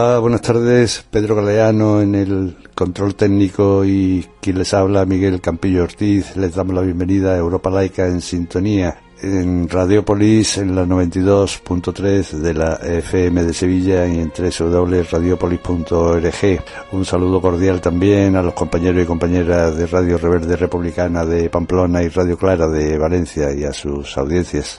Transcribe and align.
Hola, 0.00 0.20
buenas 0.20 0.42
tardes. 0.42 1.04
Pedro 1.10 1.34
Galeano 1.34 2.00
en 2.00 2.14
el 2.14 2.56
control 2.76 3.16
técnico 3.16 3.84
y 3.84 4.24
quien 4.40 4.58
les 4.58 4.72
habla, 4.72 5.04
Miguel 5.04 5.40
Campillo 5.40 5.82
Ortiz. 5.82 6.36
Les 6.36 6.54
damos 6.54 6.76
la 6.76 6.82
bienvenida 6.82 7.34
a 7.34 7.36
Europa 7.36 7.68
Laica 7.68 8.06
en 8.06 8.20
sintonía 8.20 8.96
en 9.22 9.68
Radiopolis 9.68 10.58
en 10.58 10.76
la 10.76 10.84
92.3 10.84 12.30
de 12.30 12.54
la 12.54 12.74
FM 12.74 13.42
de 13.42 13.52
Sevilla 13.52 14.06
y 14.06 14.20
en 14.20 14.30
www.radiopolis.org. 14.30 16.64
Un 16.92 17.04
saludo 17.04 17.40
cordial 17.40 17.80
también 17.80 18.36
a 18.36 18.42
los 18.42 18.54
compañeros 18.54 19.02
y 19.02 19.06
compañeras 19.06 19.76
de 19.76 19.88
Radio 19.88 20.16
Reverde 20.16 20.54
Republicana 20.54 21.24
de 21.24 21.50
Pamplona 21.50 22.04
y 22.04 22.08
Radio 22.08 22.38
Clara 22.38 22.68
de 22.68 22.96
Valencia 22.98 23.52
y 23.52 23.64
a 23.64 23.72
sus 23.72 24.16
audiencias. 24.16 24.78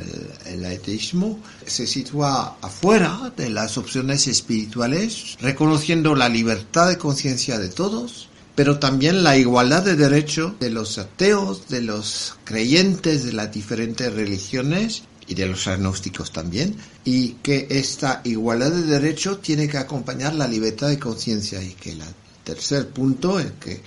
el, 0.46 0.64
ateísmo. 0.64 1.40
Se 1.66 1.88
sitúa 1.88 2.56
afuera 2.62 3.32
de 3.37 3.50
las 3.50 3.76
opciones 3.78 4.28
espirituales, 4.28 5.37
reconociendo 5.40 6.14
la 6.14 6.28
libertad 6.28 6.88
de 6.88 6.98
conciencia 6.98 7.58
de 7.58 7.69
todos, 7.69 8.28
pero 8.54 8.78
también 8.78 9.25
la 9.25 9.37
igualdad 9.37 9.82
de 9.82 9.96
derecho 9.96 10.54
de 10.60 10.70
los 10.70 10.98
ateos, 10.98 11.66
de 11.66 11.82
los 11.82 12.37
creyentes 12.44 13.25
de 13.25 13.32
las 13.32 13.52
diferentes 13.52 14.12
religiones 14.12 15.02
y 15.26 15.34
de 15.34 15.46
los 15.46 15.66
agnósticos 15.66 16.31
también, 16.31 16.76
y 17.04 17.31
que 17.42 17.66
esta 17.70 18.20
igualdad 18.22 18.70
de 18.70 18.82
derecho 18.82 19.38
tiene 19.38 19.66
que 19.66 19.78
acompañar 19.78 20.37
la 20.37 20.46
libertad 20.46 20.90
de 20.90 21.00
conciencia 21.00 21.60
y 21.60 21.70
que 21.70 21.90
el 21.90 22.02
tercer 22.44 22.90
punto 22.90 23.40
es 23.40 23.50
que 23.58 23.82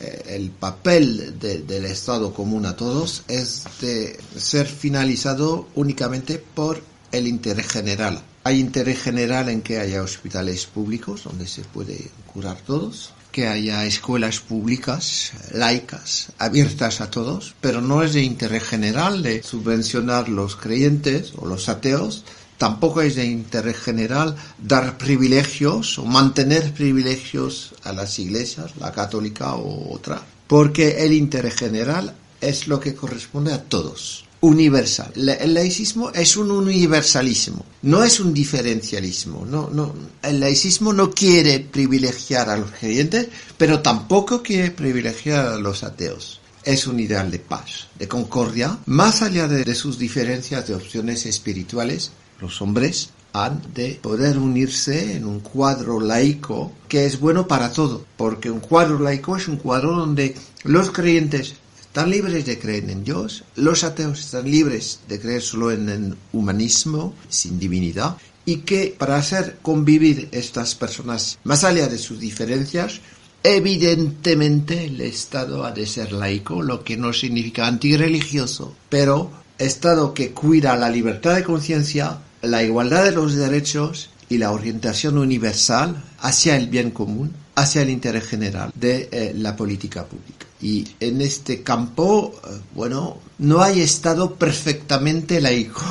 el 0.00 0.50
papel 0.50 1.38
del 1.38 1.84
Estado 1.84 2.32
común 2.32 2.66
a 2.66 2.76
todos 2.76 3.24
es 3.28 3.64
de 3.80 4.18
ser 4.36 4.66
finalizado 4.66 5.68
únicamente 5.74 6.38
por 6.38 6.82
el 7.12 7.26
interés 7.26 7.68
general. 7.68 8.22
Hay 8.44 8.60
interés 8.60 9.02
general 9.02 9.48
en 9.48 9.62
que 9.62 9.78
haya 9.78 10.02
hospitales 10.02 10.66
públicos 10.66 11.24
donde 11.24 11.46
se 11.46 11.62
puede 11.62 12.10
curar 12.32 12.58
todos, 12.58 13.12
que 13.32 13.46
haya 13.46 13.84
escuelas 13.84 14.40
públicas, 14.40 15.32
laicas, 15.52 16.32
abiertas 16.38 17.00
a 17.00 17.10
todos, 17.10 17.54
pero 17.60 17.80
no 17.80 18.02
es 18.02 18.14
de 18.14 18.22
interés 18.22 18.62
general 18.62 19.22
de 19.22 19.42
subvencionar 19.42 20.28
los 20.28 20.56
creyentes 20.56 21.32
o 21.36 21.46
los 21.46 21.68
ateos, 21.68 22.24
tampoco 22.58 23.00
es 23.00 23.14
de 23.14 23.24
interés 23.24 23.78
general 23.78 24.36
dar 24.58 24.98
privilegios 24.98 25.98
o 25.98 26.04
mantener 26.04 26.74
privilegios 26.74 27.74
a 27.84 27.92
las 27.92 28.18
iglesias, 28.18 28.72
la 28.78 28.92
católica 28.92 29.54
o 29.54 29.94
otra, 29.94 30.22
porque 30.46 31.04
el 31.04 31.12
interés 31.14 31.54
general 31.54 32.14
es 32.40 32.68
lo 32.68 32.78
que 32.78 32.94
corresponde 32.94 33.52
a 33.52 33.62
todos 33.62 34.28
universal. 34.40 35.12
El 35.16 35.54
laicismo 35.54 36.10
es 36.10 36.36
un 36.36 36.50
universalismo, 36.50 37.64
no 37.82 38.04
es 38.04 38.20
un 38.20 38.32
diferencialismo. 38.32 39.44
No, 39.44 39.70
no, 39.70 39.92
el 40.22 40.40
laicismo 40.40 40.92
no 40.92 41.10
quiere 41.10 41.60
privilegiar 41.60 42.48
a 42.48 42.56
los 42.56 42.70
creyentes, 42.70 43.28
pero 43.56 43.80
tampoco 43.80 44.42
quiere 44.42 44.70
privilegiar 44.70 45.46
a 45.46 45.58
los 45.58 45.82
ateos. 45.82 46.40
Es 46.64 46.86
un 46.86 47.00
ideal 47.00 47.30
de 47.30 47.38
paz, 47.38 47.88
de 47.98 48.08
concordia, 48.08 48.78
más 48.86 49.22
allá 49.22 49.48
de, 49.48 49.64
de 49.64 49.74
sus 49.74 49.98
diferencias 49.98 50.66
de 50.68 50.74
opciones 50.74 51.24
espirituales. 51.26 52.10
Los 52.40 52.62
hombres 52.62 53.10
han 53.32 53.62
de 53.74 53.98
poder 54.00 54.38
unirse 54.38 55.16
en 55.16 55.26
un 55.26 55.40
cuadro 55.40 56.00
laico 56.00 56.72
que 56.88 57.06
es 57.06 57.20
bueno 57.20 57.46
para 57.46 57.72
todo, 57.72 58.04
porque 58.16 58.50
un 58.50 58.60
cuadro 58.60 58.98
laico 58.98 59.36
es 59.36 59.48
un 59.48 59.56
cuadro 59.56 59.94
donde 59.94 60.34
los 60.64 60.90
creyentes 60.90 61.54
están 61.80 62.10
libres 62.10 62.46
de 62.46 62.58
creer 62.58 62.88
en 62.90 63.04
Dios, 63.04 63.44
los 63.56 63.82
ateos 63.84 64.20
están 64.20 64.50
libres 64.50 65.00
de 65.08 65.20
creer 65.20 65.42
solo 65.42 65.72
en 65.72 65.88
el 65.88 66.16
humanismo, 66.32 67.14
sin 67.28 67.58
divinidad, 67.58 68.16
y 68.44 68.58
que 68.58 68.94
para 68.96 69.16
hacer 69.16 69.58
convivir 69.62 70.28
estas 70.32 70.74
personas 70.74 71.38
más 71.44 71.64
allá 71.64 71.88
de 71.88 71.98
sus 71.98 72.20
diferencias, 72.20 73.00
evidentemente 73.42 74.84
el 74.84 75.00
Estado 75.00 75.64
ha 75.64 75.72
de 75.72 75.86
ser 75.86 76.12
laico, 76.12 76.62
lo 76.62 76.84
que 76.84 76.96
no 76.96 77.12
significa 77.12 77.66
antirreligioso, 77.66 78.74
pero 78.88 79.30
Estado 79.58 80.14
que 80.14 80.30
cuida 80.30 80.76
la 80.76 80.88
libertad 80.88 81.34
de 81.34 81.44
conciencia, 81.44 82.18
la 82.42 82.62
igualdad 82.62 83.04
de 83.04 83.12
los 83.12 83.34
derechos 83.34 84.10
y 84.28 84.38
la 84.38 84.52
orientación 84.52 85.18
universal 85.18 86.02
hacia 86.20 86.56
el 86.56 86.68
bien 86.68 86.90
común, 86.90 87.34
hacia 87.54 87.82
el 87.82 87.90
interés 87.90 88.26
general 88.26 88.72
de 88.74 89.08
eh, 89.10 89.32
la 89.34 89.56
política 89.56 90.04
pública. 90.04 90.46
Y 90.60 90.86
en 91.00 91.20
este 91.20 91.62
campo, 91.62 92.34
eh, 92.44 92.58
bueno, 92.74 93.18
no 93.38 93.62
hay 93.62 93.80
Estado 93.80 94.34
perfectamente 94.34 95.40
laico. 95.40 95.82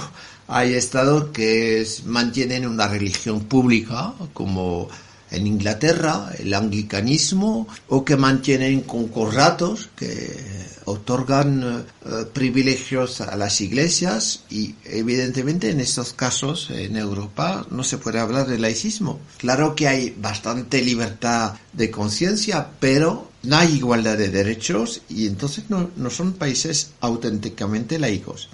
Hay 0.50 0.74
Estados 0.74 1.30
que 1.32 1.86
mantienen 2.06 2.66
una 2.66 2.88
religión 2.88 3.42
pública, 3.42 4.14
como 4.34 4.88
en 5.32 5.48
Inglaterra, 5.48 6.32
el 6.38 6.54
anglicanismo, 6.54 7.68
o 7.90 8.06
que 8.06 8.18
mantienen 8.18 8.82
concordatos 8.82 9.90
que 9.96 10.36
otorgan 10.86 11.86
eh, 12.06 12.26
privilegios 12.32 13.20
a 13.20 13.36
las 13.36 13.60
iglesias 13.60 14.44
y 14.50 14.76
evidentemente 14.86 15.70
en 15.70 15.82
estos 15.82 16.14
casos 16.14 16.70
en 16.70 16.96
Europa 16.96 17.68
no 17.70 17.84
se 17.84 17.98
puede 17.98 18.20
hablar 18.20 18.48
de 18.48 18.58
laicismo. 18.58 19.20
Claro 19.38 19.76
que 19.76 19.88
hay 19.88 20.16
bastante 20.18 20.82
libertad 20.82 21.56
de 21.74 21.92
conciencia, 21.92 22.70
pero 22.80 23.30
no 23.44 23.58
hay 23.58 23.76
igualdad 23.76 24.18
de 24.18 24.30
derechos 24.30 25.02
y 25.10 25.28
entonces 25.28 25.66
no, 25.70 25.92
no 25.98 26.10
son 26.10 26.34
países 26.34 26.92
auténticamente 27.02 28.00
laicos. 28.00 28.50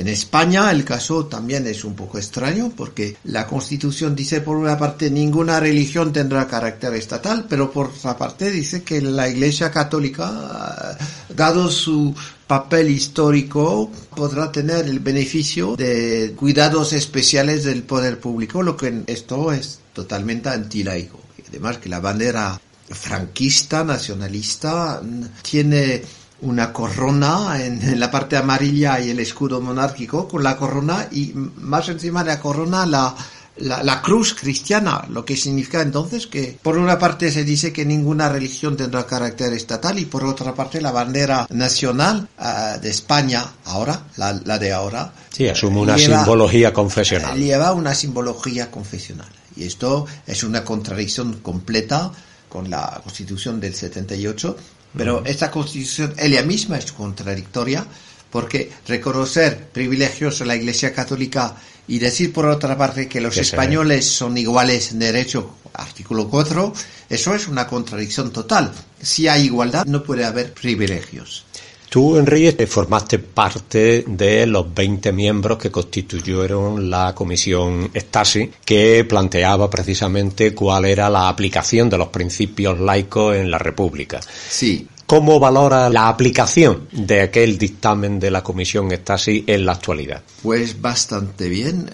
En 0.00 0.08
España 0.08 0.70
el 0.70 0.82
caso 0.82 1.26
también 1.26 1.66
es 1.66 1.84
un 1.84 1.94
poco 1.94 2.16
extraño 2.16 2.72
porque 2.74 3.18
la 3.24 3.46
Constitución 3.46 4.16
dice 4.16 4.40
por 4.40 4.56
una 4.56 4.78
parte 4.78 5.10
ninguna 5.10 5.60
religión 5.60 6.10
tendrá 6.10 6.46
carácter 6.46 6.94
estatal, 6.94 7.44
pero 7.46 7.70
por 7.70 7.88
otra 7.88 8.16
parte 8.16 8.50
dice 8.50 8.82
que 8.82 9.02
la 9.02 9.28
Iglesia 9.28 9.70
Católica, 9.70 10.96
dado 11.28 11.70
su 11.70 12.14
papel 12.46 12.88
histórico, 12.88 13.92
podrá 14.16 14.50
tener 14.50 14.86
el 14.86 15.00
beneficio 15.00 15.76
de 15.76 16.32
cuidados 16.34 16.94
especiales 16.94 17.64
del 17.64 17.82
poder 17.82 18.18
público, 18.18 18.62
lo 18.62 18.78
que 18.78 19.02
esto 19.06 19.52
es 19.52 19.80
totalmente 19.92 20.48
antilaico. 20.48 21.20
Además 21.46 21.76
que 21.76 21.90
la 21.90 22.00
bandera 22.00 22.58
franquista, 22.88 23.84
nacionalista, 23.84 25.02
tiene 25.42 26.00
una 26.42 26.72
corona 26.72 27.62
en, 27.62 27.98
la 27.98 28.10
parte 28.10 28.36
amarilla 28.36 29.00
y 29.00 29.10
el 29.10 29.20
escudo 29.20 29.60
monárquico 29.60 30.28
con 30.28 30.42
la 30.42 30.56
corona 30.56 31.08
y 31.10 31.32
más 31.34 31.88
encima 31.88 32.24
de 32.24 32.30
la 32.30 32.40
corona 32.40 32.86
la, 32.86 33.14
la, 33.56 34.02
cruz 34.02 34.34
cristiana, 34.34 35.04
lo 35.10 35.24
que 35.24 35.36
significa 35.36 35.82
entonces 35.82 36.26
que 36.26 36.58
por 36.62 36.78
una 36.78 36.98
parte 36.98 37.30
se 37.30 37.44
dice 37.44 37.72
que 37.72 37.84
ninguna 37.84 38.28
religión 38.28 38.76
tendrá 38.76 39.06
carácter 39.06 39.52
estatal 39.52 39.98
y 39.98 40.06
por 40.06 40.24
otra 40.24 40.54
parte 40.54 40.80
la 40.80 40.92
bandera 40.92 41.46
nacional 41.50 42.28
ah, 42.38 42.78
de 42.80 42.90
España, 42.90 43.44
ahora, 43.66 44.06
la, 44.16 44.58
de 44.58 44.72
ahora, 44.72 45.12
sí, 45.30 45.48
asume 45.48 45.80
una 45.80 45.98
simbología 45.98 46.72
confesional. 46.72 47.38
Lleva 47.38 47.72
una 47.72 47.94
simbología 47.94 48.70
confesional 48.70 49.28
y 49.56 49.64
esto 49.64 50.06
es 50.26 50.42
una 50.42 50.64
contradicción 50.64 51.34
completa 51.42 52.12
con 52.50 52.68
la 52.68 53.00
Constitución 53.02 53.58
del 53.60 53.74
78 53.74 54.56
pero 54.96 55.24
esta 55.24 55.50
constitución 55.50 56.14
ella 56.18 56.42
misma 56.42 56.76
es 56.78 56.92
contradictoria 56.92 57.86
porque 58.30 58.70
reconocer 58.86 59.68
privilegios 59.72 60.40
a 60.40 60.44
la 60.44 60.56
Iglesia 60.56 60.92
Católica 60.92 61.56
y 61.88 61.98
decir 61.98 62.32
por 62.32 62.46
otra 62.46 62.76
parte 62.76 63.08
que 63.08 63.20
los 63.20 63.36
españoles 63.36 64.06
son 64.06 64.38
iguales 64.38 64.92
en 64.92 65.00
derecho, 65.00 65.56
artículo 65.74 66.28
4, 66.28 66.72
eso 67.08 67.34
es 67.34 67.48
una 67.48 67.66
contradicción 67.66 68.32
total. 68.32 68.72
Si 69.02 69.26
hay 69.26 69.46
igualdad, 69.46 69.86
no 69.86 70.04
puede 70.04 70.24
haber 70.24 70.52
privilegios. 70.52 71.44
Tú, 71.90 72.16
Enrique, 72.16 72.68
formaste 72.68 73.18
parte 73.18 74.04
de 74.06 74.46
los 74.46 74.72
20 74.72 75.10
miembros 75.12 75.58
que 75.58 75.72
constituyeron 75.72 76.88
la 76.88 77.12
comisión 77.16 77.90
Stasi, 77.92 78.48
que 78.64 79.04
planteaba 79.04 79.68
precisamente 79.68 80.54
cuál 80.54 80.84
era 80.84 81.10
la 81.10 81.28
aplicación 81.28 81.90
de 81.90 81.98
los 81.98 82.06
principios 82.06 82.78
laicos 82.78 83.34
en 83.34 83.50
la 83.50 83.58
República. 83.58 84.20
Sí. 84.48 84.86
¿Cómo 85.04 85.40
valora 85.40 85.90
la 85.90 86.08
aplicación 86.08 86.86
de 86.92 87.22
aquel 87.22 87.58
dictamen 87.58 88.20
de 88.20 88.30
la 88.30 88.44
Comisión 88.44 88.92
Stasi 88.92 89.42
en 89.44 89.66
la 89.66 89.72
actualidad? 89.72 90.22
Pues 90.44 90.80
bastante 90.80 91.48
bien. 91.48 91.90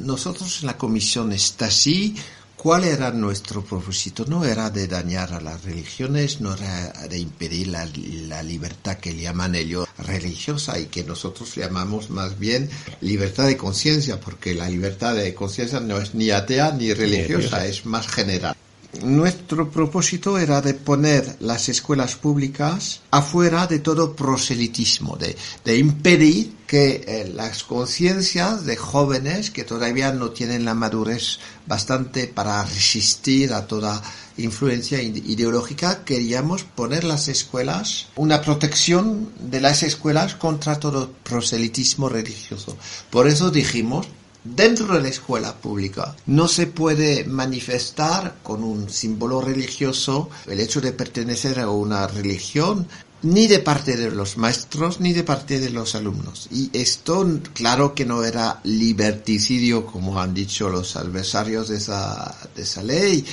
Nosotros 0.00 0.62
en 0.62 0.66
la 0.66 0.76
Comisión 0.76 1.30
Stasi 1.38 2.16
¿Cuál 2.58 2.82
era 2.82 3.12
nuestro 3.12 3.64
propósito? 3.64 4.24
No 4.26 4.44
era 4.44 4.68
de 4.68 4.88
dañar 4.88 5.32
a 5.32 5.40
las 5.40 5.62
religiones, 5.62 6.40
no 6.40 6.54
era 6.54 6.92
de 7.08 7.16
impedir 7.16 7.68
la, 7.68 8.42
libertad 8.42 8.96
que 8.96 9.14
llaman 9.14 9.54
ellos 9.54 9.86
religiosa 9.96 10.76
y 10.76 10.86
que 10.86 11.04
nosotros 11.04 11.54
llamamos 11.54 12.10
más 12.10 12.36
bien 12.36 12.68
libertad 13.00 13.46
de 13.46 13.56
conciencia, 13.56 14.18
porque 14.18 14.54
la 14.54 14.68
libertad 14.68 15.14
de 15.14 15.34
conciencia 15.34 15.78
no 15.78 15.98
es 15.98 16.16
ni 16.16 16.32
atea 16.32 16.72
ni 16.72 16.92
religiosa, 16.92 17.64
es 17.64 17.86
más 17.86 18.08
general. 18.08 18.56
Nuestro 19.02 19.70
propósito 19.70 20.38
era 20.38 20.60
de 20.60 20.74
poner 20.74 21.36
las 21.40 21.68
escuelas 21.68 22.16
públicas 22.16 23.00
afuera 23.10 23.66
de 23.66 23.78
todo 23.78 24.16
proselitismo, 24.16 25.16
de, 25.16 25.76
impedir 25.76 26.56
que 26.66 27.04
eh, 27.06 27.32
las 27.32 27.62
conciencias 27.62 28.64
de 28.64 28.76
jóvenes 28.76 29.50
que 29.50 29.64
todavía 29.64 30.12
no 30.12 30.30
tienen 30.30 30.64
la 30.64 30.74
madurez 30.74 31.38
bastante 31.66 32.26
para 32.26 32.64
resistir 32.64 33.52
a 33.52 33.66
toda 33.66 34.02
influencia 34.36 35.00
ideológica, 35.02 36.04
queríamos 36.04 36.64
poner 36.64 37.04
las 37.04 37.28
escuelas, 37.28 38.08
una 38.16 38.40
protección 38.42 39.30
de 39.38 39.60
las 39.60 39.82
escuelas 39.82 40.34
contra 40.34 40.78
todo 40.78 41.10
proselitismo 41.22 42.08
religioso. 42.08 42.76
Por 43.10 43.28
eso 43.28 43.50
dijimos, 43.50 44.06
dentro 44.54 44.94
de 44.94 45.02
la 45.02 45.08
escuela 45.08 45.54
pública 45.54 46.14
no 46.26 46.48
se 46.48 46.66
puede 46.66 47.24
manifestar 47.24 48.36
con 48.42 48.62
un 48.62 48.88
símbolo 48.90 49.40
religioso 49.40 50.30
el 50.46 50.60
hecho 50.60 50.80
de 50.80 50.92
pertenecer 50.92 51.60
a 51.60 51.70
una 51.70 52.06
religión 52.06 52.86
ni 53.22 53.48
de 53.48 53.58
parte 53.58 53.96
de 53.96 54.10
los 54.10 54.36
maestros 54.36 55.00
ni 55.00 55.12
de 55.12 55.24
parte 55.24 55.58
de 55.58 55.70
los 55.70 55.94
alumnos. 55.94 56.48
Y 56.52 56.70
esto, 56.72 57.26
claro 57.52 57.94
que 57.94 58.04
no 58.04 58.22
era 58.22 58.60
liberticidio, 58.64 59.86
como 59.86 60.20
han 60.20 60.34
dicho 60.34 60.68
los 60.68 60.96
adversarios 60.96 61.68
de 61.68 61.78
esa, 61.78 62.36
de 62.54 62.62
esa 62.62 62.82
ley, 62.82 63.24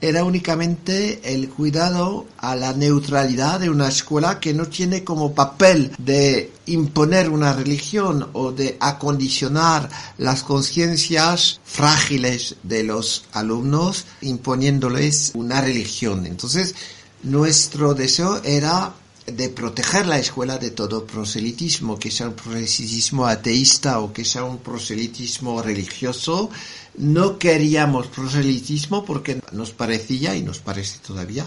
era 0.00 0.24
únicamente 0.24 1.20
el 1.24 1.48
cuidado 1.48 2.26
a 2.38 2.56
la 2.56 2.72
neutralidad 2.72 3.60
de 3.60 3.70
una 3.70 3.88
escuela 3.88 4.38
que 4.38 4.52
no 4.52 4.66
tiene 4.66 5.02
como 5.02 5.34
papel 5.34 5.92
de 5.98 6.52
imponer 6.66 7.30
una 7.30 7.52
religión 7.52 8.28
o 8.32 8.52
de 8.52 8.76
acondicionar 8.80 9.88
las 10.18 10.42
conciencias 10.42 11.60
frágiles 11.64 12.56
de 12.62 12.84
los 12.84 13.24
alumnos 13.32 14.04
imponiéndoles 14.20 15.32
una 15.34 15.60
religión. 15.60 16.26
Entonces, 16.26 16.74
nuestro 17.22 17.94
deseo 17.94 18.42
era 18.44 18.94
de 19.26 19.48
proteger 19.48 20.06
la 20.06 20.18
escuela 20.18 20.58
de 20.58 20.70
todo 20.70 21.06
proselitismo, 21.06 21.98
que 21.98 22.10
sea 22.10 22.28
un 22.28 22.34
proselitismo 22.34 23.26
ateísta 23.26 24.00
o 24.00 24.12
que 24.12 24.24
sea 24.24 24.44
un 24.44 24.58
proselitismo 24.58 25.62
religioso. 25.62 26.50
No 26.96 27.38
queríamos 27.38 28.06
proselitismo 28.06 29.04
porque 29.04 29.40
nos 29.52 29.72
parecía 29.72 30.36
y 30.36 30.42
nos 30.42 30.60
parece 30.60 30.98
todavía 30.98 31.46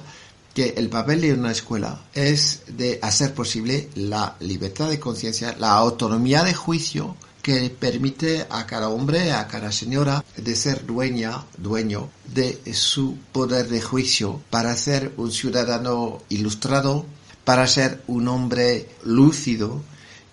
que 0.54 0.74
el 0.76 0.90
papel 0.90 1.22
de 1.22 1.34
una 1.34 1.52
escuela 1.52 2.02
es 2.14 2.64
de 2.68 3.00
hacer 3.02 3.34
posible 3.34 3.90
la 3.96 4.36
libertad 4.40 4.90
de 4.90 5.00
conciencia, 5.00 5.56
la 5.60 5.74
autonomía 5.74 6.44
de 6.44 6.54
juicio 6.54 7.16
que 7.44 7.70
permite 7.70 8.46
a 8.50 8.66
cada 8.66 8.90
hombre, 8.90 9.32
a 9.32 9.48
cada 9.48 9.72
señora, 9.72 10.26
de 10.36 10.56
ser 10.56 10.86
dueña, 10.86 11.46
dueño 11.58 12.10
de 12.34 12.60
su 12.74 13.18
poder 13.32 13.70
de 13.70 13.82
juicio 13.82 14.42
para 14.50 14.76
ser 14.76 15.14
un 15.16 15.32
ciudadano 15.32 16.24
ilustrado, 16.28 17.06
para 17.46 17.66
ser 17.68 18.04
un 18.08 18.28
hombre 18.28 18.90
lúcido 19.06 19.82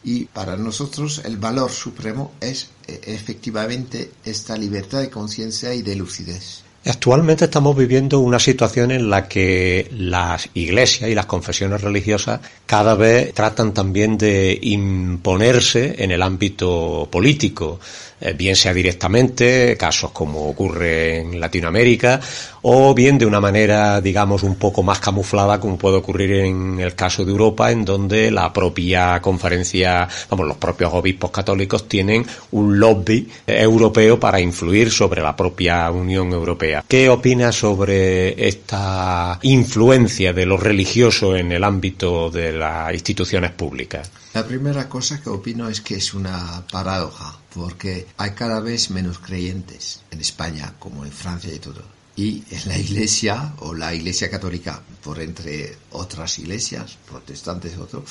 y 0.04 0.26
para 0.26 0.56
nosotros 0.56 1.22
el 1.24 1.38
valor 1.38 1.72
supremo 1.72 2.32
es 2.40 2.68
eh, 2.86 3.00
efectivamente 3.06 4.12
esta 4.24 4.56
libertad 4.56 5.00
de 5.00 5.10
conciencia 5.10 5.74
y 5.74 5.82
de 5.82 5.96
lucidez. 5.96 6.62
Actualmente 6.86 7.46
estamos 7.46 7.74
viviendo 7.74 8.20
una 8.20 8.38
situación 8.38 8.90
en 8.90 9.08
la 9.08 9.26
que 9.26 9.88
las 9.90 10.50
iglesias 10.52 11.08
y 11.08 11.14
las 11.14 11.24
confesiones 11.24 11.80
religiosas 11.80 12.40
cada 12.66 12.94
vez 12.94 13.32
tratan 13.32 13.72
también 13.72 14.18
de 14.18 14.58
imponerse 14.60 15.94
en 16.04 16.10
el 16.10 16.20
ámbito 16.20 17.08
político. 17.10 17.80
Eh, 18.24 18.32
bien 18.32 18.56
sea 18.56 18.72
directamente, 18.72 19.76
casos 19.76 20.10
como 20.10 20.48
ocurre 20.48 21.18
en 21.18 21.38
Latinoamérica, 21.38 22.18
o 22.62 22.94
bien 22.94 23.18
de 23.18 23.26
una 23.26 23.38
manera, 23.38 24.00
digamos, 24.00 24.42
un 24.42 24.54
poco 24.54 24.82
más 24.82 24.98
camuflada, 24.98 25.60
como 25.60 25.76
puede 25.76 25.98
ocurrir 25.98 26.32
en 26.32 26.80
el 26.80 26.94
caso 26.94 27.22
de 27.22 27.30
Europa, 27.30 27.70
en 27.70 27.84
donde 27.84 28.30
la 28.30 28.50
propia 28.50 29.20
conferencia, 29.20 30.08
vamos, 30.30 30.46
los 30.46 30.56
propios 30.56 30.94
obispos 30.94 31.30
católicos 31.30 31.86
tienen 31.86 32.24
un 32.52 32.80
lobby 32.80 33.28
europeo 33.46 34.18
para 34.18 34.40
influir 34.40 34.90
sobre 34.90 35.20
la 35.20 35.36
propia 35.36 35.90
Unión 35.90 36.32
Europea. 36.32 36.82
¿Qué 36.88 37.10
opina 37.10 37.52
sobre 37.52 38.48
esta 38.48 39.38
influencia 39.42 40.32
de 40.32 40.46
lo 40.46 40.56
religioso 40.56 41.36
en 41.36 41.52
el 41.52 41.62
ámbito 41.62 42.30
de 42.30 42.52
las 42.52 42.90
instituciones 42.94 43.50
públicas? 43.50 44.10
La 44.32 44.46
primera 44.46 44.88
cosa 44.88 45.20
que 45.20 45.28
opino 45.28 45.68
es 45.68 45.80
que 45.80 45.96
es 45.96 46.14
una 46.14 46.64
paradoja, 46.72 47.38
porque 47.54 48.06
hay 48.16 48.30
cada 48.32 48.60
vez 48.60 48.90
menos 48.90 49.18
creyentes 49.18 50.02
en 50.10 50.20
España, 50.20 50.74
como 50.78 51.04
en 51.04 51.12
Francia 51.12 51.54
y 51.54 51.58
todo. 51.58 51.82
Y 52.16 52.42
en 52.50 52.68
la 52.68 52.78
iglesia, 52.78 53.54
o 53.60 53.74
la 53.74 53.94
iglesia 53.94 54.30
católica, 54.30 54.82
por 55.02 55.20
entre 55.20 55.76
otras 55.92 56.38
iglesias, 56.38 56.98
protestantes 57.08 57.74
y 57.74 57.80
otros, 57.80 58.04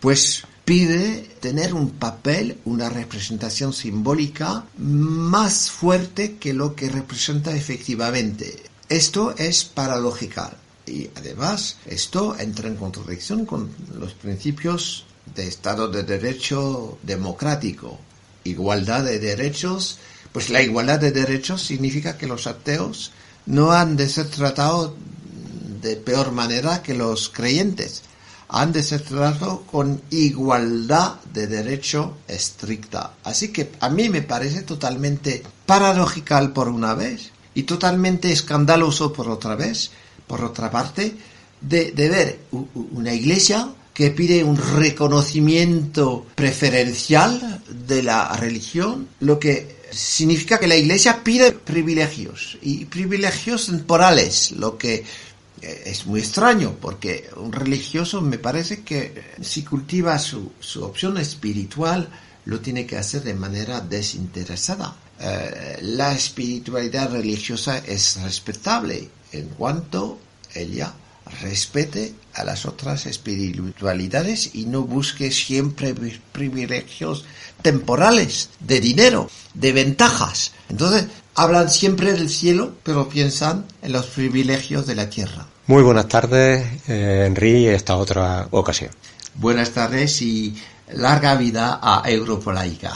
pues 0.00 0.44
pide 0.64 1.36
tener 1.40 1.74
un 1.74 1.90
papel, 1.90 2.58
una 2.64 2.88
representación 2.88 3.72
simbólica 3.72 4.64
más 4.78 5.70
fuerte 5.70 6.36
que 6.36 6.54
lo 6.54 6.74
que 6.74 6.88
representa 6.88 7.54
efectivamente. 7.54 8.62
Esto 8.88 9.34
es 9.36 9.64
paradójico 9.64 10.50
y 10.86 11.08
además 11.14 11.76
esto 11.86 12.36
entra 12.38 12.68
en 12.68 12.76
contradicción 12.76 13.46
con 13.46 13.70
los 13.98 14.14
principios 14.14 15.04
de 15.34 15.46
Estado 15.46 15.88
de 15.88 16.02
Derecho 16.02 16.98
democrático, 17.02 17.98
igualdad 18.44 19.04
de 19.04 19.18
derechos, 19.18 19.98
pues 20.32 20.50
la 20.50 20.62
igualdad 20.62 21.00
de 21.00 21.12
derechos 21.12 21.62
significa 21.62 22.16
que 22.16 22.26
los 22.26 22.46
ateos 22.46 23.12
no 23.46 23.72
han 23.72 23.96
de 23.96 24.08
ser 24.08 24.28
tratados 24.28 24.92
de 25.80 25.96
peor 25.96 26.32
manera 26.32 26.82
que 26.82 26.94
los 26.94 27.30
creyentes, 27.30 28.02
han 28.48 28.72
de 28.72 28.82
ser 28.82 29.02
tratados 29.02 29.60
con 29.70 30.02
igualdad 30.10 31.14
de 31.32 31.46
derecho 31.46 32.18
estricta. 32.28 33.14
Así 33.24 33.48
que 33.48 33.72
a 33.80 33.88
mí 33.88 34.08
me 34.08 34.22
parece 34.22 34.62
totalmente 34.62 35.42
paradójico 35.66 36.52
por 36.52 36.68
una 36.68 36.94
vez 36.94 37.30
y 37.54 37.62
totalmente 37.62 38.32
escandaloso 38.32 39.12
por 39.12 39.28
otra 39.28 39.54
vez, 39.54 39.90
por 40.26 40.44
otra 40.44 40.70
parte, 40.70 41.16
de, 41.60 41.92
de 41.92 42.08
ver 42.08 42.40
una 42.92 43.12
iglesia 43.12 43.68
que 43.94 44.10
pide 44.10 44.44
un 44.44 44.56
reconocimiento 44.56 46.26
preferencial 46.34 47.62
de 47.86 48.02
la 48.02 48.34
religión, 48.36 49.08
lo 49.20 49.38
que 49.38 49.80
significa 49.90 50.58
que 50.58 50.68
la 50.68 50.76
Iglesia 50.76 51.22
pide 51.22 51.52
privilegios 51.52 52.58
y 52.62 52.84
privilegios 52.84 53.66
temporales, 53.66 54.52
lo 54.52 54.78
que 54.78 55.04
eh, 55.62 55.82
es 55.86 56.06
muy 56.06 56.20
extraño 56.20 56.76
porque 56.80 57.28
un 57.36 57.52
religioso 57.52 58.20
me 58.20 58.38
parece 58.38 58.82
que 58.82 59.34
si 59.40 59.62
cultiva 59.62 60.18
su, 60.18 60.52
su 60.60 60.84
opción 60.84 61.18
espiritual 61.18 62.08
lo 62.46 62.60
tiene 62.60 62.86
que 62.86 62.96
hacer 62.96 63.22
de 63.22 63.34
manera 63.34 63.80
desinteresada. 63.80 64.94
Eh, 65.18 65.78
la 65.82 66.14
espiritualidad 66.14 67.12
religiosa 67.12 67.78
es 67.78 68.18
respetable 68.22 69.08
en 69.32 69.48
cuanto 69.48 70.18
ella 70.54 70.94
respete 71.40 72.14
a 72.34 72.44
las 72.44 72.66
otras 72.66 73.06
espiritualidades 73.06 74.54
y 74.54 74.66
no 74.66 74.82
busque 74.82 75.30
siempre 75.30 75.94
privilegios 76.32 77.24
temporales, 77.62 78.50
de 78.60 78.80
dinero, 78.80 79.30
de 79.54 79.72
ventajas. 79.72 80.52
Entonces, 80.68 81.06
hablan 81.34 81.70
siempre 81.70 82.12
del 82.12 82.28
cielo, 82.28 82.72
pero 82.82 83.08
piensan 83.08 83.66
en 83.82 83.92
los 83.92 84.06
privilegios 84.06 84.86
de 84.86 84.94
la 84.94 85.10
tierra. 85.10 85.46
Muy 85.66 85.82
buenas 85.82 86.08
tardes, 86.08 86.66
eh, 86.88 87.24
Henry, 87.26 87.66
esta 87.66 87.96
otra 87.96 88.48
ocasión. 88.50 88.90
Buenas 89.34 89.70
tardes 89.70 90.20
y 90.22 90.56
larga 90.92 91.36
vida 91.36 91.78
a 91.82 92.02
Europolaica. 92.10 92.92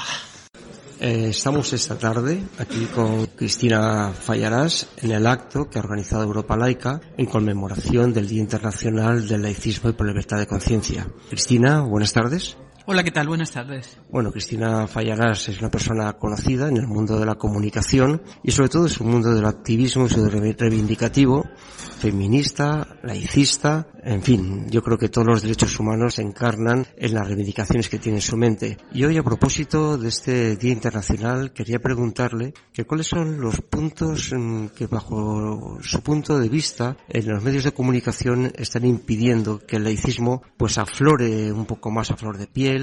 Eh, 1.07 1.29
estamos 1.29 1.71
esta 1.75 1.99
tarde 1.99 2.43
aquí 2.59 2.87
con 2.87 3.27
Cristina 3.27 4.11
Fallarás 4.19 4.89
en 5.03 5.11
el 5.11 5.27
acto 5.27 5.69
que 5.69 5.79
ha 5.79 5.83
organizado 5.83 6.23
Europa 6.23 6.57
Laica 6.57 6.99
en 7.19 7.27
conmemoración 7.27 8.15
del 8.15 8.27
Día 8.27 8.41
Internacional 8.41 9.29
del 9.29 9.43
Laicismo 9.43 9.91
y 9.91 9.93
por 9.93 10.07
la 10.07 10.13
Libertad 10.13 10.39
de 10.39 10.47
Conciencia. 10.47 11.07
Cristina, 11.29 11.83
buenas 11.83 12.15
tardes. 12.15 12.57
Hola, 12.87 13.03
¿qué 13.03 13.11
tal? 13.11 13.29
Buenas 13.29 13.51
tardes. 13.51 13.97
Bueno, 14.11 14.31
Cristina 14.31 14.87
Fallarás 14.87 15.49
es 15.49 15.59
una 15.59 15.71
persona 15.71 16.13
conocida 16.19 16.69
en 16.69 16.77
el 16.77 16.87
mundo 16.87 17.19
de 17.19 17.25
la 17.25 17.37
comunicación 17.37 18.21
y 18.43 18.51
sobre 18.51 18.69
todo 18.69 18.83
en 18.83 18.91
su 18.91 19.05
mundo 19.05 19.35
del 19.35 19.47
activismo 19.47 20.07
y 20.07 20.53
reivindicativo, 20.53 21.47
feminista, 21.99 22.99
laicista, 23.03 23.87
en 24.03 24.23
fin, 24.23 24.67
yo 24.69 24.83
creo 24.83 24.99
que 24.99 25.09
todos 25.09 25.27
los 25.27 25.43
derechos 25.43 25.81
humanos 25.81 26.17
se 26.17 26.23
encarnan 26.23 26.87
en 26.99 27.15
las 27.15 27.27
reivindicaciones 27.27 27.89
que 27.89 27.99
tiene 27.99 28.19
en 28.19 28.23
su 28.23 28.37
mente. 28.37 28.77
Y 28.93 29.03
hoy 29.05 29.17
a 29.17 29.23
propósito 29.23 29.97
de 29.97 30.09
este 30.09 30.57
Día 30.57 30.73
Internacional 30.73 31.55
quería 31.55 31.79
preguntarle 31.79 32.53
que 32.71 32.85
cuáles 32.85 33.07
son 33.07 33.41
los 33.41 33.63
puntos 33.63 34.31
que 34.77 34.87
bajo 34.87 35.79
su 35.81 36.03
punto 36.03 36.39
de 36.39 36.51
vista 36.51 36.99
en 37.09 37.31
los 37.31 37.43
medios 37.43 37.65
de 37.65 37.73
comunicación 37.73 38.53
están 38.57 38.85
impidiendo 38.85 39.61
que 39.67 39.77
el 39.77 39.85
laicismo 39.85 40.43
pues 40.59 40.77
aflore 40.77 41.51
un 41.51 41.65
poco 41.65 41.91
más 41.91 42.11
a 42.11 42.17
flor 42.19 42.37
de 42.37 42.47
piel 42.47 42.74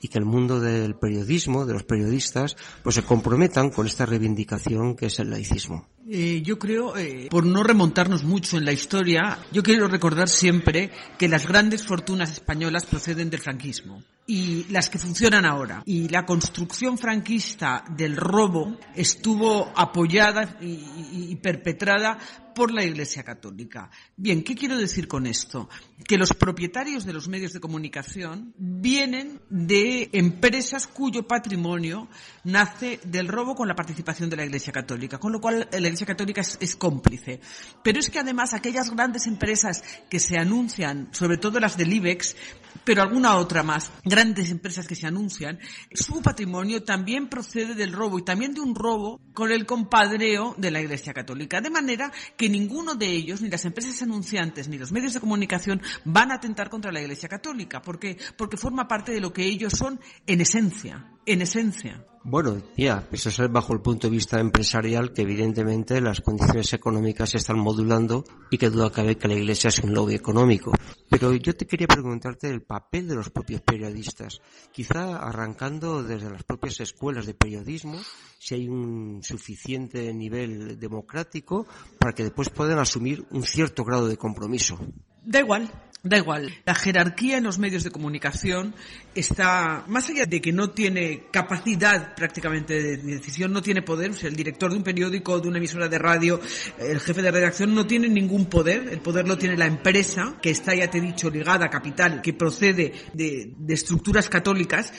y 0.00 0.08
que 0.08 0.18
el 0.18 0.24
mundo 0.24 0.60
del 0.60 0.94
periodismo, 0.94 1.66
de 1.66 1.72
los 1.72 1.84
periodistas, 1.84 2.56
pues 2.82 2.94
se 2.94 3.02
comprometan 3.02 3.70
con 3.70 3.86
esta 3.86 4.06
reivindicación 4.06 4.96
que 4.96 5.06
es 5.06 5.18
el 5.18 5.30
laicismo. 5.30 5.88
Eh, 6.08 6.42
yo 6.42 6.58
creo, 6.58 6.96
eh, 6.96 7.28
por 7.30 7.44
no 7.44 7.62
remontarnos 7.62 8.24
mucho 8.24 8.56
en 8.56 8.64
la 8.64 8.72
historia, 8.72 9.38
yo 9.52 9.62
quiero 9.62 9.88
recordar 9.88 10.28
siempre 10.28 10.90
que 11.18 11.28
las 11.28 11.46
grandes 11.46 11.84
fortunas 11.84 12.30
españolas 12.30 12.86
proceden 12.86 13.30
del 13.30 13.40
franquismo. 13.40 14.02
Y 14.26 14.64
las 14.70 14.90
que 14.90 14.98
funcionan 14.98 15.44
ahora. 15.44 15.82
Y 15.86 16.08
la 16.08 16.26
construcción 16.26 16.98
franquista 16.98 17.84
del 17.96 18.16
robo 18.16 18.76
estuvo 18.94 19.72
apoyada 19.76 20.58
y, 20.60 21.36
perpetrada 21.36 22.18
por 22.54 22.72
la 22.72 22.82
Iglesia 22.82 23.22
Católica. 23.22 23.90
Bien, 24.16 24.42
¿qué 24.42 24.54
quiero 24.54 24.78
decir 24.78 25.06
con 25.06 25.26
esto? 25.26 25.68
Que 26.08 26.16
los 26.16 26.32
propietarios 26.32 27.04
de 27.04 27.12
los 27.12 27.28
medios 27.28 27.52
de 27.52 27.60
comunicación 27.60 28.54
vienen 28.56 29.42
de 29.50 30.08
empresas 30.12 30.86
cuyo 30.86 31.28
patrimonio 31.28 32.08
nace 32.44 32.98
del 33.04 33.28
robo 33.28 33.54
con 33.54 33.68
la 33.68 33.76
participación 33.76 34.30
de 34.30 34.36
la 34.36 34.46
Iglesia 34.46 34.72
Católica, 34.72 35.18
con 35.18 35.32
lo 35.32 35.40
cual 35.40 35.68
la 35.70 35.78
Iglesia 35.78 36.06
Católica 36.06 36.40
es 36.40 36.76
cómplice. 36.76 37.40
Pero 37.84 38.00
es 38.00 38.08
que 38.08 38.20
además 38.20 38.54
aquellas 38.54 38.90
grandes 38.90 39.26
empresas 39.26 39.84
que 40.08 40.18
se 40.18 40.38
anuncian, 40.38 41.10
sobre 41.12 41.36
todo 41.36 41.60
las 41.60 41.76
del 41.76 41.92
IBEX, 41.92 42.36
pero 42.84 43.02
alguna 43.02 43.36
otra 43.36 43.62
más, 43.62 43.92
grandes 44.04 44.50
empresas 44.50 44.86
que 44.86 44.94
se 44.94 45.06
anuncian, 45.06 45.58
su 45.92 46.22
patrimonio 46.22 46.82
también 46.82 47.28
procede 47.28 47.74
del 47.74 47.92
robo 47.92 48.18
y 48.18 48.24
también 48.24 48.54
de 48.54 48.60
un 48.60 48.74
robo 48.74 49.20
con 49.32 49.52
el 49.52 49.66
compadreo 49.66 50.54
de 50.58 50.70
la 50.70 50.80
Iglesia 50.80 51.14
Católica. 51.14 51.60
De 51.60 51.70
manera 51.70 52.12
que 52.36 52.48
ninguno 52.48 52.94
de 52.94 53.06
ellos, 53.06 53.40
ni 53.40 53.48
las 53.48 53.64
empresas 53.64 54.02
anunciantes, 54.02 54.68
ni 54.68 54.78
los 54.78 54.92
medios 54.92 55.14
de 55.14 55.20
comunicación 55.20 55.80
van 56.04 56.32
a 56.32 56.36
atentar 56.36 56.70
contra 56.70 56.92
la 56.92 57.00
Iglesia 57.00 57.28
Católica. 57.28 57.82
¿Por 57.82 57.98
qué? 57.98 58.18
Porque 58.36 58.56
forma 58.56 58.88
parte 58.88 59.12
de 59.12 59.20
lo 59.20 59.32
que 59.32 59.44
ellos 59.44 59.72
son 59.72 60.00
en 60.26 60.40
esencia. 60.40 61.10
En 61.26 61.42
esencia. 61.42 62.04
Bueno, 62.28 62.60
ya, 62.76 63.06
eso 63.12 63.28
es 63.28 63.52
bajo 63.52 63.72
el 63.72 63.80
punto 63.80 64.08
de 64.08 64.10
vista 64.10 64.40
empresarial 64.40 65.12
que 65.12 65.22
evidentemente 65.22 66.00
las 66.00 66.20
condiciones 66.20 66.72
económicas 66.72 67.30
se 67.30 67.36
están 67.36 67.56
modulando 67.56 68.24
y 68.50 68.58
que 68.58 68.68
duda 68.68 68.90
cabe 68.90 69.16
que 69.16 69.28
la 69.28 69.34
Iglesia 69.34 69.68
es 69.68 69.78
un 69.78 69.94
lobby 69.94 70.16
económico. 70.16 70.72
Pero 71.08 71.32
yo 71.34 71.54
te 71.54 71.68
quería 71.68 71.86
preguntarte 71.86 72.50
el 72.50 72.62
papel 72.62 73.06
de 73.06 73.14
los 73.14 73.30
propios 73.30 73.60
periodistas. 73.60 74.40
Quizá 74.72 75.18
arrancando 75.18 76.02
desde 76.02 76.28
las 76.28 76.42
propias 76.42 76.80
escuelas 76.80 77.26
de 77.26 77.34
periodismo, 77.34 77.96
si 78.40 78.56
hay 78.56 78.68
un 78.68 79.20
suficiente 79.22 80.12
nivel 80.12 80.80
democrático 80.80 81.64
para 81.96 82.12
que 82.12 82.24
después 82.24 82.50
puedan 82.50 82.80
asumir 82.80 83.24
un 83.30 83.44
cierto 83.44 83.84
grado 83.84 84.08
de 84.08 84.16
compromiso. 84.16 84.80
Da 85.22 85.38
igual, 85.38 85.70
Da 86.06 86.18
igual, 86.18 86.54
la 86.64 86.74
jerarquía 86.76 87.38
en 87.38 87.44
los 87.44 87.58
medios 87.58 87.82
de 87.82 87.90
comunicación 87.90 88.76
está, 89.12 89.84
más 89.88 90.08
allá 90.08 90.24
de 90.24 90.40
que 90.40 90.52
no 90.52 90.70
tiene 90.70 91.24
capacidad 91.32 92.14
prácticamente 92.14 92.80
de 92.80 92.96
decisión, 92.98 93.52
no 93.52 93.60
tiene 93.60 93.82
poder, 93.82 94.12
el 94.22 94.36
director 94.36 94.70
de 94.70 94.76
un 94.76 94.84
periódico, 94.84 95.40
de 95.40 95.48
una 95.48 95.58
emisora 95.58 95.88
de 95.88 95.98
radio, 95.98 96.40
el 96.78 97.00
jefe 97.00 97.22
de 97.22 97.32
redacción 97.32 97.74
no 97.74 97.88
tiene 97.88 98.08
ningún 98.08 98.46
poder, 98.46 98.88
el 98.88 99.00
poder 99.00 99.26
lo 99.26 99.36
tiene 99.36 99.56
la 99.56 99.66
empresa, 99.66 100.36
que 100.40 100.50
está, 100.50 100.76
ya 100.76 100.88
te 100.88 100.98
he 100.98 101.00
dicho, 101.00 101.28
ligada 101.28 101.66
a 101.66 101.70
capital, 101.70 102.22
que 102.22 102.34
procede 102.34 102.92
de, 103.12 103.56
estructuras 103.66 104.28
católicas, 104.28 104.92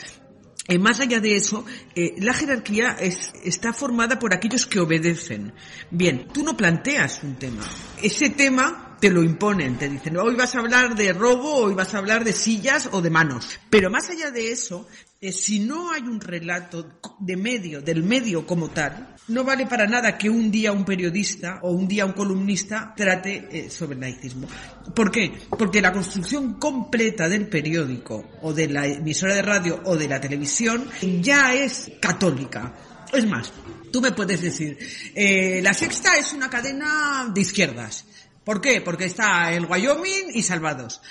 más 0.78 1.00
allá 1.00 1.22
de 1.22 1.38
eso, 1.38 1.64
eh, 1.96 2.16
la 2.18 2.34
jerarquía 2.34 2.98
es, 3.00 3.32
está 3.46 3.72
formada 3.72 4.20
por 4.20 4.34
aquellos 4.34 4.66
que 4.66 4.82
obedecen. 4.82 5.54
Bien, 5.90 6.28
tú 6.34 6.44
no 6.44 6.58
planteas 6.58 7.24
un 7.24 7.36
tema. 7.36 7.64
Ese 8.04 8.32
tema 8.32 8.87
te 9.00 9.10
lo 9.10 9.24
imponen, 9.24 9.78
te 9.78 9.90
dicen, 9.90 10.18
hoy 10.18 10.36
vas 10.36 10.56
a 10.56 10.60
hablar 10.60 10.96
de 10.96 11.14
robo, 11.14 11.56
hoy 11.56 11.74
vas 11.74 11.94
a 11.94 12.00
hablar 12.00 12.24
de 12.24 12.34
sillas 12.34 12.90
o 12.92 13.02
de 13.02 13.10
manos. 13.10 13.60
Pero 13.70 13.90
más 13.90 14.10
allá 14.10 14.32
de 14.32 14.52
eso, 14.52 14.88
eh, 15.20 15.32
si 15.32 15.60
no 15.60 15.92
hay 15.92 16.02
un 16.02 16.20
relato 16.20 17.00
de 17.20 17.38
medio, 17.38 17.82
del 17.82 18.04
medio 18.04 18.46
como 18.46 18.70
tal, 18.70 19.16
no 19.28 19.44
vale 19.44 19.66
para 19.66 19.88
nada 19.88 20.18
que 20.18 20.30
un 20.30 20.50
día 20.50 20.72
un 20.72 20.86
periodista 20.86 21.60
o 21.64 21.72
un 21.72 21.88
día 21.88 22.06
un 22.06 22.14
columnista 22.14 22.94
trate 22.96 23.48
eh, 23.52 23.70
sobre 23.70 23.96
el 23.96 24.02
laicismo. 24.02 24.48
¿Por 24.96 25.12
qué? 25.12 25.32
Porque 25.50 25.82
la 25.82 25.92
construcción 25.92 26.54
completa 26.54 27.28
del 27.28 27.48
periódico 27.48 28.30
o 28.42 28.54
de 28.54 28.68
la 28.68 28.86
emisora 28.86 29.36
de 29.36 29.42
radio 29.42 29.82
o 29.86 29.96
de 29.96 30.08
la 30.08 30.22
televisión 30.22 30.88
ya 31.22 31.54
es 31.54 31.92
católica. 32.00 32.74
Es 33.12 33.26
más, 33.26 33.52
tú 33.92 34.02
me 34.02 34.12
puedes 34.12 34.42
decir, 34.42 34.78
eh, 35.16 35.62
la 35.62 35.74
sexta 35.74 36.18
es 36.18 36.34
una 36.34 36.50
cadena 36.50 37.30
de 37.34 37.42
izquierdas. 37.42 38.06
¿Por 38.48 38.62
qué? 38.62 38.80
Porque 38.80 39.04
está 39.04 39.52
el 39.52 39.66
Wyoming 39.66 40.30
y 40.34 40.42
Salvados. 40.42 41.02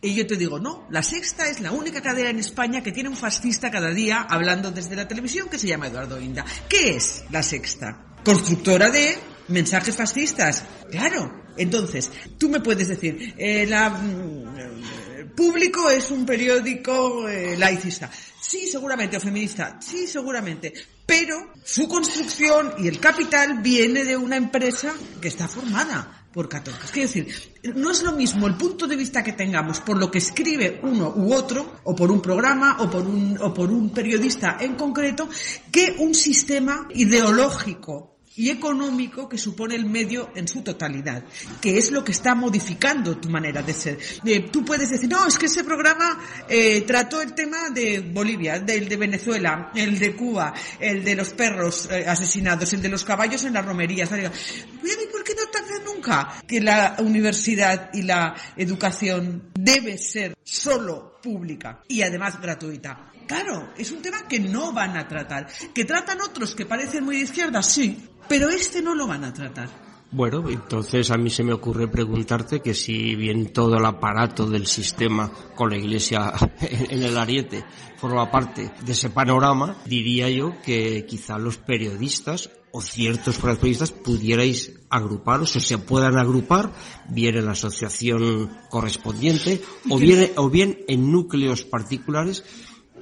Y 0.00 0.14
yo 0.14 0.28
te 0.28 0.36
digo, 0.36 0.60
no, 0.60 0.86
la 0.90 1.02
sexta 1.02 1.48
es 1.48 1.58
la 1.58 1.72
única 1.72 2.00
cadena 2.00 2.30
en 2.30 2.38
España 2.38 2.84
que 2.84 2.92
tiene 2.92 3.08
un 3.08 3.16
fascista 3.16 3.68
cada 3.68 3.90
día 3.90 4.24
hablando 4.30 4.70
desde 4.70 4.94
la 4.94 5.08
televisión 5.08 5.48
que 5.48 5.58
se 5.58 5.66
llama 5.66 5.88
Eduardo 5.88 6.20
Inda. 6.20 6.44
¿Qué 6.68 6.94
es 6.94 7.24
la 7.32 7.42
sexta? 7.42 8.14
Constructora 8.24 8.90
de 8.90 9.18
mensajes 9.48 9.96
fascistas. 9.96 10.64
Claro. 10.88 11.42
Entonces, 11.56 12.12
tú 12.38 12.48
me 12.48 12.60
puedes 12.60 12.86
decir, 12.86 13.34
eh, 13.38 13.66
la, 13.66 13.90
mm, 13.90 15.34
Público 15.34 15.90
es 15.90 16.12
un 16.12 16.24
periódico 16.24 17.28
eh, 17.28 17.56
laicista. 17.56 18.08
Sí, 18.40 18.68
seguramente, 18.68 19.16
o 19.16 19.20
feminista. 19.20 19.80
Sí, 19.80 20.06
seguramente. 20.06 20.72
Pero 21.04 21.54
su 21.64 21.88
construcción 21.88 22.74
y 22.78 22.86
el 22.86 23.00
capital 23.00 23.62
viene 23.62 24.04
de 24.04 24.16
una 24.16 24.36
empresa 24.36 24.94
que 25.20 25.26
está 25.26 25.48
formada 25.48 26.20
por 26.34 26.48
católicos. 26.48 26.90
Quiero 26.90 27.08
decir, 27.08 27.28
no 27.76 27.92
es 27.92 28.02
lo 28.02 28.12
mismo 28.12 28.48
el 28.48 28.56
punto 28.56 28.88
de 28.88 28.96
vista 28.96 29.22
que 29.22 29.32
tengamos 29.32 29.78
por 29.80 29.96
lo 29.96 30.10
que 30.10 30.18
escribe 30.18 30.80
uno 30.82 31.14
u 31.14 31.32
otro, 31.32 31.76
o 31.84 31.94
por 31.94 32.10
un 32.10 32.20
programa, 32.20 32.78
o 32.80 32.90
por 32.90 33.06
un, 33.06 33.38
o 33.40 33.54
por 33.54 33.70
un 33.70 33.90
periodista 33.90 34.58
en 34.60 34.74
concreto, 34.74 35.28
que 35.70 35.94
un 36.00 36.12
sistema 36.12 36.88
ideológico 36.92 38.13
y 38.36 38.50
económico 38.50 39.28
que 39.28 39.38
supone 39.38 39.74
el 39.74 39.86
medio 39.86 40.30
en 40.34 40.48
su 40.48 40.62
totalidad, 40.62 41.24
que 41.60 41.78
es 41.78 41.90
lo 41.90 42.04
que 42.04 42.12
está 42.12 42.34
modificando 42.34 43.16
tu 43.18 43.28
manera 43.28 43.62
de 43.62 43.72
ser. 43.72 43.98
Eh, 44.24 44.48
tú 44.50 44.64
puedes 44.64 44.90
decir, 44.90 45.08
no, 45.08 45.26
es 45.26 45.38
que 45.38 45.46
ese 45.46 45.64
programa 45.64 46.18
eh, 46.48 46.82
trató 46.82 47.22
el 47.22 47.34
tema 47.34 47.70
de 47.70 48.00
Bolivia, 48.00 48.58
del 48.58 48.88
de 48.88 48.96
Venezuela, 48.96 49.70
el 49.74 49.98
de 49.98 50.16
Cuba, 50.16 50.52
el 50.80 51.04
de 51.04 51.14
los 51.14 51.30
perros 51.30 51.88
eh, 51.90 52.04
asesinados, 52.06 52.72
el 52.72 52.82
de 52.82 52.88
los 52.88 53.04
caballos 53.04 53.44
en 53.44 53.54
las 53.54 53.64
romerías. 53.64 54.10
¿Y 54.12 55.06
por 55.12 55.22
qué 55.22 55.34
no 55.34 55.46
trata 55.50 55.84
nunca 55.84 56.42
que 56.46 56.60
la 56.60 56.96
universidad 56.98 57.90
y 57.92 58.02
la 58.02 58.34
educación 58.56 59.50
debe 59.54 59.96
ser 59.98 60.34
solo 60.44 61.18
pública 61.22 61.82
y 61.88 62.02
además 62.02 62.40
gratuita? 62.40 63.10
Claro, 63.26 63.72
es 63.76 63.90
un 63.90 64.02
tema 64.02 64.28
que 64.28 64.38
no 64.38 64.72
van 64.72 64.96
a 64.96 65.08
tratar. 65.08 65.48
¿Que 65.74 65.84
tratan 65.84 66.20
otros 66.20 66.54
que 66.54 66.66
parecen 66.66 67.04
muy 67.04 67.16
de 67.16 67.22
izquierda? 67.22 67.62
Sí, 67.62 68.08
pero 68.28 68.48
este 68.50 68.82
no 68.82 68.94
lo 68.94 69.06
van 69.06 69.24
a 69.24 69.32
tratar. 69.32 69.68
Bueno, 70.10 70.48
entonces 70.48 71.10
a 71.10 71.16
mí 71.16 71.28
se 71.28 71.42
me 71.42 71.52
ocurre 71.52 71.88
preguntarte 71.88 72.60
que 72.60 72.72
si 72.72 73.16
bien 73.16 73.52
todo 73.52 73.76
el 73.76 73.84
aparato 73.84 74.46
del 74.46 74.66
sistema 74.68 75.28
con 75.56 75.70
la 75.70 75.76
iglesia 75.76 76.32
en 76.60 77.02
el 77.02 77.18
ariete 77.18 77.64
forma 77.96 78.30
parte 78.30 78.70
de 78.84 78.92
ese 78.92 79.10
panorama, 79.10 79.76
diría 79.86 80.30
yo 80.30 80.54
que 80.62 81.04
quizá 81.04 81.36
los 81.36 81.56
periodistas 81.56 82.50
o 82.74 82.82
ciertos 82.82 83.38
periodistas 83.38 83.92
pudierais 83.92 84.74
agruparos 84.90 85.54
o 85.54 85.60
se 85.62 85.78
puedan 85.78 86.18
agrupar 86.18 86.74
bien 87.08 87.38
en 87.38 87.46
la 87.46 87.52
asociación 87.52 88.50
correspondiente 88.68 89.62
o 89.88 89.96
bien, 89.96 90.32
o 90.34 90.50
bien 90.50 90.82
en 90.88 91.12
núcleos 91.12 91.62
particulares 91.62 92.42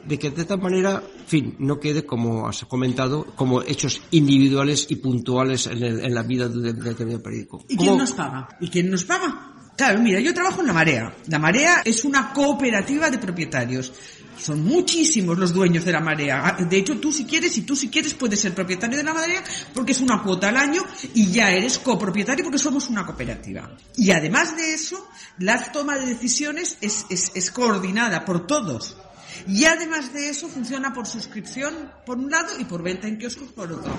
de 0.05 0.19
que 0.19 0.31
de 0.31 0.45
tal 0.45 0.61
manera, 0.61 1.01
en 1.01 1.27
fin, 1.27 1.57
no 1.59 1.81
quede, 1.81 2.05
como 2.05 2.49
has 2.49 2.67
comentado, 2.67 3.25
como 3.35 3.63
hechos 3.63 4.03
individuales 4.11 4.87
y 4.91 4.97
puntuales 4.97 5.67
en, 5.69 5.83
el, 5.83 6.05
en 6.05 6.15
la 6.15 6.23
vida 6.23 6.49
del 6.49 6.77
de, 6.77 6.93
de, 6.93 7.19
periódico. 7.19 7.65
¿Y 7.69 7.77
quién 7.77 7.97
nos 7.97 8.13
paga? 8.13 8.49
¿Y 8.61 8.69
quién 8.69 8.91
nos 8.91 9.05
paga? 9.05 9.53
Claro, 9.77 10.01
mira, 10.01 10.21
yo 10.21 10.35
trabajo 10.35 10.61
en 10.61 10.67
La 10.67 10.73
Marea. 10.75 11.15
La 11.29 11.39
Marea 11.39 11.83
es 11.85 12.05
una 12.05 12.33
cooperativa 12.33 13.11
de 13.11 13.19
propietarios. 13.19 13.93
Son 14.43 14.65
muchísimos 14.65 15.39
los 15.39 15.53
dueños 15.53 15.85
de 15.85 15.93
la 15.93 16.01
marea. 16.01 16.57
De 16.59 16.77
hecho, 16.77 16.99
tú 16.99 17.13
si 17.13 17.25
quieres, 17.25 17.53
si 17.53 17.63
tú 17.63 17.77
si 17.77 17.89
quieres 17.89 18.15
puedes 18.15 18.41
ser 18.41 18.53
propietario 18.53 18.97
de 18.97 19.05
la 19.05 19.15
marea 19.15 19.43
porque 19.73 19.93
es 19.93 20.01
una 20.01 20.21
cuota 20.21 20.49
al 20.49 20.57
año 20.57 20.83
y 21.15 21.31
ya 21.31 21.51
eres 21.53 21.79
copropietario 21.79 22.45
porque 22.45 22.59
somos 22.59 22.89
una 22.89 23.07
cooperativa. 23.07 23.71
Y 23.97 24.11
además 24.11 24.57
de 24.57 24.75
eso, 24.75 25.09
la 25.39 25.71
toma 25.71 25.97
de 25.97 26.07
decisiones 26.07 26.77
es, 26.81 27.07
es, 27.09 27.31
es 27.35 27.51
coordinada 27.53 28.25
por 28.25 28.45
todos. 28.47 28.97
Y 29.49 29.65
además 29.65 30.13
de 30.13 30.29
eso 30.29 30.49
funciona 30.49 30.93
por 30.93 31.07
suscripción 31.07 31.93
por 32.07 32.19
un 32.19 32.31
lado 32.31 32.59
y 32.59 32.65
por 32.65 32.83
venta 32.83 33.09
en 33.09 33.19
kioscos 33.19 33.49
por 33.49 33.73
otro. 33.73 33.93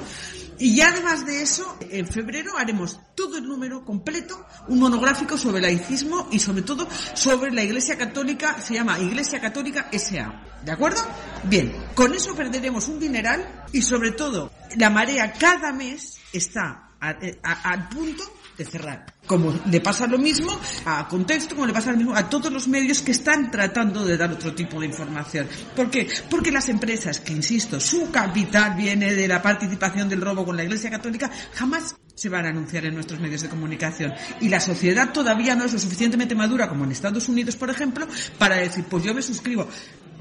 Y 0.59 0.75
ya 0.75 0.89
además 0.89 1.25
de 1.25 1.41
eso, 1.41 1.77
en 1.89 2.07
febrero 2.07 2.57
haremos 2.57 2.99
todo 3.15 3.37
el 3.37 3.43
número 3.43 3.83
completo, 3.83 4.45
un 4.67 4.79
monográfico 4.79 5.37
sobre 5.37 5.61
laicismo 5.61 6.27
y 6.31 6.39
sobre 6.39 6.61
todo 6.61 6.87
sobre 7.13 7.51
la 7.51 7.63
Iglesia 7.63 7.97
Católica, 7.97 8.61
se 8.61 8.75
llama 8.75 8.99
Iglesia 8.99 9.41
Católica 9.41 9.89
SA. 9.91 10.61
¿De 10.63 10.71
acuerdo? 10.71 11.01
Bien, 11.43 11.73
con 11.95 12.13
eso 12.13 12.35
perderemos 12.35 12.87
un 12.87 12.99
dineral 12.99 13.65
y 13.73 13.81
sobre 13.81 14.11
todo 14.11 14.51
la 14.77 14.89
marea 14.89 15.33
cada 15.33 15.73
mes 15.73 16.19
está 16.31 16.89
al 16.99 17.89
punto 17.89 18.23
de 18.57 18.65
cerrar. 18.65 19.05
Como 19.25 19.53
le 19.69 19.81
pasa 19.81 20.07
lo 20.07 20.17
mismo 20.17 20.51
a 20.85 21.07
Contexto, 21.07 21.55
como 21.55 21.67
le 21.67 21.73
pasa 21.73 21.91
lo 21.91 21.97
mismo 21.97 22.15
a 22.15 22.29
todos 22.29 22.51
los 22.51 22.67
medios 22.67 23.01
que 23.01 23.11
están 23.11 23.49
tratando 23.49 24.05
de 24.05 24.17
dar 24.17 24.31
otro 24.31 24.53
tipo 24.53 24.79
de 24.79 24.87
información. 24.87 25.47
¿Por 25.75 25.89
qué? 25.89 26.07
Porque 26.29 26.51
las 26.51 26.69
empresas, 26.69 27.19
que 27.19 27.33
insisto, 27.33 27.79
su 27.79 28.11
capital 28.11 28.75
viene 28.75 29.13
de 29.13 29.27
la 29.27 29.41
participación 29.41 30.09
del 30.09 30.21
robo 30.21 30.45
con 30.45 30.57
la 30.57 30.63
Iglesia 30.63 30.89
Católica, 30.89 31.31
jamás 31.53 31.95
se 32.15 32.29
van 32.29 32.45
a 32.45 32.49
anunciar 32.49 32.85
en 32.85 32.93
nuestros 32.93 33.19
medios 33.19 33.41
de 33.41 33.49
comunicación. 33.49 34.13
Y 34.39 34.49
la 34.49 34.59
sociedad 34.59 35.11
todavía 35.11 35.55
no 35.55 35.65
es 35.65 35.73
lo 35.73 35.79
suficientemente 35.79 36.35
madura, 36.35 36.69
como 36.69 36.83
en 36.83 36.91
Estados 36.91 37.27
Unidos, 37.27 37.55
por 37.55 37.69
ejemplo, 37.69 38.07
para 38.37 38.57
decir, 38.57 38.85
pues 38.89 39.03
yo 39.03 39.13
me 39.13 39.21
suscribo. 39.21 39.67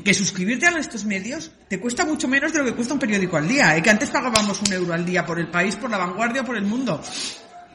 que 0.05 0.14
suscribirte 0.14 0.66
a 0.66 0.79
estos 0.79 1.05
medios 1.05 1.53
te 1.68 1.79
cuesta 1.79 2.05
mucho 2.05 2.27
menos 2.27 2.53
de 2.53 2.59
lo 2.59 2.64
que 2.64 2.75
cuesta 2.75 2.95
un 2.95 2.99
periódico 2.99 3.37
al 3.37 3.47
día, 3.47 3.77
¿eh? 3.77 3.83
que 3.83 3.90
antes 3.90 4.11
pagábamos 4.11 4.61
un 4.62 4.73
euro 4.73 4.95
al 4.95 5.05
día 5.05 5.25
por 5.25 5.38
el 5.38 5.49
país, 5.49 5.77
por 5.77 5.90
la 5.90 5.99
vanguardia, 5.99 6.42
por 6.45 6.57
el 6.57 6.64
mundo. 6.64 7.01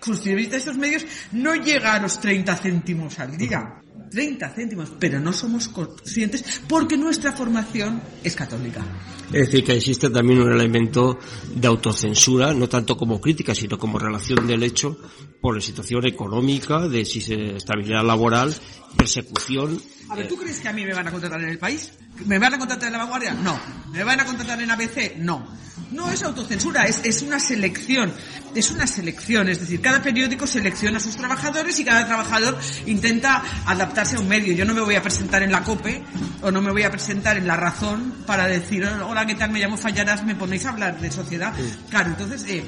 Suscribirte 0.02 0.56
a 0.56 0.60
estos 0.60 0.78
medios 0.78 1.06
no 1.32 1.56
llega 1.56 1.94
a 1.94 2.02
los 2.02 2.20
30 2.20 2.56
céntimos 2.56 3.20
al 3.20 3.38
día. 3.38 3.82
30 4.10 4.50
céntimos, 4.50 4.92
pero 5.00 5.20
no 5.20 5.34
somos 5.34 5.68
conscientes 5.68 6.62
porque 6.68 6.98
nuestra 6.98 7.34
formación 7.34 8.02
es 8.24 8.36
católica. 8.36 8.84
Es 9.28 9.48
decir, 9.48 9.64
que 9.64 9.76
existe 9.76 10.10
también 10.10 10.42
un 10.42 10.52
elemento 10.52 11.20
de 11.54 11.68
autocensura, 11.68 12.54
no 12.54 12.70
tanto 12.70 12.96
como 12.96 13.20
crítica, 13.20 13.54
sino 13.54 13.78
como 13.78 14.00
relación 14.00 14.48
del 14.48 14.64
hecho 14.64 14.98
por 15.42 15.56
la 15.56 15.62
situación 15.62 16.06
económica, 16.06 16.88
de 16.88 17.04
si 17.04 17.20
se 17.20 17.58
estabilidad 17.58 18.06
laboral, 18.06 18.56
persecución. 18.96 19.82
A 20.10 20.16
ver, 20.16 20.28
¿tú 20.28 20.38
crees 20.38 20.60
que 20.60 20.70
a 20.70 20.74
mí 20.74 20.86
me 20.86 20.94
van 20.94 21.08
a 21.08 21.12
contratar 21.12 21.42
en 21.42 21.50
el 21.50 21.60
país? 21.60 21.92
¿Me 22.26 22.40
van 22.40 22.54
a 22.54 22.58
contratar 22.58 22.88
en 22.88 22.94
la 22.94 23.00
vanguardia? 23.00 23.34
No. 23.34 23.60
¿Me 23.92 24.04
van 24.04 24.20
a 24.20 24.26
contratar 24.26 24.62
en 24.62 24.72
ABC? 24.72 25.18
No. 25.18 25.48
No 25.92 26.12
es 26.12 26.24
autocensura, 26.24 26.86
es, 26.86 27.02
es 27.04 27.22
una 27.22 27.40
selección. 27.40 28.12
Es 28.56 28.72
una 28.72 28.88
selección, 28.88 29.50
es 29.50 29.60
decir, 29.60 29.80
cada 29.82 30.02
periódico 30.02 30.48
selecciona 30.48 30.98
a 30.98 31.00
sus 31.00 31.16
trabajadores 31.16 31.80
y 31.80 31.86
cada 31.86 32.06
trabajador 32.08 32.58
intenta 32.86 33.44
adaptarse 33.66 34.16
a 34.16 34.20
un 34.20 34.28
medio. 34.28 34.54
Yo 34.54 34.66
no 34.66 34.74
me 34.74 34.82
voy 34.82 34.96
a 34.96 35.02
presentar 35.02 35.44
en 35.44 35.52
la 35.52 35.64
COPE 35.64 36.04
o 36.42 36.52
no 36.52 36.62
me 36.62 36.72
voy 36.72 36.84
a 36.84 36.92
presentar 36.92 37.38
en 37.38 37.46
La 37.46 37.56
Razón 37.56 38.24
para 38.26 38.48
decir, 38.48 38.86
hola, 38.86 39.26
¿qué 39.26 39.36
tal? 39.36 39.52
Me 39.52 39.60
llamo 39.60 39.78
Fallarás, 39.78 40.26
me 40.26 40.36
ponéis 40.36 40.66
a 40.66 40.70
hablar 40.70 41.00
de 41.00 41.12
sociedad. 41.12 41.54
Claro, 41.90 42.10
entonces, 42.10 42.46
eh, 42.48 42.66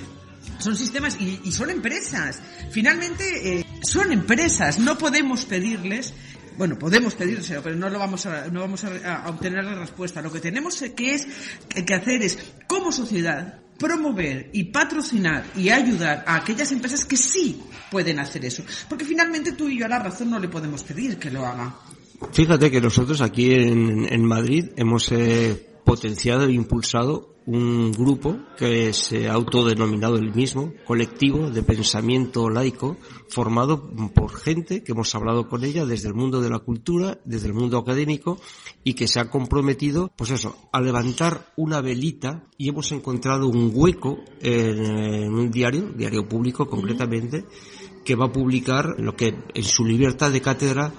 son 0.60 0.76
sistemas 0.76 1.18
y, 1.20 1.42
y, 1.44 1.52
son 1.52 1.70
empresas. 1.70 2.40
Finalmente, 2.72 3.60
eh, 3.60 3.66
son 3.82 4.12
empresas. 4.12 4.80
No 4.80 4.98
podemos 4.98 5.46
pedirles 5.46 6.14
bueno, 6.58 6.78
podemos 6.78 7.16
pedírselo, 7.16 7.64
pero 7.64 7.78
no 7.78 7.90
lo 7.90 7.98
vamos 8.00 8.26
a, 8.26 8.48
no 8.50 8.60
vamos 8.60 8.84
a, 8.84 9.24
a 9.24 9.30
obtener 9.30 9.64
la 9.64 9.76
respuesta. 9.76 10.22
Lo 10.22 10.30
que 10.30 10.42
tenemos 10.42 10.84
que 10.94 11.14
es 11.14 11.26
que 11.86 11.94
hacer 11.94 12.22
es, 12.22 12.38
como 12.68 12.92
sociedad, 12.92 13.62
promover 13.80 14.50
y 14.52 14.66
patrocinar 14.66 15.46
y 15.56 15.70
ayudar 15.70 16.26
a 16.28 16.36
aquellas 16.36 16.72
empresas 16.74 17.06
que 17.06 17.16
sí 17.16 17.62
pueden 17.90 18.20
hacer 18.20 18.44
eso. 18.44 18.64
Porque 18.90 19.06
finalmente 19.06 19.54
tú 19.54 19.70
y 19.70 19.80
yo 19.80 19.86
a 19.86 19.90
la 19.90 20.00
razón 20.00 20.30
no 20.30 20.38
le 20.38 20.50
podemos 20.50 20.84
pedir 20.84 21.18
que 21.18 21.32
lo 21.32 21.46
haga. 21.46 21.76
Fíjate 22.34 22.70
que 22.70 22.82
nosotros 22.82 23.22
aquí 23.22 23.54
en, 23.54 24.06
en 24.12 24.26
Madrid 24.26 24.66
hemos 24.76 25.10
eh, 25.14 25.69
potenciado 25.90 26.46
e 26.46 26.54
impulsado 26.54 27.34
un 27.48 27.92
grupo 27.92 28.38
que 28.56 28.94
se 28.94 29.28
ha 29.28 29.34
autodenominado 29.34 30.18
el 30.18 30.32
mismo, 30.36 30.72
colectivo 30.86 31.50
de 31.50 31.64
pensamiento 31.64 32.48
laico, 32.48 32.98
formado 33.28 33.90
por 34.14 34.36
gente 34.36 34.84
que 34.84 34.92
hemos 34.92 35.16
hablado 35.16 35.50
con 35.50 35.64
ella 35.64 35.88
desde 35.88 36.10
el 36.10 36.14
mundo 36.14 36.42
de 36.42 36.52
la 36.52 36.60
cultura, 36.60 37.18
desde 37.26 37.48
el 37.48 37.56
mundo 37.56 37.80
académico, 37.80 38.38
y 38.84 38.94
que 38.94 39.08
se 39.08 39.20
ha 39.20 39.32
comprometido, 39.32 40.12
pues 40.16 40.30
eso, 40.30 40.56
a 40.72 40.80
levantar 40.80 41.52
una 41.58 41.82
velita 41.82 42.44
y 42.56 42.70
hemos 42.70 42.92
encontrado 42.92 43.48
un 43.48 43.72
hueco 43.74 44.20
en, 44.42 45.34
un 45.34 45.50
diario, 45.50 45.90
diario 45.96 46.30
público 46.30 46.68
concretamente, 46.68 47.46
que 48.06 48.16
va 48.16 48.28
a 48.28 48.32
publicar 48.32 48.94
lo 49.00 49.16
que 49.16 49.34
en 49.56 49.64
su 49.64 49.86
libertad 49.86 50.32
de 50.32 50.42
cátedra 50.42 50.94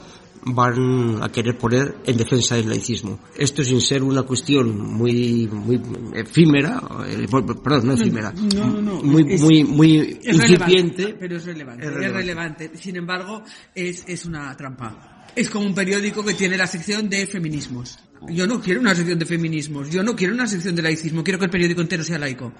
van 0.45 1.23
a 1.23 1.31
querer 1.31 1.57
poner 1.59 1.97
en 2.07 2.17
defensa 2.17 2.57
del 2.57 2.69
laicismo. 2.69 3.21
Esto 3.37 3.63
sin 3.63 3.81
ser 3.81 4.03
una 4.03 4.23
cuestión 4.23 4.79
muy 4.79 5.49
muy 5.49 5.81
efímera, 6.15 6.83
eh, 7.07 7.27
perdón, 7.63 7.87
no 7.87 7.93
efímera, 7.95 8.33
no, 8.33 8.81
no, 8.81 9.03
muy 9.03 9.35
es, 9.35 9.41
muy 9.41 9.65
muy 9.65 10.19
es 10.23 10.37
incipiente, 10.37 11.15
pero 11.19 11.37
es 11.37 11.45
relevante, 11.45 11.87
Es 11.87 11.91
es 11.91 12.13
relevante. 12.13 12.71
Sin 12.75 12.97
embargo, 12.97 13.43
es, 13.75 14.05
es 14.07 14.25
una 14.25 14.57
trampa. 14.57 15.27
Es 15.37 15.49
como 15.49 15.67
un 15.67 15.75
periódico 15.75 16.25
que 16.25 16.35
tiene 16.35 16.57
la 16.57 16.67
sección 16.67 17.09
de 17.09 17.27
feminismos. 17.27 17.99
Yo 18.29 18.47
no 18.47 18.61
quiero 18.61 18.81
una 18.81 18.95
sección 18.95 19.19
de 19.19 19.27
feminismos, 19.27 19.91
yo 19.91 20.03
no 20.03 20.15
quiero 20.15 20.35
una 20.35 20.47
sección 20.47 20.75
de 20.75 20.83
laicismo, 20.83 21.25
quiero 21.25 21.39
que 21.39 21.47
el 21.47 21.51
periódico 21.51 21.81
entero 21.81 22.03
sea 22.03 22.19
laico. 22.19 22.53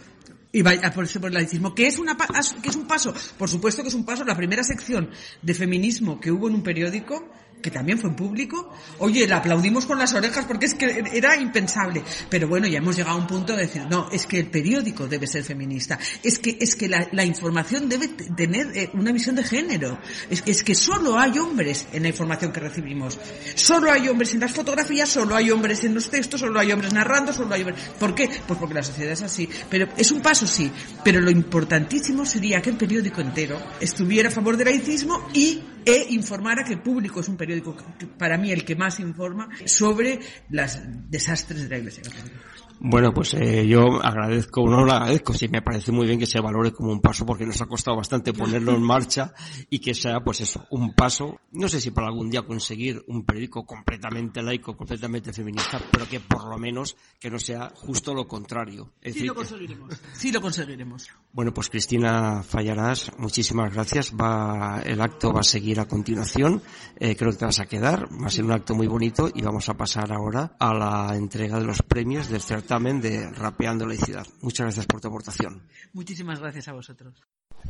Y 0.53 0.63
vaya 0.63 0.93
por 0.93 1.07
por 1.21 1.29
el 1.29 1.35
laicismo, 1.35 1.75
que 1.75 1.87
es 1.87 1.99
una 1.99 2.17
que 2.63 2.69
es 2.71 2.77
un 2.77 2.87
paso, 2.87 3.15
por 3.39 3.49
supuesto 3.49 3.83
que 3.83 3.89
es 3.89 3.95
un 3.95 4.05
paso, 4.05 4.25
la 4.25 4.37
primera 4.37 4.65
sección 4.65 5.11
de 5.43 5.55
feminismo 5.55 6.19
que 6.19 6.33
hubo 6.33 6.49
en 6.49 6.55
un 6.55 6.63
periódico, 6.63 7.31
que 7.63 7.71
también 7.71 7.99
fue 7.99 8.11
en 8.11 8.17
público, 8.17 8.73
oye, 8.99 9.27
la 9.27 9.39
aplaudimos 9.39 9.87
con 9.87 9.99
las 9.99 10.13
orejas 10.15 10.45
porque 10.47 10.67
es 10.67 10.75
que 10.75 11.05
era 11.13 11.37
impensable. 11.37 12.03
Pero 12.29 12.49
bueno, 12.49 12.67
ya 12.67 12.79
hemos 12.79 12.97
llegado 12.97 13.17
a 13.17 13.21
un 13.21 13.27
punto 13.27 13.55
de 13.55 13.63
decir, 13.63 13.83
no, 13.89 14.09
es 14.11 14.27
que 14.27 14.39
el 14.39 14.51
periódico 14.51 15.07
debe 15.07 15.27
ser 15.27 15.45
feminista, 15.45 15.99
es 16.23 16.39
que, 16.39 16.57
es 16.61 16.75
que 16.75 16.89
la, 16.89 17.25
información 17.25 17.89
debe 17.89 18.09
tener 18.09 18.77
eh, 18.77 18.91
una 18.95 19.13
visión 19.13 19.37
de 19.37 19.45
género, 19.45 19.99
es 20.29 20.43
es 20.47 20.65
que 20.65 20.75
solo 20.75 21.19
hay 21.19 21.39
hombres 21.39 21.87
en 21.93 22.03
la 22.03 22.09
información 22.09 22.53
que 22.53 22.61
recibimos, 22.61 23.19
solo 23.55 23.91
hay 23.91 24.09
hombres 24.09 24.35
en 24.35 24.41
las 24.41 24.53
fotografías, 24.53 25.09
solo 25.09 25.37
hay 25.37 25.51
hombres 25.51 25.85
en 25.85 25.95
los 25.95 26.11
textos, 26.11 26.41
solo 26.41 26.59
hay 26.59 26.73
hombres 26.73 26.93
narrando, 26.93 27.33
solo 27.33 27.55
hay 27.55 27.63
hombres... 27.63 27.81
¿Por 27.99 28.15
qué? 28.15 28.29
Pues 28.47 28.59
porque 28.59 28.75
la 28.75 28.83
sociedad 28.83 29.13
es 29.13 29.23
así. 29.23 29.49
Pero 29.69 29.89
es 29.97 30.11
un 30.11 30.21
paso, 30.21 30.47
sí, 30.47 30.71
pero 31.05 31.21
lo 31.21 31.31
importantísimo 31.31 32.27
sería 32.27 32.61
que 32.61 32.71
el 32.71 32.77
periódico 32.77 33.21
entero 33.21 33.61
estuviera 33.81 34.29
a 34.29 34.33
favor 34.33 34.57
del 34.57 34.69
laicismo 34.69 35.29
y 35.33 35.63
e 35.85 36.07
informara 36.11 36.65
que 36.65 36.75
el 36.75 36.81
público 36.81 37.21
es 37.21 37.29
un 37.29 37.37
periódico 37.37 37.77
para 38.19 38.37
mí 38.37 38.53
el 38.53 38.65
que 38.65 38.77
más 38.77 39.01
informa 39.01 39.49
sobre 39.65 40.21
los 40.49 40.79
desastres 41.09 41.63
de 41.63 41.69
la 41.69 41.79
Iglesia 41.79 42.03
Católica. 42.03 42.60
Bueno, 42.83 43.13
pues 43.13 43.35
eh, 43.35 43.67
yo 43.69 44.03
agradezco, 44.03 44.67
no 44.67 44.85
lo 44.87 44.93
agradezco, 44.93 45.35
sí 45.35 45.49
me 45.49 45.61
parece 45.61 45.93
muy 45.93 46.07
bien 46.07 46.19
que 46.19 46.25
se 46.25 46.41
valore 46.41 46.73
como 46.73 46.91
un 46.91 47.01
paso 47.03 47.27
porque 47.27 47.45
nos 47.45 47.61
ha 47.61 47.67
costado 47.67 47.99
bastante 47.99 48.33
ponerlo 48.33 48.73
en 48.75 48.83
marcha 48.83 49.35
y 49.69 49.81
que 49.81 49.93
sea 49.93 50.21
pues 50.21 50.41
eso, 50.41 50.65
un 50.71 50.95
paso, 50.95 51.41
no 51.53 51.69
sé 51.69 51.79
si 51.79 51.91
para 51.91 52.07
algún 52.07 52.31
día 52.31 52.41
conseguir 52.41 53.05
un 53.09 53.25
periódico 53.27 53.67
completamente 53.67 54.43
laico, 54.43 54.79
completamente 54.79 55.31
feminista, 55.35 55.79
pero 55.93 56.09
que 56.09 56.21
por 56.21 56.49
lo 56.49 56.57
menos 56.57 56.97
que 57.21 57.31
no 57.31 57.39
sea 57.39 57.71
justo 57.75 58.15
lo 58.15 58.27
contrario. 58.27 58.91
Es 59.03 59.13
Sí 59.13 59.19
decir, 59.21 59.27
lo 59.29 59.35
que- 59.35 59.39
conseguiremos. 59.41 60.01
Sí 60.15 60.33
lo 60.33 60.41
conseguiremos. 60.41 61.09
Bueno, 61.35 61.53
pues 61.53 61.69
Cristina 61.69 62.43
Fallarás, 62.43 63.13
muchísimas 63.19 63.75
gracias. 63.75 64.13
Va, 64.19 64.81
el 64.85 65.01
acto 65.03 65.33
va 65.33 65.41
a 65.41 65.45
seguir 65.45 65.79
a 65.81 65.85
continuación. 65.87 66.63
Eh, 66.99 67.15
creo 67.15 67.31
que 67.31 67.37
te 67.37 67.45
vas 67.45 67.61
a 67.61 67.67
quedar. 67.67 68.09
Va 68.21 68.27
a 68.27 68.31
ser 68.31 68.45
un 68.45 68.53
acto 68.53 68.75
muy 68.75 68.87
bonito 68.89 69.29
y 69.33 69.43
vamos 69.43 69.69
a 69.69 69.75
pasar 69.75 70.11
ahora 70.13 70.57
a 70.59 70.73
la 70.75 71.15
entrega 71.15 71.59
de 71.59 71.67
los 71.67 71.83
premios 71.83 72.29
del 72.31 72.41
certamen 72.71 73.01
de 73.01 73.29
Rapeando 73.31 73.85
Laicidad. 73.85 74.25
Muchas 74.43 74.67
gracias 74.67 74.87
por 74.87 75.01
tu 75.01 75.09
aportación. 75.09 75.61
Muchísimas 75.93 76.39
gracias 76.39 76.69
a 76.69 76.73
vosotros. 76.73 77.21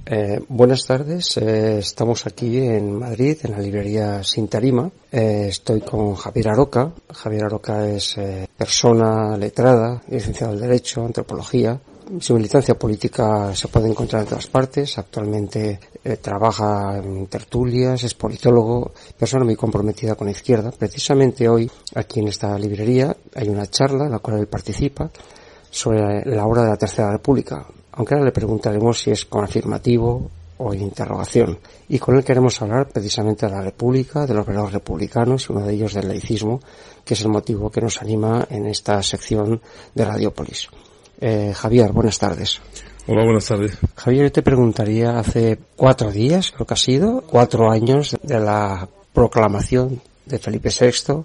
Eh, 0.05 0.41
buenas 0.49 0.85
tardes, 0.87 1.39
eh, 1.39 1.79
estamos 1.79 2.27
aquí 2.27 2.59
en 2.59 2.99
Madrid, 2.99 3.39
en 3.43 3.53
la 3.53 3.61
librería 3.61 4.23
Sin 4.23 4.47
Tarima. 4.49 4.91
Eh, 5.11 5.47
estoy 5.49 5.81
con 5.81 6.15
Javier 6.17 6.51
Aroca. 6.51 6.93
Javier 7.15 7.45
Aroca 7.45 7.89
es 7.89 8.19
eh, 8.19 8.47
persona 8.55 9.39
letrada, 9.39 10.03
licenciado 10.11 10.53
en 10.53 10.61
Derecho, 10.61 11.07
Antropología. 11.07 11.81
Su 12.19 12.35
militancia 12.35 12.75
política 12.75 13.55
se 13.55 13.69
puede 13.69 13.89
encontrar 13.89 14.23
en 14.23 14.29
todas 14.29 14.49
partes. 14.49 14.99
Actualmente 14.99 15.79
eh, 16.03 16.17
trabaja 16.17 16.99
en 16.99 17.29
tertulias, 17.29 18.03
es 18.03 18.15
politólogo, 18.15 18.93
persona 19.17 19.45
muy 19.45 19.55
comprometida 19.55 20.17
con 20.17 20.27
la 20.27 20.33
izquierda. 20.33 20.73
Precisamente 20.73 21.49
hoy, 21.49 21.71
aquí 21.95 22.19
en 22.19 22.29
esta 22.29 22.59
librería, 22.59 23.17
hay 23.35 23.49
una 23.49 23.67
charla 23.69 24.07
en 24.07 24.11
la 24.13 24.19
cual 24.19 24.41
él 24.41 24.49
participa 24.49 25.09
sobre 25.71 26.25
la 26.25 26.47
obra 26.47 26.65
de 26.65 26.71
la 26.71 26.77
Tercera 26.77 27.13
República, 27.13 27.65
aunque 27.93 28.15
ahora 28.15 28.27
le 28.27 28.33
preguntaremos 28.33 29.01
si 29.01 29.13
es 29.13 29.25
con 29.27 29.45
afirmativo 29.45 30.31
o 30.59 30.75
en 30.75 30.81
interrogación. 30.81 31.61
Y 31.89 32.01
con 32.01 32.17
él 32.17 32.25
queremos 32.25 32.61
hablar 32.61 32.89
precisamente 32.89 33.47
de 33.47 33.53
la 33.53 33.63
República, 33.63 34.27
de 34.27 34.35
los 34.35 34.45
valores 34.45 34.73
republicanos 34.73 35.49
uno 35.49 35.65
de 35.65 35.75
ellos 35.75 35.95
del 35.95 36.09
laicismo, 36.09 36.61
que 37.05 37.15
es 37.15 37.21
el 37.21 37.29
motivo 37.29 37.71
que 37.71 37.81
nos 37.81 38.03
anima 38.03 38.49
en 38.51 38.67
esta 38.67 39.01
sección 39.01 39.61
de 39.95 40.05
Radiopolis. 40.05 40.69
Eh, 41.21 41.53
Javier, 41.55 41.93
buenas 41.93 42.19
tardes. 42.19 42.61
Hola, 43.07 43.25
buenas 43.25 43.47
tardes. 43.47 43.77
Javier, 43.95 44.25
yo 44.25 44.33
te 44.33 44.43
preguntaría, 44.43 45.19
hace 45.19 45.59
cuatro 45.77 46.11
días, 46.11 46.51
creo 46.51 46.67
que 46.67 46.75
ha 46.75 46.79
sido, 46.79 47.23
cuatro 47.23 47.71
años 47.71 48.17
de 48.23 48.41
la 48.41 48.89
proclamación 49.13 50.01
de 50.25 50.39
Felipe 50.39 50.71
VI 50.71 51.25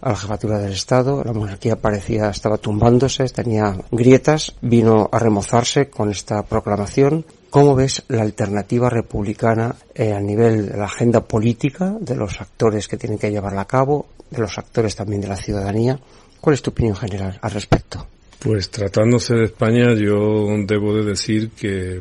a 0.00 0.10
la 0.10 0.16
jefatura 0.16 0.58
del 0.58 0.72
Estado, 0.72 1.22
la 1.24 1.32
monarquía 1.32 1.76
parecía 1.76 2.30
estaba 2.30 2.58
tumbándose, 2.58 3.24
tenía 3.26 3.76
grietas, 3.90 4.54
vino 4.62 5.08
a 5.10 5.18
remozarse 5.18 5.90
con 5.90 6.10
esta 6.10 6.42
proclamación. 6.42 7.24
¿Cómo 7.50 7.74
ves 7.74 8.02
la 8.08 8.22
alternativa 8.22 8.88
republicana 8.90 9.76
eh, 9.94 10.12
a 10.12 10.20
nivel 10.20 10.70
de 10.70 10.76
la 10.76 10.86
agenda 10.86 11.20
política, 11.20 11.94
de 12.00 12.16
los 12.16 12.40
actores 12.40 12.88
que 12.88 12.96
tienen 12.96 13.18
que 13.18 13.30
llevarla 13.30 13.62
a 13.62 13.66
cabo, 13.66 14.06
de 14.30 14.38
los 14.38 14.58
actores 14.58 14.96
también 14.96 15.20
de 15.20 15.28
la 15.28 15.36
ciudadanía? 15.36 15.98
¿Cuál 16.40 16.54
es 16.54 16.62
tu 16.62 16.70
opinión 16.70 16.96
general 16.96 17.38
al 17.40 17.50
respecto? 17.50 18.06
Pues 18.44 18.68
tratándose 18.70 19.34
de 19.34 19.44
España, 19.44 19.94
yo 19.94 20.46
debo 20.66 20.94
de 20.94 21.02
decir 21.04 21.48
que 21.58 22.00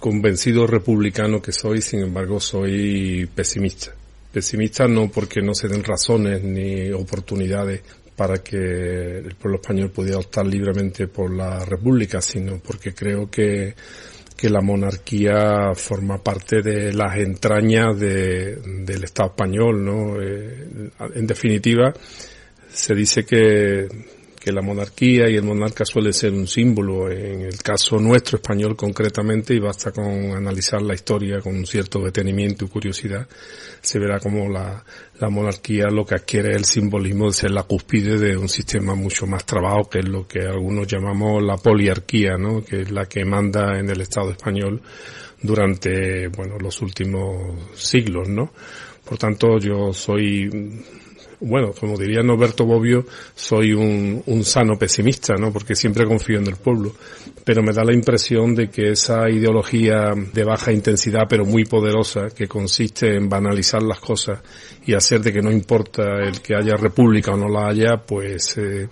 convencido 0.00 0.66
republicano 0.66 1.40
que 1.40 1.52
soy, 1.52 1.80
sin 1.82 2.00
embargo, 2.00 2.40
soy 2.40 3.28
pesimista. 3.32 3.92
Pesimista 4.32 4.88
no 4.88 5.08
porque 5.08 5.40
no 5.40 5.54
se 5.54 5.68
den 5.68 5.84
razones 5.84 6.42
ni 6.42 6.90
oportunidades 6.90 7.82
para 8.16 8.38
que 8.38 9.18
el 9.18 9.36
pueblo 9.36 9.60
español 9.60 9.90
pudiera 9.90 10.18
optar 10.18 10.46
libremente 10.46 11.06
por 11.06 11.32
la 11.32 11.64
república, 11.64 12.20
sino 12.20 12.58
porque 12.58 12.92
creo 12.92 13.30
que, 13.30 13.74
que 14.36 14.50
la 14.50 14.60
monarquía 14.60 15.74
forma 15.76 16.18
parte 16.20 16.60
de 16.60 16.92
las 16.92 17.16
entrañas 17.18 17.98
de- 18.00 18.56
del 18.84 19.04
Estado 19.04 19.28
español, 19.30 19.84
¿no? 19.84 20.20
Eh, 20.20 20.90
en 21.14 21.26
definitiva, 21.26 21.94
se 22.72 22.94
dice 22.96 23.24
que 23.24 23.86
que 24.44 24.52
la 24.52 24.60
monarquía 24.60 25.30
y 25.30 25.36
el 25.36 25.42
monarca 25.42 25.86
suele 25.86 26.12
ser 26.12 26.34
un 26.34 26.46
símbolo, 26.46 27.10
en 27.10 27.40
el 27.40 27.62
caso 27.62 27.98
nuestro 27.98 28.36
español 28.36 28.76
concretamente, 28.76 29.54
y 29.54 29.58
basta 29.58 29.90
con 29.90 30.04
analizar 30.04 30.82
la 30.82 30.92
historia 30.92 31.40
con 31.40 31.56
un 31.56 31.66
cierto 31.66 32.00
detenimiento 32.00 32.66
y 32.66 32.68
curiosidad, 32.68 33.26
se 33.80 33.98
verá 33.98 34.20
como 34.20 34.50
la, 34.50 34.84
la 35.18 35.30
monarquía 35.30 35.86
lo 35.86 36.04
que 36.04 36.16
adquiere 36.16 36.54
el 36.54 36.66
simbolismo 36.66 37.28
de 37.28 37.32
ser 37.32 37.52
la 37.52 37.62
cúspide 37.62 38.18
de 38.18 38.36
un 38.36 38.50
sistema 38.50 38.94
mucho 38.94 39.26
más 39.26 39.46
trabajo, 39.46 39.88
que 39.88 40.00
es 40.00 40.08
lo 40.08 40.28
que 40.28 40.40
algunos 40.40 40.86
llamamos 40.86 41.42
la 41.42 41.56
poliarquía, 41.56 42.36
¿no? 42.36 42.62
que 42.62 42.82
es 42.82 42.90
la 42.90 43.06
que 43.06 43.24
manda 43.24 43.78
en 43.78 43.88
el 43.88 44.02
Estado 44.02 44.30
español 44.30 44.82
durante, 45.40 46.28
bueno, 46.28 46.58
los 46.58 46.82
últimos 46.82 47.54
siglos, 47.76 48.28
¿no? 48.28 48.52
Por 49.06 49.16
tanto, 49.18 49.58
yo 49.58 49.92
soy 49.92 50.50
bueno, 51.44 51.72
como 51.78 51.96
diría 51.96 52.22
Norberto 52.22 52.64
Bobbio, 52.64 53.04
soy 53.34 53.72
un, 53.72 54.22
sano 54.44 54.78
pesimista, 54.78 55.34
¿no? 55.34 55.52
Porque 55.52 55.74
siempre 55.74 56.06
confío 56.06 56.38
en 56.38 56.46
el 56.46 56.56
pueblo. 56.56 56.92
Pero 57.44 57.62
me 57.62 57.72
da 57.72 57.84
la 57.84 57.94
impresión 57.94 58.54
de 58.54 58.68
que 58.68 58.90
esa 58.90 59.28
ideología 59.28 60.12
de 60.32 60.44
baja 60.44 60.72
intensidad, 60.72 61.24
pero 61.28 61.44
muy 61.44 61.64
poderosa, 61.64 62.28
que 62.34 62.46
consiste 62.46 63.16
en 63.16 63.28
banalizar 63.28 63.82
las 63.82 64.00
cosas 64.00 64.40
y 64.86 64.94
hacer 64.94 65.20
de 65.20 65.32
que 65.32 65.42
no 65.42 65.52
importa 65.52 66.02
el 66.22 66.40
que 66.40 66.54
haya 66.54 66.76
república 66.76 67.32
o 67.32 67.36
no 67.36 67.48
la 67.48 67.68
haya, 67.68 67.96
pues 67.98 68.56
eh, 68.56 68.88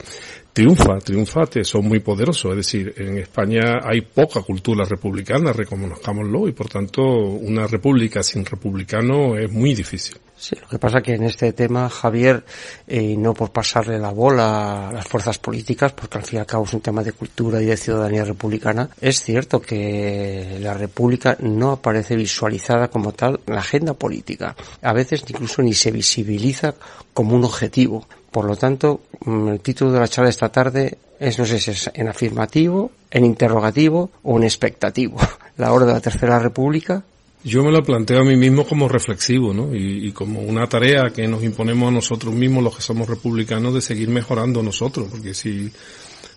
triunfa, 0.52 0.98
triunfa, 0.98 1.42
son 1.62 1.86
muy 1.86 2.00
poderosos. 2.00 2.50
Es 2.52 2.56
decir, 2.58 2.94
en 2.96 3.18
España 3.18 3.80
hay 3.82 4.02
poca 4.02 4.42
cultura 4.42 4.84
republicana, 4.84 5.52
reconozcámoslo, 5.52 6.48
y 6.48 6.52
por 6.52 6.68
tanto 6.68 7.02
una 7.02 7.66
república 7.66 8.22
sin 8.22 8.44
republicano 8.44 9.36
es 9.36 9.50
muy 9.50 9.74
difícil. 9.74 10.16
Sí, 10.42 10.56
lo 10.60 10.66
que 10.66 10.80
pasa 10.80 11.00
que 11.00 11.14
en 11.14 11.22
este 11.22 11.52
tema, 11.52 11.88
Javier, 11.88 12.44
eh, 12.88 13.14
no 13.16 13.32
por 13.32 13.52
pasarle 13.52 13.96
la 13.96 14.10
bola 14.10 14.88
a 14.88 14.92
las 14.92 15.06
fuerzas 15.06 15.38
políticas, 15.38 15.92
porque 15.92 16.18
al 16.18 16.24
fin 16.24 16.38
y 16.38 16.40
al 16.40 16.46
cabo 16.46 16.64
es 16.64 16.74
un 16.74 16.80
tema 16.80 17.04
de 17.04 17.12
cultura 17.12 17.62
y 17.62 17.66
de 17.66 17.76
ciudadanía 17.76 18.24
republicana, 18.24 18.88
es 19.00 19.22
cierto 19.22 19.60
que 19.60 20.58
la 20.60 20.74
república 20.74 21.36
no 21.38 21.70
aparece 21.70 22.16
visualizada 22.16 22.88
como 22.88 23.12
tal 23.12 23.38
en 23.46 23.54
la 23.54 23.60
agenda 23.60 23.94
política. 23.94 24.56
A 24.82 24.92
veces 24.92 25.22
incluso 25.28 25.62
ni 25.62 25.74
se 25.74 25.92
visibiliza 25.92 26.74
como 27.14 27.36
un 27.36 27.44
objetivo. 27.44 28.04
Por 28.32 28.46
lo 28.46 28.56
tanto, 28.56 29.02
mm, 29.24 29.46
el 29.46 29.60
título 29.60 29.92
de 29.92 30.00
la 30.00 30.08
charla 30.08 30.28
esta 30.28 30.48
tarde 30.48 30.98
es, 31.20 31.38
no 31.38 31.46
sé 31.46 31.60
si 31.60 31.70
es 31.70 31.88
en 31.94 32.08
afirmativo, 32.08 32.90
en 33.12 33.24
interrogativo 33.24 34.10
o 34.24 34.38
en 34.38 34.42
expectativo. 34.42 35.18
La 35.56 35.72
hora 35.72 35.86
de 35.86 35.92
la 35.92 36.00
Tercera 36.00 36.40
República 36.40 37.04
yo 37.44 37.64
me 37.64 37.72
lo 37.72 37.82
planteo 37.82 38.20
a 38.20 38.24
mí 38.24 38.36
mismo 38.36 38.66
como 38.66 38.88
reflexivo, 38.88 39.52
¿no? 39.52 39.74
Y, 39.74 40.12
como 40.12 40.40
una 40.40 40.68
tarea 40.68 41.10
que 41.14 41.26
nos 41.26 41.42
imponemos 41.42 41.88
a 41.88 41.92
nosotros 41.92 42.34
mismos, 42.34 42.62
los 42.62 42.76
que 42.76 42.82
somos 42.82 43.08
republicanos, 43.08 43.74
de 43.74 43.80
seguir 43.80 44.08
mejorando 44.08 44.62
nosotros, 44.62 45.08
porque 45.10 45.34
si, 45.34 45.70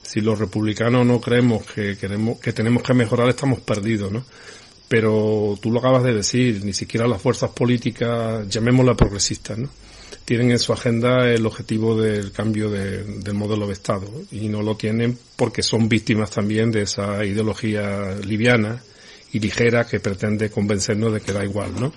si 0.02 0.22
los 0.22 0.39
republicanos 0.39 1.06
no 1.06 1.22
creemos 1.22 1.65
que 1.65 1.98
queremos, 1.98 2.39
que 2.39 2.54
tenemos 2.54 2.82
que 2.82 2.94
mejorar, 2.94 3.30
estamos 3.30 3.60
perdidos, 3.60 4.12
¿no? 4.12 4.26
Pero 4.88 5.58
tú 5.62 5.72
lo 5.72 5.80
acabas 5.80 6.04
de 6.04 6.13
decir, 6.13 6.63
ni 6.63 6.74
siquiera 6.74 7.08
las 7.08 7.22
fuerzas 7.22 7.52
políticas, 7.52 8.48
llamémoslas 8.48 8.98
progresistas, 8.98 9.58
¿no? 9.60 9.70
Tienen 10.26 10.52
en 10.52 10.60
su 10.60 10.74
agenda 10.74 11.30
el 11.30 11.46
objetivo 11.46 12.00
del 12.02 12.32
cambio 12.32 12.72
del 12.72 13.34
modelo 13.36 13.68
de 13.68 13.74
Estado 13.74 14.08
y 14.32 14.48
no 14.48 14.63
lo 14.63 14.76
tienen 14.76 15.20
porque 15.36 15.62
son 15.62 15.88
víctimas 15.88 16.32
también 16.32 16.72
de 16.72 16.82
esa 16.82 17.24
ideología 17.24 18.15
liviana 18.26 18.82
y 19.36 19.39
ligera 19.39 19.86
que 19.86 20.00
pretende 20.00 20.50
convencernos 20.50 21.12
de 21.12 21.19
que 21.19 21.34
da 21.34 21.43
igual, 21.43 21.74
¿no? 21.78 21.91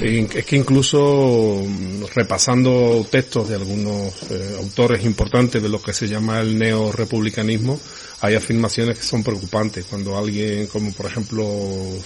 Es 0.00 0.44
que 0.46 0.54
incluso 0.54 1.64
mm, 1.66 2.04
repasando 2.14 3.04
textos 3.10 3.48
de 3.48 3.56
algunos 3.56 4.14
eh, 4.30 4.54
autores 4.58 5.04
importantes 5.04 5.60
de 5.60 5.68
lo 5.68 5.82
que 5.82 5.92
se 5.92 6.06
llama 6.06 6.40
el 6.40 6.56
neorepublicanismo, 6.56 7.80
hay 8.20 8.34
afirmaciones 8.34 8.98
que 8.98 9.04
son 9.04 9.22
preocupantes. 9.22 9.84
Cuando 9.86 10.16
alguien, 10.16 10.66
como 10.68 10.92
por 10.92 11.06
ejemplo 11.06 11.44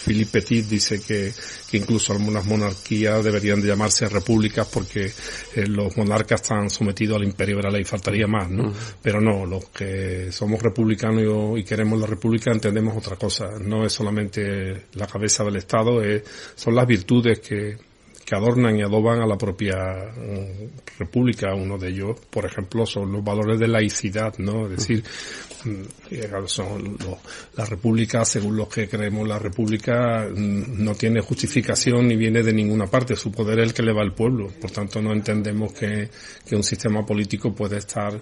Philippe 0.04 0.40
Petit, 0.40 0.66
dice 0.66 1.00
que, 1.00 1.32
que 1.70 1.76
incluso 1.76 2.12
algunas 2.12 2.44
monarquías 2.44 3.22
deberían 3.22 3.60
de 3.60 3.68
llamarse 3.68 4.08
repúblicas 4.08 4.66
porque 4.66 5.06
eh, 5.54 5.66
los 5.66 5.96
monarcas 5.96 6.42
están 6.42 6.70
sometidos 6.70 7.16
al 7.16 7.24
imperio 7.24 7.56
de 7.56 7.62
la 7.62 7.70
ley, 7.70 7.84
faltaría 7.84 8.26
más, 8.26 8.50
¿no? 8.50 8.72
Pero 9.00 9.20
no, 9.20 9.46
los 9.46 9.66
que 9.66 10.32
somos 10.32 10.62
republicanos 10.62 11.58
y, 11.58 11.64
queremos 11.64 12.00
la 12.00 12.06
república 12.06 12.50
entendemos 12.50 12.96
otra 12.96 13.16
cosa. 13.16 13.48
No 13.60 13.84
es 13.84 13.92
solamente 13.92 14.86
la 14.94 15.06
cabeza 15.06 15.44
del 15.44 15.56
Estado, 15.56 16.02
es, 16.02 16.22
son 16.56 16.74
las 16.74 16.86
virtudes 16.86 17.38
que, 17.40 17.76
que 18.24 18.36
adornan 18.36 18.76
y 18.76 18.82
adoban 18.82 19.20
a 19.20 19.26
la 19.26 19.36
propia 19.36 19.76
mm, 20.16 20.98
república. 20.98 21.54
Uno 21.54 21.78
de 21.78 21.88
ellos, 21.88 22.18
por 22.30 22.44
ejemplo, 22.46 22.86
son 22.86 23.10
los 23.12 23.24
valores 23.24 23.58
de 23.58 23.66
laicidad, 23.66 24.34
¿no? 24.38 24.66
Es 24.66 24.78
decir, 24.78 25.04
son 26.46 26.96
la 27.56 27.64
república, 27.64 28.24
según 28.24 28.56
los 28.56 28.68
que 28.68 28.88
creemos, 28.88 29.26
la 29.26 29.38
república 29.38 30.26
mm, 30.28 30.82
no 30.84 30.94
tiene 30.94 31.20
justificación 31.20 32.08
ni 32.08 32.16
viene 32.16 32.42
de 32.42 32.52
ninguna 32.52 32.86
parte. 32.86 33.16
Su 33.16 33.30
poder 33.30 33.60
es 33.60 33.68
el 33.68 33.74
que 33.74 33.82
le 33.82 33.92
va 33.92 34.02
al 34.02 34.14
pueblo. 34.14 34.48
Por 34.60 34.70
tanto, 34.70 35.00
no 35.00 35.12
entendemos 35.12 35.72
que, 35.72 36.08
que 36.46 36.56
un 36.56 36.62
sistema 36.62 37.04
político 37.04 37.54
puede 37.54 37.78
estar 37.78 38.20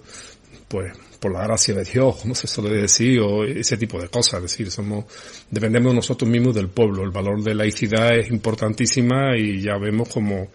pues 0.67 0.93
por 1.19 1.33
la 1.33 1.43
gracia 1.43 1.73
de 1.73 1.83
Dios, 1.83 2.15
como 2.21 2.33
se 2.33 2.47
suele 2.47 2.81
decir, 2.81 3.19
o 3.19 3.43
ese 3.43 3.75
tipo 3.75 3.99
de 3.99 4.07
cosas. 4.07 4.35
Es 4.35 4.51
decir, 4.51 4.71
somos, 4.71 5.05
dependemos 5.49 5.93
nosotros 5.93 6.29
mismos 6.29 6.55
del 6.55 6.69
pueblo. 6.69 7.03
El 7.03 7.11
valor 7.11 7.43
de 7.43 7.55
laicidad 7.55 8.15
es 8.17 8.29
importantísima 8.29 9.35
y 9.37 9.61
ya 9.61 9.77
vemos 9.77 10.09
como 10.09 10.47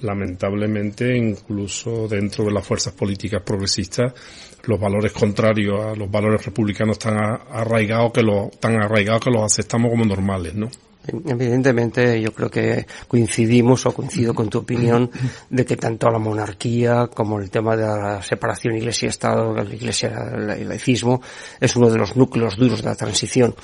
lamentablemente 0.00 1.16
incluso 1.16 2.08
dentro 2.08 2.44
de 2.44 2.52
las 2.52 2.66
fuerzas 2.66 2.92
políticas 2.94 3.42
progresistas 3.42 4.12
los 4.68 4.78
valores 4.78 5.12
contrarios 5.12 5.80
a 5.82 5.94
los 5.94 6.10
valores 6.10 6.44
republicanos 6.44 6.98
están 6.98 7.16
arraigados 7.50 8.12
que 8.12 8.22
los, 8.22 8.50
tan 8.60 8.76
arraigados 8.76 9.24
que 9.24 9.30
los 9.30 9.42
aceptamos 9.42 9.90
como 9.90 10.04
normales, 10.04 10.54
¿no? 10.54 10.68
Evidentemente, 11.06 12.20
yo 12.20 12.34
creo 12.34 12.50
que 12.50 12.86
coincidimos 13.06 13.86
o 13.86 13.94
coincido 13.94 14.34
con 14.34 14.50
tu 14.50 14.58
opinión 14.58 15.10
de 15.48 15.64
que 15.64 15.76
tanto 15.76 16.10
la 16.10 16.18
monarquía 16.18 17.06
como 17.06 17.40
el 17.40 17.48
tema 17.48 17.76
de 17.76 17.86
la 17.86 18.22
separación 18.22 18.76
iglesia-estado, 18.76 19.54
la 19.54 19.64
iglesia, 19.64 20.12
el 20.36 20.68
laicismo, 20.68 21.22
es 21.60 21.74
uno 21.76 21.88
de 21.88 21.96
los 21.96 22.14
núcleos 22.14 22.56
duros 22.56 22.82
de 22.82 22.88
la 22.90 22.94
transición. 22.94 23.54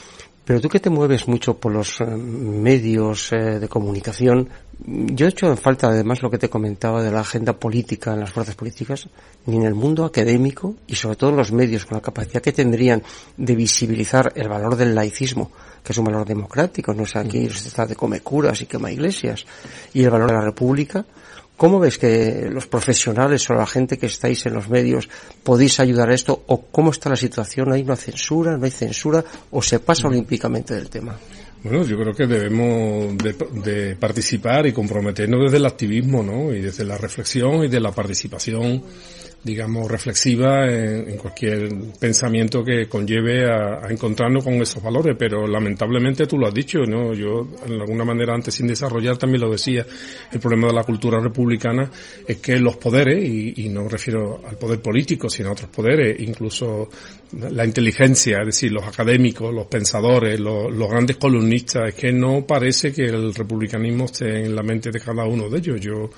Pero 0.44 0.60
tú 0.60 0.68
que 0.68 0.80
te 0.80 0.90
mueves 0.90 1.26
mucho 1.26 1.56
por 1.56 1.72
los 1.72 2.00
eh, 2.00 2.04
medios 2.04 3.32
eh, 3.32 3.58
de 3.58 3.68
comunicación, 3.68 4.48
yo 4.86 5.26
he 5.26 5.30
hecho 5.30 5.48
en 5.48 5.56
falta 5.56 5.88
además 5.88 6.20
lo 6.22 6.30
que 6.30 6.36
te 6.36 6.50
comentaba 6.50 7.02
de 7.02 7.10
la 7.10 7.20
agenda 7.20 7.54
política 7.54 8.12
en 8.12 8.20
las 8.20 8.30
fuerzas 8.30 8.54
políticas, 8.54 9.08
ni 9.46 9.56
en 9.56 9.62
el 9.62 9.74
mundo 9.74 10.04
académico 10.04 10.74
y 10.86 10.96
sobre 10.96 11.16
todo 11.16 11.30
en 11.30 11.36
los 11.36 11.52
medios 11.52 11.86
con 11.86 11.96
la 11.96 12.02
capacidad 12.02 12.42
que 12.42 12.52
tendrían 12.52 13.02
de 13.38 13.54
visibilizar 13.54 14.32
el 14.34 14.48
valor 14.48 14.76
del 14.76 14.94
laicismo, 14.94 15.50
que 15.82 15.92
es 15.92 15.98
un 15.98 16.04
valor 16.04 16.26
democrático, 16.26 16.92
no 16.92 17.04
es 17.04 17.16
aquí 17.16 17.48
se 17.48 17.70
trata 17.70 17.90
de 17.90 17.96
come 17.96 18.20
curas 18.20 18.60
y 18.60 18.66
quema 18.66 18.92
iglesias, 18.92 19.46
y 19.94 20.02
el 20.02 20.10
valor 20.10 20.28
de 20.28 20.34
la 20.34 20.44
república, 20.44 21.06
¿Cómo 21.64 21.80
ves 21.80 21.96
que 21.96 22.50
los 22.52 22.66
profesionales 22.66 23.48
o 23.48 23.54
la 23.54 23.64
gente 23.64 23.96
que 23.96 24.04
estáis 24.04 24.44
en 24.44 24.52
los 24.52 24.68
medios 24.68 25.08
podéis 25.42 25.80
ayudar 25.80 26.10
a 26.10 26.14
esto? 26.14 26.44
¿O 26.48 26.66
cómo 26.66 26.90
está 26.90 27.08
la 27.08 27.16
situación? 27.16 27.72
¿Hay 27.72 27.80
una 27.80 27.96
censura? 27.96 28.58
¿No 28.58 28.66
hay 28.66 28.70
censura? 28.70 29.24
¿O 29.50 29.62
se 29.62 29.78
pasa 29.80 30.06
olímpicamente 30.06 30.74
del 30.74 30.90
tema? 30.90 31.16
Bueno, 31.62 31.82
yo 31.86 31.96
creo 31.96 32.12
que 32.12 32.26
debemos 32.26 33.16
de, 33.16 33.96
participar 33.96 34.66
y 34.66 34.74
comprometernos 34.74 35.44
desde 35.44 35.56
el 35.56 35.64
activismo, 35.64 36.22
¿no? 36.22 36.52
Y 36.52 36.60
desde 36.60 36.84
la 36.84 36.98
reflexión 36.98 37.64
y 37.64 37.68
de 37.68 37.80
la 37.80 37.92
participación 37.92 38.82
digamos, 39.44 39.90
reflexiva 39.90 40.66
en, 40.66 41.16
cualquier 41.18 41.68
pensamiento 42.00 42.64
que 42.64 42.88
conlleve 42.88 43.44
a, 43.44 43.88
encontrarnos 43.90 44.42
con 44.42 44.54
esos 44.54 44.82
valores, 44.82 45.14
pero 45.18 45.46
lamentablemente 45.46 46.26
tú 46.26 46.38
lo 46.38 46.48
has 46.48 46.54
dicho, 46.54 46.80
¿no? 46.80 47.12
Yo, 47.12 47.46
en 47.66 47.80
alguna 47.80 48.04
manera, 48.04 48.34
antes 48.34 48.54
sin 48.54 48.66
desarrollar, 48.66 49.18
también 49.18 49.42
lo 49.42 49.50
decía, 49.50 49.86
el 50.32 50.40
problema 50.40 50.68
de 50.68 50.74
la 50.74 50.84
cultura 50.84 51.20
republicana 51.20 51.90
es 52.26 52.38
que 52.38 52.58
los 52.58 52.76
poderes, 52.76 53.22
y, 53.22 53.66
y 53.66 53.68
no 53.68 53.84
me 53.84 53.90
refiero 53.90 54.40
al 54.48 54.56
poder 54.56 54.80
político, 54.80 55.28
sino 55.28 55.50
a 55.50 55.52
otros 55.52 55.68
poderes, 55.68 56.18
incluso 56.20 56.88
la 57.50 57.64
inteligencia, 57.64 58.40
es 58.40 58.46
decir, 58.46 58.72
los 58.72 58.84
académicos, 58.84 59.52
los 59.52 59.66
pensadores, 59.66 60.38
los, 60.40 60.72
los 60.72 60.88
grandes 60.88 61.16
columnistas, 61.16 61.88
es 61.88 61.94
que 61.94 62.12
no 62.12 62.46
parece 62.46 62.92
que 62.92 63.04
el 63.04 63.34
republicanismo 63.34 64.04
esté 64.06 64.44
en 64.44 64.54
la 64.54 64.62
mente 64.62 64.90
de 64.90 65.00
cada 65.00 65.24
uno 65.24 65.48
de 65.48 65.58
ellos. 65.58 65.80
Yo 65.80 66.10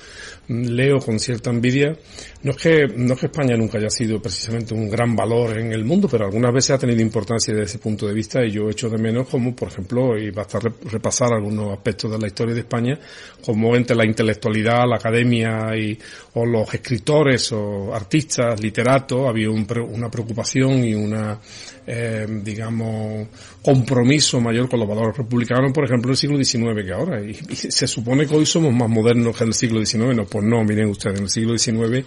leo 0.48 0.98
con 0.98 1.18
cierta 1.18 1.50
envidia, 1.50 1.96
no 2.42 2.52
es 2.52 2.56
que, 2.56 2.86
no 2.96 3.14
es 3.14 3.20
que 3.20 3.26
España 3.26 3.56
nunca 3.56 3.78
haya 3.78 3.90
sido 3.90 4.20
precisamente 4.20 4.74
un 4.74 4.88
gran 4.88 5.16
valor 5.16 5.58
en 5.58 5.72
el 5.72 5.84
mundo, 5.84 6.08
pero 6.10 6.26
algunas 6.26 6.52
veces 6.52 6.70
ha 6.70 6.78
tenido 6.78 7.00
importancia 7.00 7.52
desde 7.52 7.66
ese 7.66 7.78
punto 7.78 8.06
de 8.06 8.14
vista 8.14 8.44
y 8.44 8.52
yo 8.52 8.70
echo 8.70 8.88
de 8.88 8.98
menos 8.98 9.28
como, 9.28 9.54
por 9.54 9.68
ejemplo, 9.68 10.16
y 10.16 10.30
basta 10.30 10.58
repasar 10.58 11.32
algunos 11.32 11.72
aspectos 11.72 12.10
de 12.10 12.18
la 12.18 12.26
historia 12.26 12.54
de 12.54 12.60
España, 12.60 12.98
como 13.44 13.74
entre 13.74 13.96
la 13.96 14.04
intelectualidad, 14.04 14.84
la 14.88 14.96
academia 14.96 15.76
y, 15.76 15.98
o 16.34 16.46
los 16.46 16.72
escritores 16.72 17.50
o 17.52 17.94
artistas, 17.94 18.60
literatos, 18.60 19.28
había 19.28 19.50
una 19.50 20.10
preocupación 20.10 20.84
y 20.84 20.94
una, 20.94 21.38
eh, 21.86 22.26
digamos, 22.42 23.28
compromiso 23.62 24.40
mayor 24.40 24.68
con 24.68 24.80
los 24.80 24.88
valores 24.88 25.16
republicanos, 25.16 25.72
por 25.72 25.84
ejemplo, 25.84 26.08
del 26.08 26.16
siglo 26.16 26.42
XIX 26.42 26.84
que 26.84 26.92
ahora. 26.92 27.22
Y, 27.22 27.34
se 27.34 27.86
supone 27.86 28.26
que 28.26 28.34
hoy 28.34 28.46
somos 28.46 28.72
más 28.72 28.88
modernos 28.88 29.36
que 29.36 29.44
en 29.44 29.48
el 29.48 29.54
siglo 29.54 29.84
XIX. 29.84 30.16
No, 30.16 30.24
pues 30.24 30.44
no, 30.44 30.64
miren 30.64 30.88
ustedes, 30.88 31.18
en 31.18 31.24
el 31.24 31.30
siglo 31.30 31.56
XIX 31.56 32.04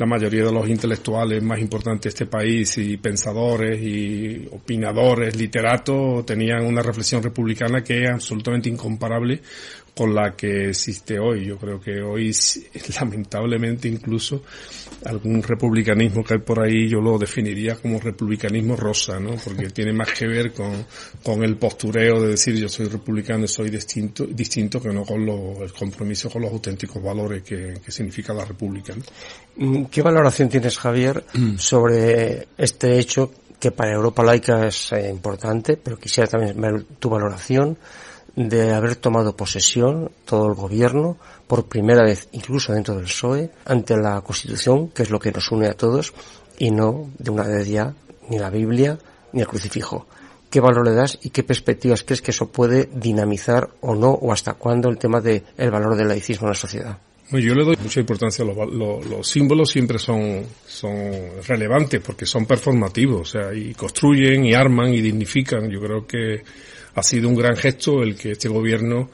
la 0.00 0.06
mayoría 0.06 0.44
de 0.44 0.52
los 0.52 0.66
intelectuales 0.66 1.42
más 1.42 1.60
importantes 1.60 2.04
de 2.04 2.08
este 2.08 2.26
país 2.26 2.78
y 2.78 2.96
pensadores 2.96 3.80
y 3.82 4.48
opinadores, 4.50 5.36
literatos, 5.36 6.24
tenían 6.24 6.64
una 6.64 6.82
reflexión 6.82 7.22
republicana 7.22 7.84
que 7.84 8.04
es 8.04 8.10
absolutamente 8.10 8.70
incomparable 8.70 9.42
con 10.00 10.14
la 10.14 10.34
que 10.34 10.70
existe 10.70 11.18
hoy. 11.18 11.44
Yo 11.44 11.58
creo 11.58 11.78
que 11.78 12.00
hoy, 12.00 12.34
lamentablemente, 12.98 13.86
incluso 13.86 14.42
algún 15.04 15.42
republicanismo 15.42 16.24
que 16.24 16.32
hay 16.32 16.40
por 16.40 16.64
ahí, 16.64 16.88
yo 16.88 17.02
lo 17.02 17.18
definiría 17.18 17.74
como 17.74 18.00
republicanismo 18.00 18.76
rosa, 18.76 19.20
¿no? 19.20 19.32
Porque 19.44 19.68
tiene 19.74 19.92
más 19.92 20.10
que 20.12 20.26
ver 20.26 20.54
con, 20.54 20.86
con 21.22 21.44
el 21.44 21.58
postureo 21.58 22.22
de 22.22 22.28
decir 22.28 22.56
yo 22.56 22.70
soy 22.70 22.86
republicano 22.86 23.44
y 23.44 23.48
soy 23.48 23.68
distinto, 23.68 24.24
distinto 24.24 24.80
que 24.80 24.88
no 24.88 25.04
con 25.04 25.20
el 25.28 25.72
compromiso 25.74 26.30
con 26.30 26.40
los 26.40 26.50
auténticos 26.50 27.02
valores 27.02 27.42
que, 27.42 27.74
que 27.84 27.92
significa 27.92 28.32
la 28.32 28.46
república. 28.46 28.94
Mm, 29.56 29.84
¿Qué 29.84 30.00
valoración 30.00 30.48
tienes, 30.48 30.78
Javier, 30.78 31.24
sobre 31.58 32.48
este 32.56 32.98
hecho 32.98 33.32
que 33.58 33.70
para 33.70 33.92
Europa 33.92 34.22
laica 34.22 34.66
es 34.66 34.92
eh, 34.92 35.10
importante, 35.10 35.76
pero 35.76 35.98
quisiera 35.98 36.26
también 36.26 36.58
ver 36.58 36.84
tu 36.98 37.10
valoración 37.10 37.76
de 38.36 38.72
haber 38.72 38.96
tomado 38.96 39.36
posesión 39.36 40.10
todo 40.24 40.48
el 40.48 40.54
gobierno 40.54 41.18
por 41.46 41.66
primera 41.66 42.02
vez, 42.02 42.28
incluso 42.32 42.72
dentro 42.72 42.94
del 42.94 43.04
PSOE, 43.04 43.50
ante 43.64 43.96
la 43.96 44.20
Constitución, 44.20 44.88
que 44.88 45.02
es 45.02 45.10
lo 45.10 45.18
que 45.18 45.32
nos 45.32 45.50
une 45.50 45.66
a 45.66 45.74
todos, 45.74 46.12
y 46.58 46.70
no 46.70 47.10
de 47.18 47.30
una 47.30 47.44
vez 47.44 47.68
ya 47.68 47.94
ni 48.28 48.38
la 48.38 48.50
Biblia 48.50 48.98
ni 49.32 49.40
el 49.40 49.46
crucifijo. 49.46 50.06
¿Qué 50.50 50.60
valor 50.60 50.84
le 50.86 50.94
das 50.94 51.18
y 51.22 51.30
qué 51.30 51.44
perspectivas 51.44 52.02
crees 52.02 52.22
que 52.22 52.32
eso 52.32 52.50
puede 52.50 52.88
dinamizar 52.92 53.70
o 53.80 53.94
no, 53.94 54.10
o 54.10 54.32
hasta 54.32 54.54
cuándo 54.54 54.88
el 54.88 54.98
tema 54.98 55.20
del 55.20 55.44
el 55.56 55.70
valor 55.70 55.96
del 55.96 56.08
laicismo 56.08 56.46
en 56.46 56.50
la 56.50 56.56
sociedad? 56.56 56.98
Yo 57.30 57.54
le 57.54 57.64
doy 57.64 57.76
mucha 57.80 58.00
importancia 58.00 58.44
a 58.44 58.48
los, 58.48 59.06
los, 59.06 59.28
símbolos, 59.28 59.70
siempre 59.70 60.00
son, 60.00 60.44
son 60.66 61.12
relevantes 61.46 62.00
porque 62.04 62.26
son 62.26 62.44
performativos, 62.44 63.20
o 63.20 63.24
sea, 63.24 63.54
y 63.54 63.72
construyen 63.74 64.44
y 64.44 64.52
arman 64.52 64.92
y 64.92 65.00
dignifican. 65.00 65.70
Yo 65.70 65.80
creo 65.80 66.04
que 66.04 66.42
ha 66.94 67.02
sido 67.02 67.28
un 67.28 67.34
gran 67.34 67.56
gesto 67.56 68.02
el 68.02 68.16
que 68.16 68.32
este 68.32 68.48
gobierno 68.48 69.10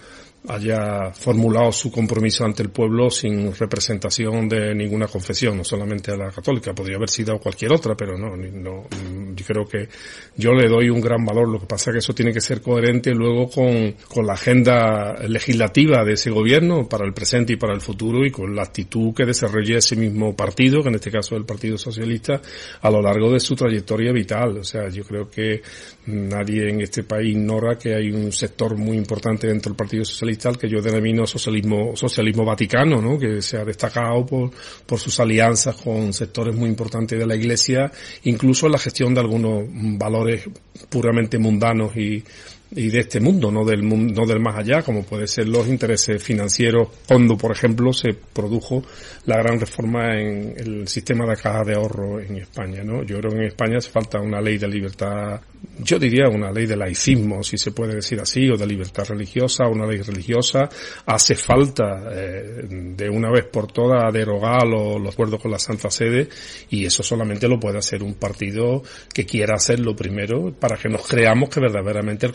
haya 0.48 1.12
formulado 1.12 1.72
su 1.72 1.90
compromiso 1.90 2.44
ante 2.44 2.62
el 2.62 2.70
pueblo 2.70 3.10
sin 3.10 3.54
representación 3.54 4.48
de 4.48 4.74
ninguna 4.74 5.06
confesión, 5.06 5.56
no 5.56 5.64
solamente 5.64 6.12
a 6.12 6.16
la 6.16 6.30
católica, 6.30 6.74
podría 6.74 6.96
haber 6.96 7.10
sido 7.10 7.38
cualquier 7.38 7.72
otra, 7.72 7.94
pero 7.96 8.16
no, 8.16 8.36
no, 8.36 8.86
yo 9.34 9.44
creo 9.44 9.64
que 9.64 9.88
yo 10.36 10.52
le 10.52 10.68
doy 10.68 10.90
un 10.90 11.00
gran 11.00 11.24
valor, 11.24 11.48
lo 11.48 11.60
que 11.60 11.66
pasa 11.66 11.90
es 11.90 11.94
que 11.94 11.98
eso 11.98 12.14
tiene 12.14 12.32
que 12.32 12.40
ser 12.40 12.60
coherente 12.60 13.12
luego 13.12 13.48
con, 13.50 13.94
con 14.08 14.26
la 14.26 14.34
agenda 14.34 15.14
legislativa 15.26 16.04
de 16.04 16.14
ese 16.14 16.30
gobierno 16.30 16.88
para 16.88 17.04
el 17.04 17.12
presente 17.12 17.54
y 17.54 17.56
para 17.56 17.74
el 17.74 17.80
futuro 17.80 18.24
y 18.24 18.30
con 18.30 18.54
la 18.54 18.62
actitud 18.62 19.14
que 19.14 19.24
desarrolle 19.24 19.76
ese 19.76 19.96
mismo 19.96 20.34
partido, 20.34 20.82
que 20.82 20.88
en 20.88 20.94
este 20.96 21.10
caso 21.10 21.34
es 21.34 21.40
el 21.40 21.46
Partido 21.46 21.78
Socialista, 21.78 22.40
a 22.80 22.90
lo 22.90 23.02
largo 23.02 23.32
de 23.32 23.40
su 23.40 23.54
trayectoria 23.54 24.12
vital. 24.12 24.58
O 24.58 24.64
sea, 24.64 24.88
yo 24.88 25.04
creo 25.04 25.28
que 25.28 25.62
nadie 26.06 26.70
en 26.70 26.80
este 26.80 27.02
país 27.02 27.34
ignora 27.34 27.76
que 27.76 27.94
hay 27.94 28.10
un 28.10 28.30
sector 28.32 28.76
muy 28.76 28.96
importante 28.96 29.46
dentro 29.46 29.70
del 29.70 29.76
Partido 29.76 30.04
Socialista 30.04 30.35
que 30.58 30.68
yo 30.68 30.80
denomino 30.80 31.26
socialismo, 31.26 31.96
socialismo 31.96 32.44
vaticano, 32.44 33.00
¿no? 33.00 33.18
que 33.18 33.42
se 33.42 33.56
ha 33.56 33.64
destacado 33.64 34.24
por, 34.24 34.50
por 34.86 34.98
sus 34.98 35.18
alianzas 35.20 35.76
con 35.76 36.12
sectores 36.12 36.54
muy 36.54 36.68
importantes 36.68 37.18
de 37.18 37.26
la 37.26 37.34
Iglesia, 37.34 37.90
incluso 38.24 38.66
en 38.66 38.72
la 38.72 38.78
gestión 38.78 39.14
de 39.14 39.20
algunos 39.20 39.64
valores 39.98 40.48
puramente 40.88 41.38
mundanos 41.38 41.96
y 41.96 42.22
y 42.70 42.90
de 42.90 43.00
este 43.00 43.20
mundo, 43.20 43.50
no 43.50 43.64
del 43.64 43.86
no 43.86 44.26
del 44.26 44.40
más 44.40 44.58
allá, 44.58 44.82
como 44.82 45.04
puede 45.04 45.26
ser 45.26 45.48
los 45.48 45.68
intereses 45.68 46.22
financieros, 46.22 46.88
cuando 47.06 47.36
por 47.36 47.52
ejemplo 47.52 47.92
se 47.92 48.12
produjo 48.14 48.82
la 49.26 49.36
gran 49.36 49.60
reforma 49.60 50.18
en 50.18 50.54
el 50.56 50.88
sistema 50.88 51.26
de 51.26 51.36
caja 51.36 51.62
de 51.64 51.74
ahorro 51.74 52.20
en 52.20 52.36
España, 52.36 52.82
¿no? 52.82 53.04
Yo 53.04 53.18
creo 53.18 53.32
que 53.32 53.38
en 53.38 53.44
España 53.44 53.78
hace 53.78 53.90
falta 53.90 54.20
una 54.20 54.40
ley 54.40 54.58
de 54.58 54.68
libertad, 54.68 55.40
yo 55.78 55.98
diría 55.98 56.28
una 56.28 56.50
ley 56.50 56.66
de 56.66 56.76
laicismo, 56.76 57.42
si 57.42 57.56
se 57.56 57.70
puede 57.70 57.96
decir 57.96 58.20
así, 58.20 58.48
o 58.50 58.56
de 58.56 58.66
libertad 58.66 59.04
religiosa, 59.08 59.68
una 59.68 59.86
ley 59.86 60.02
religiosa, 60.02 60.68
hace 61.06 61.34
falta 61.36 62.08
eh, 62.10 62.66
de 62.68 63.08
una 63.08 63.30
vez 63.30 63.44
por 63.44 63.70
todas 63.70 64.12
derogar 64.12 64.66
los, 64.66 65.00
los 65.00 65.14
acuerdos 65.14 65.40
con 65.40 65.50
la 65.50 65.58
Santa 65.58 65.90
Sede 65.90 66.28
y 66.70 66.84
eso 66.84 67.02
solamente 67.02 67.48
lo 67.48 67.60
puede 67.60 67.78
hacer 67.78 68.02
un 68.02 68.14
partido 68.14 68.82
que 69.12 69.24
quiera 69.24 69.54
hacerlo 69.54 69.94
primero 69.94 70.52
para 70.52 70.76
que 70.76 70.88
nos 70.88 71.06
creamos 71.06 71.48
que 71.48 71.60
verdaderamente 71.60 72.26
el 72.26 72.32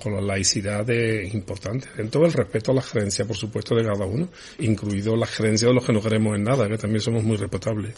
con 0.00 0.14
la 0.14 0.20
laicidad 0.20 0.88
es 0.88 1.34
importante, 1.34 1.88
dentro 1.96 2.22
del 2.22 2.32
respeto 2.32 2.70
a 2.70 2.74
las 2.74 2.86
creencias, 2.86 3.26
por 3.26 3.36
supuesto, 3.36 3.74
de 3.74 3.84
cada 3.84 4.06
uno, 4.06 4.28
incluido 4.60 5.16
las 5.16 5.36
creencias 5.36 5.68
de 5.70 5.74
los 5.74 5.84
que 5.84 5.92
no 5.92 6.00
queremos 6.00 6.36
en 6.36 6.44
nada, 6.44 6.68
que 6.68 6.78
también 6.78 7.00
somos 7.00 7.24
muy 7.24 7.36
respetables. 7.36 7.94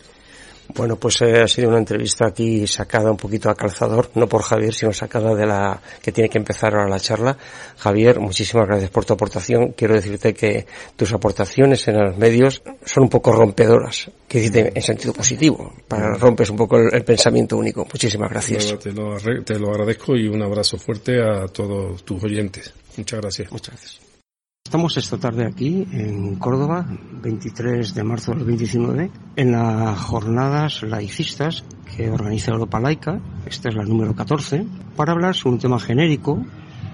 Bueno, 0.74 0.96
pues 0.96 1.20
eh, 1.22 1.40
ha 1.40 1.48
sido 1.48 1.68
una 1.68 1.78
entrevista 1.78 2.26
aquí 2.26 2.66
sacada 2.66 3.10
un 3.10 3.16
poquito 3.16 3.48
a 3.48 3.54
calzador, 3.54 4.10
no 4.14 4.28
por 4.28 4.42
Javier, 4.42 4.74
sino 4.74 4.92
sacada 4.92 5.34
de 5.34 5.46
la 5.46 5.80
que 6.02 6.12
tiene 6.12 6.28
que 6.28 6.38
empezar 6.38 6.74
ahora 6.74 6.88
la 6.88 7.00
charla. 7.00 7.36
Javier, 7.78 8.20
muchísimas 8.20 8.66
gracias 8.66 8.90
por 8.90 9.04
tu 9.04 9.14
aportación. 9.14 9.72
Quiero 9.72 9.94
decirte 9.94 10.34
que 10.34 10.66
tus 10.96 11.12
aportaciones 11.12 11.88
en 11.88 11.98
los 11.98 12.16
medios 12.18 12.62
son 12.84 13.04
un 13.04 13.08
poco 13.08 13.32
rompedoras, 13.32 14.10
que 14.28 14.38
decirte 14.38 14.72
en 14.74 14.82
sentido 14.82 15.14
positivo, 15.14 15.72
para 15.88 16.14
rompes 16.14 16.50
un 16.50 16.56
poco 16.56 16.78
el, 16.78 17.04
pensamiento 17.04 17.56
único. 17.56 17.84
Muchísimas 17.84 18.30
gracias. 18.30 18.78
te, 18.78 18.92
lo, 18.92 19.16
te 19.44 19.58
lo 19.58 19.70
agradezco 19.70 20.16
y 20.16 20.28
un 20.28 20.42
abrazo 20.42 20.76
fuerte 20.76 21.20
a 21.22 21.46
todos 21.46 22.04
tus 22.04 22.22
oyentes. 22.22 22.72
Muchas 22.96 23.20
gracias. 23.20 23.50
Muchas 23.50 23.74
gracias. 23.74 24.07
Estamos 24.68 24.98
esta 24.98 25.16
tarde 25.16 25.46
aquí 25.46 25.88
en 25.92 26.34
Córdoba, 26.34 26.84
23 27.22 27.94
de 27.94 28.04
marzo 28.04 28.32
del 28.32 28.40
2019, 28.40 29.10
en 29.36 29.52
las 29.52 29.98
jornadas 29.98 30.82
laicistas 30.82 31.64
que 31.96 32.10
organiza 32.10 32.50
Europa 32.50 32.78
Laica, 32.78 33.18
esta 33.46 33.70
es 33.70 33.74
la 33.74 33.84
número 33.84 34.14
14, 34.14 34.66
para 34.94 35.12
hablar 35.12 35.34
sobre 35.34 35.54
un 35.54 35.58
tema 35.58 35.80
genérico, 35.80 36.44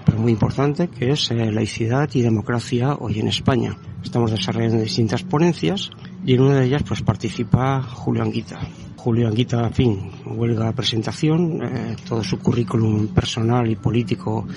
pero 0.05 0.17
muy 0.17 0.31
importante, 0.31 0.87
que 0.87 1.11
es 1.11 1.29
eh, 1.31 1.51
laicidad 1.51 2.09
y 2.13 2.21
democracia 2.21 2.95
hoy 2.95 3.19
en 3.19 3.27
España. 3.27 3.75
Estamos 4.01 4.31
desarrollando 4.31 4.79
distintas 4.79 5.23
ponencias 5.23 5.89
y 6.25 6.35
en 6.35 6.43
una 6.43 6.55
de 6.61 6.67
ellas 6.67 6.83
pues 6.87 7.01
participa 7.01 7.83
Julio 7.83 8.23
Anguita. 8.23 8.57
Julio 9.05 9.27
Anguita, 9.27 9.67
en 9.67 9.71
fin, 9.71 10.11
huelga 10.25 10.71
presentación, 10.71 11.61
eh, 11.61 11.95
todo 12.09 12.23
su 12.23 12.39
currículum 12.39 13.09
personal 13.09 13.69
y 13.69 13.75
político 13.75 14.47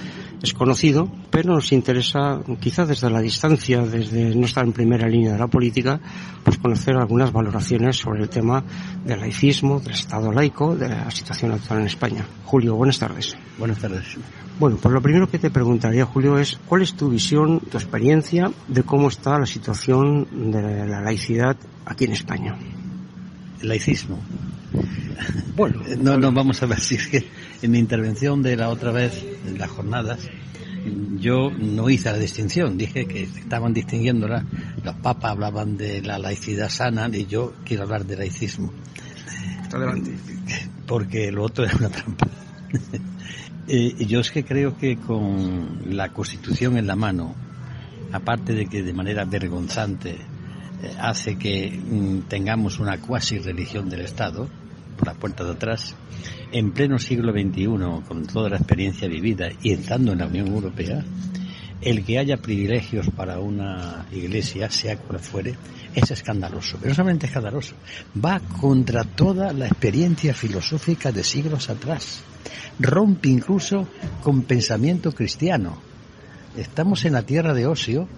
es 0.42 0.54
conocido, 0.54 1.06
pero 1.28 1.52
nos 1.52 1.70
interesa, 1.70 2.40
quizá 2.58 2.86
desde 2.86 3.10
la 3.10 3.20
distancia, 3.20 3.82
desde 3.82 4.34
no 4.34 4.46
estar 4.46 4.64
en 4.64 4.72
primera 4.72 5.06
línea 5.06 5.34
de 5.34 5.38
la 5.38 5.48
política, 5.48 6.00
pues 6.42 6.56
conocer 6.56 6.96
algunas 6.96 7.30
valoraciones 7.30 7.98
sobre 7.98 8.22
el 8.22 8.30
tema 8.30 8.64
del 9.04 9.20
laicismo, 9.20 9.80
del 9.80 9.92
Estado 9.92 10.32
laico, 10.32 10.74
de 10.74 10.88
la 10.88 11.10
situación 11.10 11.52
actual 11.52 11.80
en 11.80 11.86
España. 11.86 12.24
Julio, 12.46 12.74
buenas 12.74 12.98
tardes. 12.98 13.36
Buenas 13.58 13.78
tardes. 13.78 14.16
Bueno, 14.58 14.78
pues 14.80 14.94
lo 14.94 15.02
primero 15.02 15.28
que 15.28 15.38
te 15.38 15.50
preguntaría, 15.50 16.06
Julio, 16.06 16.38
es 16.38 16.58
cuál 16.64 16.80
es 16.80 16.94
tu 16.94 17.10
visión, 17.10 17.60
tu 17.60 17.76
experiencia 17.76 18.50
de 18.66 18.82
cómo 18.82 19.08
está 19.08 19.38
la 19.38 19.44
situación 19.44 20.50
de 20.50 20.86
la 20.86 21.02
laicidad 21.02 21.54
aquí 21.84 22.06
en 22.06 22.12
España. 22.12 22.56
Laicismo. 23.62 24.22
Bueno, 25.56 25.82
no, 25.98 26.16
no, 26.18 26.32
vamos 26.32 26.62
a 26.62 26.66
ver 26.66 26.80
si 26.80 26.96
es 26.96 27.08
que 27.08 27.28
en 27.62 27.70
mi 27.70 27.78
intervención 27.78 28.42
de 28.42 28.56
la 28.56 28.68
otra 28.68 28.92
vez, 28.92 29.24
en 29.46 29.58
las 29.58 29.70
jornadas, 29.70 30.28
yo 31.18 31.50
no 31.50 31.90
hice 31.90 32.10
la 32.10 32.18
distinción, 32.18 32.78
dije 32.78 33.06
que 33.06 33.24
estaban 33.24 33.74
distinguiéndola, 33.74 34.44
los 34.84 34.94
papas 34.96 35.32
hablaban 35.32 35.76
de 35.76 36.02
la 36.02 36.18
laicidad 36.18 36.68
sana 36.68 37.08
y 37.12 37.26
yo 37.26 37.54
quiero 37.64 37.82
hablar 37.82 38.06
de 38.06 38.16
laicismo. 38.16 38.72
Adelante. 39.72 40.12
Porque 40.86 41.30
lo 41.30 41.44
otro 41.44 41.64
es 41.64 41.74
una 41.74 41.90
trampa. 41.90 42.26
eh, 43.68 43.94
yo 44.06 44.20
es 44.20 44.30
que 44.30 44.44
creo 44.44 44.78
que 44.78 44.96
con 44.96 45.96
la 45.96 46.12
Constitución 46.12 46.78
en 46.78 46.86
la 46.86 46.96
mano, 46.96 47.34
aparte 48.12 48.54
de 48.54 48.66
que 48.66 48.82
de 48.82 48.92
manera 48.94 49.24
vergonzante 49.24 50.16
hace 51.00 51.36
que 51.36 51.70
mm, 51.70 52.28
tengamos 52.28 52.78
una 52.78 53.00
cuasi 53.00 53.38
religión 53.38 53.88
del 53.88 54.02
Estado, 54.02 54.48
por 54.96 55.08
la 55.08 55.14
puerta 55.14 55.44
de 55.44 55.52
atrás, 55.52 55.94
en 56.52 56.72
pleno 56.72 56.98
siglo 56.98 57.32
XXI, 57.32 57.66
con 58.06 58.26
toda 58.26 58.50
la 58.50 58.56
experiencia 58.56 59.08
vivida 59.08 59.48
y 59.62 59.72
entrando 59.72 60.12
en 60.12 60.18
la 60.18 60.26
Unión 60.26 60.48
Europea, 60.48 61.04
el 61.80 62.04
que 62.04 62.18
haya 62.18 62.38
privilegios 62.38 63.08
para 63.10 63.38
una 63.38 64.06
iglesia, 64.10 64.70
sea 64.70 64.96
cual 64.96 65.20
fuere, 65.20 65.54
es 65.94 66.10
escandaloso. 66.10 66.76
Pero 66.78 66.90
no 66.90 66.94
solamente 66.96 67.26
escandaloso, 67.26 67.74
va 68.24 68.40
contra 68.40 69.04
toda 69.04 69.52
la 69.52 69.66
experiencia 69.66 70.34
filosófica 70.34 71.12
de 71.12 71.22
siglos 71.22 71.70
atrás. 71.70 72.22
Rompe 72.80 73.28
incluso 73.28 73.88
con 74.22 74.42
pensamiento 74.42 75.12
cristiano. 75.12 75.78
Estamos 76.56 77.04
en 77.04 77.12
la 77.12 77.22
tierra 77.22 77.54
de 77.54 77.66
Osio, 77.66 78.08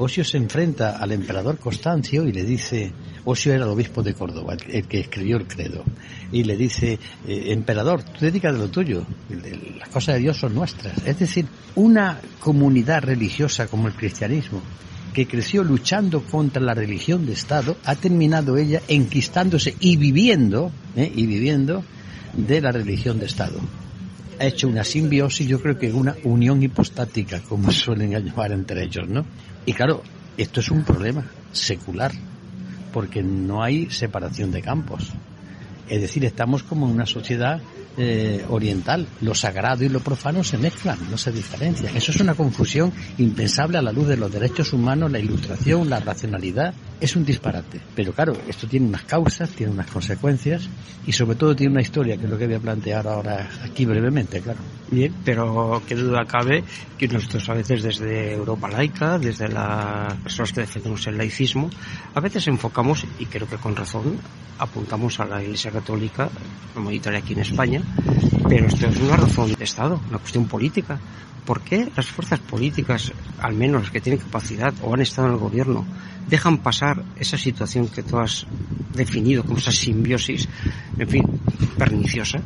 Osio 0.00 0.24
se 0.24 0.38
enfrenta 0.38 0.96
al 0.96 1.12
emperador 1.12 1.58
Constancio 1.58 2.26
y 2.26 2.32
le 2.32 2.42
dice, 2.42 2.90
Osio 3.26 3.52
era 3.52 3.64
el 3.64 3.70
obispo 3.70 4.02
de 4.02 4.14
Córdoba, 4.14 4.56
el 4.66 4.86
que 4.86 5.00
escribió 5.00 5.36
el 5.36 5.46
credo, 5.46 5.84
y 6.32 6.42
le 6.42 6.56
dice, 6.56 6.98
eh, 7.28 7.44
emperador, 7.48 8.02
tú 8.02 8.24
dedicas 8.24 8.54
de 8.54 8.60
lo 8.60 8.70
tuyo, 8.70 9.04
las 9.78 9.90
cosas 9.90 10.14
de 10.14 10.22
Dios 10.22 10.38
son 10.38 10.54
nuestras. 10.54 11.06
Es 11.06 11.18
decir, 11.18 11.44
una 11.74 12.18
comunidad 12.38 13.02
religiosa 13.02 13.66
como 13.66 13.88
el 13.88 13.94
cristianismo, 13.94 14.62
que 15.12 15.26
creció 15.26 15.62
luchando 15.62 16.22
contra 16.22 16.62
la 16.62 16.72
religión 16.72 17.26
de 17.26 17.34
Estado, 17.34 17.76
ha 17.84 17.94
terminado 17.94 18.56
ella 18.56 18.80
enquistándose 18.88 19.76
y 19.80 19.98
viviendo, 19.98 20.72
¿eh? 20.96 21.12
y 21.14 21.26
viviendo 21.26 21.84
de 22.32 22.62
la 22.62 22.72
religión 22.72 23.18
de 23.18 23.26
Estado. 23.26 23.60
Ha 24.38 24.46
hecho 24.46 24.66
una 24.66 24.82
simbiosis, 24.82 25.46
yo 25.46 25.60
creo 25.60 25.78
que 25.78 25.92
una 25.92 26.16
unión 26.24 26.62
hipostática, 26.62 27.42
como 27.42 27.70
suelen 27.70 28.12
llamar 28.12 28.52
entre 28.52 28.84
ellos, 28.84 29.06
¿no? 29.06 29.26
Y 29.66 29.72
claro, 29.72 30.02
esto 30.36 30.60
es 30.60 30.70
un 30.70 30.84
problema 30.84 31.24
secular, 31.52 32.12
porque 32.92 33.22
no 33.22 33.62
hay 33.62 33.90
separación 33.90 34.50
de 34.52 34.62
campos. 34.62 35.10
Es 35.88 36.00
decir, 36.00 36.24
estamos 36.24 36.62
como 36.62 36.86
en 36.86 36.92
una 36.92 37.06
sociedad 37.06 37.60
eh, 37.96 38.44
oriental. 38.48 39.06
Lo 39.20 39.34
sagrado 39.34 39.84
y 39.84 39.88
lo 39.88 40.00
profano 40.00 40.44
se 40.44 40.56
mezclan, 40.56 40.98
no 41.10 41.18
se 41.18 41.32
diferencian. 41.32 41.96
Eso 41.96 42.12
es 42.12 42.20
una 42.20 42.34
confusión 42.34 42.92
impensable 43.18 43.78
a 43.78 43.82
la 43.82 43.92
luz 43.92 44.06
de 44.06 44.16
los 44.16 44.32
derechos 44.32 44.72
humanos, 44.72 45.10
la 45.10 45.18
ilustración, 45.18 45.90
la 45.90 46.00
racionalidad. 46.00 46.72
Es 47.00 47.16
un 47.16 47.24
disparate. 47.24 47.80
Pero 47.94 48.12
claro, 48.12 48.36
esto 48.46 48.66
tiene 48.66 48.86
unas 48.86 49.04
causas, 49.04 49.48
tiene 49.50 49.72
unas 49.72 49.90
consecuencias 49.90 50.68
y 51.06 51.12
sobre 51.12 51.36
todo 51.36 51.56
tiene 51.56 51.72
una 51.72 51.80
historia, 51.80 52.18
que 52.18 52.24
es 52.24 52.30
lo 52.30 52.36
que 52.36 52.46
voy 52.46 52.56
a 52.56 52.60
plantear 52.60 53.08
ahora 53.08 53.48
aquí 53.64 53.86
brevemente, 53.86 54.40
claro. 54.40 54.58
Bien, 54.90 55.14
pero 55.24 55.82
qué 55.86 55.94
duda 55.94 56.26
cabe 56.26 56.62
que 56.98 57.08
nosotros 57.08 57.48
a 57.48 57.54
veces 57.54 57.82
desde 57.82 58.34
Europa 58.34 58.68
laica, 58.68 59.18
desde 59.18 59.48
las 59.48 60.12
personas 60.16 60.52
que 60.52 60.60
defendemos 60.60 61.06
el 61.06 61.16
laicismo, 61.16 61.70
a 62.14 62.20
veces 62.20 62.46
enfocamos, 62.48 63.06
y 63.18 63.24
creo 63.26 63.48
que 63.48 63.56
con 63.56 63.74
razón, 63.74 64.18
apuntamos 64.58 65.18
a 65.20 65.24
la 65.24 65.42
Iglesia 65.42 65.70
Católica, 65.70 66.28
como 66.74 66.90
aquí 66.90 67.32
en 67.32 67.40
España, 67.40 67.82
pero 68.46 68.66
esto 68.66 68.88
es 68.88 69.00
una 69.00 69.16
razón 69.16 69.54
de 69.54 69.64
Estado, 69.64 69.98
una 70.08 70.18
cuestión 70.18 70.46
política. 70.46 70.98
¿Por 71.50 71.62
qué 71.62 71.90
las 71.96 72.06
fuerzas 72.06 72.38
políticas, 72.38 73.10
al 73.40 73.54
menos 73.54 73.82
las 73.82 73.90
que 73.90 74.00
tienen 74.00 74.20
capacidad 74.20 74.72
o 74.84 74.94
han 74.94 75.00
estado 75.00 75.26
en 75.26 75.34
el 75.34 75.40
gobierno, 75.40 75.84
dejan 76.28 76.58
pasar 76.58 77.02
esa 77.18 77.36
situación 77.36 77.88
que 77.88 78.04
tú 78.04 78.20
has 78.20 78.46
definido 78.94 79.42
como 79.42 79.58
esa 79.58 79.72
simbiosis, 79.72 80.48
en 80.96 81.08
fin, 81.08 81.24
perniciosa? 81.76 82.40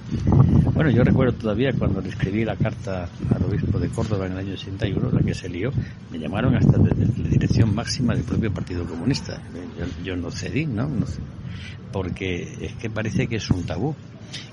Bueno, 0.73 0.89
yo 0.89 1.05
recuerdo 1.05 1.35
todavía 1.35 1.75
cuando 1.79 2.01
le 2.01 2.09
escribí 2.09 2.47
la 2.47 2.57
carta 2.57 3.07
al 3.31 3.45
obispo 3.45 3.79
de 3.79 3.91
Córdoba 3.91 4.25
en 4.25 4.33
el 4.33 4.39
año 4.39 4.55
81, 4.55 5.11
la 5.13 5.21
que 5.21 5.35
se 5.35 5.51
lió, 5.51 5.71
me 6.11 6.19
llamaron 6.19 6.57
hasta 6.57 6.79
desde 6.79 7.23
la 7.23 7.29
dirección 7.29 7.75
máxima 7.75 8.15
del 8.15 8.25
propio 8.25 8.55
Partido 8.55 8.87
Comunista. 8.87 9.39
Yo, 10.03 10.17
no 10.17 10.31
cedí, 10.31 10.65
¿no? 10.65 10.89
no 10.89 11.05
porque 11.93 12.57
es 12.59 12.73
que 12.77 12.89
parece 12.89 13.27
que 13.27 13.37
es 13.37 13.51
un 13.51 13.65
tabú 13.65 13.95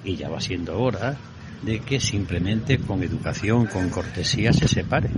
y 0.03 0.17
ya 0.17 0.27
va 0.29 0.41
siendo 0.41 0.77
hora 0.77 1.17
de 1.63 1.79
que 1.79 1.99
simplemente 1.99 2.79
con 2.79 3.03
educación, 3.03 3.67
con 3.67 3.89
cortesía 3.89 4.53
se 4.53 4.67
separe. 4.67 5.09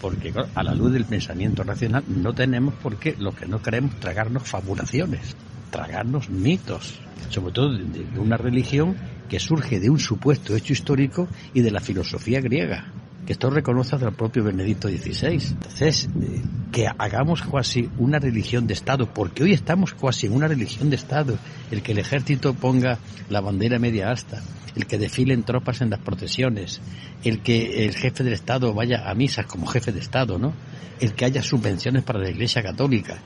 Porque 0.00 0.32
a 0.54 0.62
la 0.62 0.74
luz 0.74 0.92
del 0.92 1.04
pensamiento 1.04 1.62
racional 1.62 2.04
no 2.08 2.32
tenemos 2.32 2.74
por 2.74 2.96
qué, 2.96 3.14
lo 3.18 3.32
que 3.32 3.46
no 3.46 3.62
queremos, 3.62 3.98
tragarnos 4.00 4.48
fabulaciones, 4.48 5.36
tragarnos 5.70 6.30
mitos, 6.30 7.00
sobre 7.28 7.52
todo 7.52 7.76
de 7.76 8.18
una 8.18 8.38
religión 8.38 8.96
que 9.28 9.38
surge 9.38 9.78
de 9.78 9.90
un 9.90 9.98
supuesto 9.98 10.56
hecho 10.56 10.72
histórico 10.72 11.28
y 11.52 11.60
de 11.60 11.70
la 11.70 11.80
filosofía 11.80 12.40
griega 12.40 12.92
esto 13.30 13.48
reconoce 13.48 13.94
al 13.94 14.12
propio 14.12 14.42
Benedicto 14.42 14.88
XVI. 14.88 15.34
Entonces, 15.34 16.08
eh, 16.20 16.42
que 16.72 16.88
hagamos 16.88 17.42
casi 17.42 17.88
una 17.98 18.18
religión 18.18 18.66
de 18.66 18.74
Estado, 18.74 19.06
porque 19.06 19.44
hoy 19.44 19.52
estamos 19.52 19.94
casi 19.94 20.26
en 20.26 20.32
una 20.32 20.48
religión 20.48 20.90
de 20.90 20.96
Estado, 20.96 21.38
el 21.70 21.80
que 21.80 21.92
el 21.92 21.98
ejército 21.98 22.54
ponga 22.54 22.98
la 23.28 23.40
bandera 23.40 23.78
media 23.78 24.10
asta, 24.10 24.42
el 24.74 24.84
que 24.86 24.98
desfilen 24.98 25.44
tropas 25.44 25.80
en 25.80 25.90
las 25.90 26.00
procesiones, 26.00 26.80
el 27.22 27.40
que 27.40 27.84
el 27.84 27.94
jefe 27.94 28.24
del 28.24 28.32
Estado 28.32 28.74
vaya 28.74 29.08
a 29.08 29.14
misas 29.14 29.46
como 29.46 29.68
jefe 29.68 29.92
de 29.92 30.00
Estado, 30.00 30.36
¿no? 30.36 30.52
El 30.98 31.12
que 31.12 31.24
haya 31.24 31.40
subvenciones 31.40 32.02
para 32.02 32.18
la 32.18 32.30
Iglesia 32.30 32.64
Católica. 32.64 33.18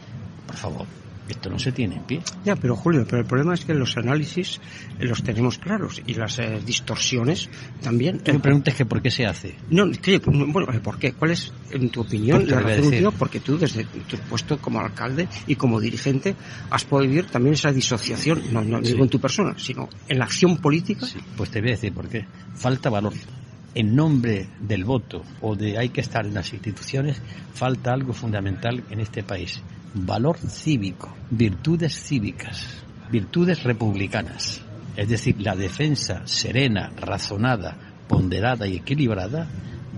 Por 0.46 0.56
favor, 0.56 0.86
esto 1.28 1.48
no 1.48 1.58
se 1.58 1.72
tiene 1.72 1.96
en 1.96 2.02
pie. 2.02 2.20
Ya, 2.44 2.56
pero 2.56 2.76
Julio, 2.76 3.04
pero 3.08 3.20
el 3.20 3.26
problema 3.26 3.54
es 3.54 3.64
que 3.64 3.74
los 3.74 3.96
análisis 3.96 4.60
los 4.98 5.22
tenemos 5.22 5.58
claros 5.58 6.02
y 6.06 6.14
las 6.14 6.38
eh, 6.38 6.60
distorsiones 6.64 7.48
también. 7.82 8.20
Tú 8.20 8.32
me 8.32 8.40
preguntas 8.40 8.74
que 8.74 8.84
por 8.84 9.00
qué 9.00 9.10
se 9.10 9.26
hace. 9.26 9.54
No, 9.70 9.86
bueno, 10.48 10.72
eh, 10.72 10.80
¿por 10.80 10.98
qué? 10.98 11.12
¿Cuál 11.12 11.30
es, 11.30 11.52
en 11.70 11.88
tu 11.88 12.02
opinión, 12.02 12.46
la 12.48 12.60
razón 12.60 13.14
Porque 13.18 13.40
tú, 13.40 13.56
desde 13.56 13.84
tu 13.84 14.16
puesto 14.28 14.58
como 14.58 14.80
alcalde 14.80 15.28
y 15.46 15.56
como 15.56 15.80
dirigente, 15.80 16.34
has 16.70 16.84
podido 16.84 17.10
vivir 17.10 17.26
también 17.26 17.54
esa 17.54 17.72
disociación, 17.72 18.42
no, 18.52 18.62
no 18.62 18.80
digo 18.80 19.04
en 19.04 19.10
tu 19.10 19.20
persona, 19.20 19.54
sino 19.56 19.88
en 20.08 20.18
la 20.18 20.26
acción 20.26 20.58
política. 20.58 21.06
Pues 21.36 21.50
te 21.50 21.60
voy 21.60 21.70
a 21.70 21.72
decir 21.72 21.92
por 21.92 22.08
qué. 22.08 22.26
Falta 22.54 22.90
valor 22.90 23.14
en 23.74 23.96
nombre 23.96 24.48
del 24.60 24.84
voto 24.84 25.22
o 25.40 25.56
de 25.56 25.78
hay 25.78 25.88
que 25.88 26.00
estar 26.00 26.24
en 26.26 26.34
las 26.34 26.52
instituciones, 26.52 27.20
falta 27.54 27.92
algo 27.92 28.12
fundamental 28.12 28.84
en 28.90 29.00
este 29.00 29.22
país 29.22 29.62
valor 29.94 30.38
cívico, 30.38 31.14
virtudes 31.30 31.94
cívicas, 31.94 32.66
virtudes 33.10 33.62
republicanas, 33.62 34.60
es 34.96 35.08
decir, 35.08 35.40
la 35.40 35.54
defensa 35.54 36.22
serena, 36.26 36.92
razonada, 36.96 37.76
ponderada 38.08 38.66
y 38.66 38.76
equilibrada 38.76 39.48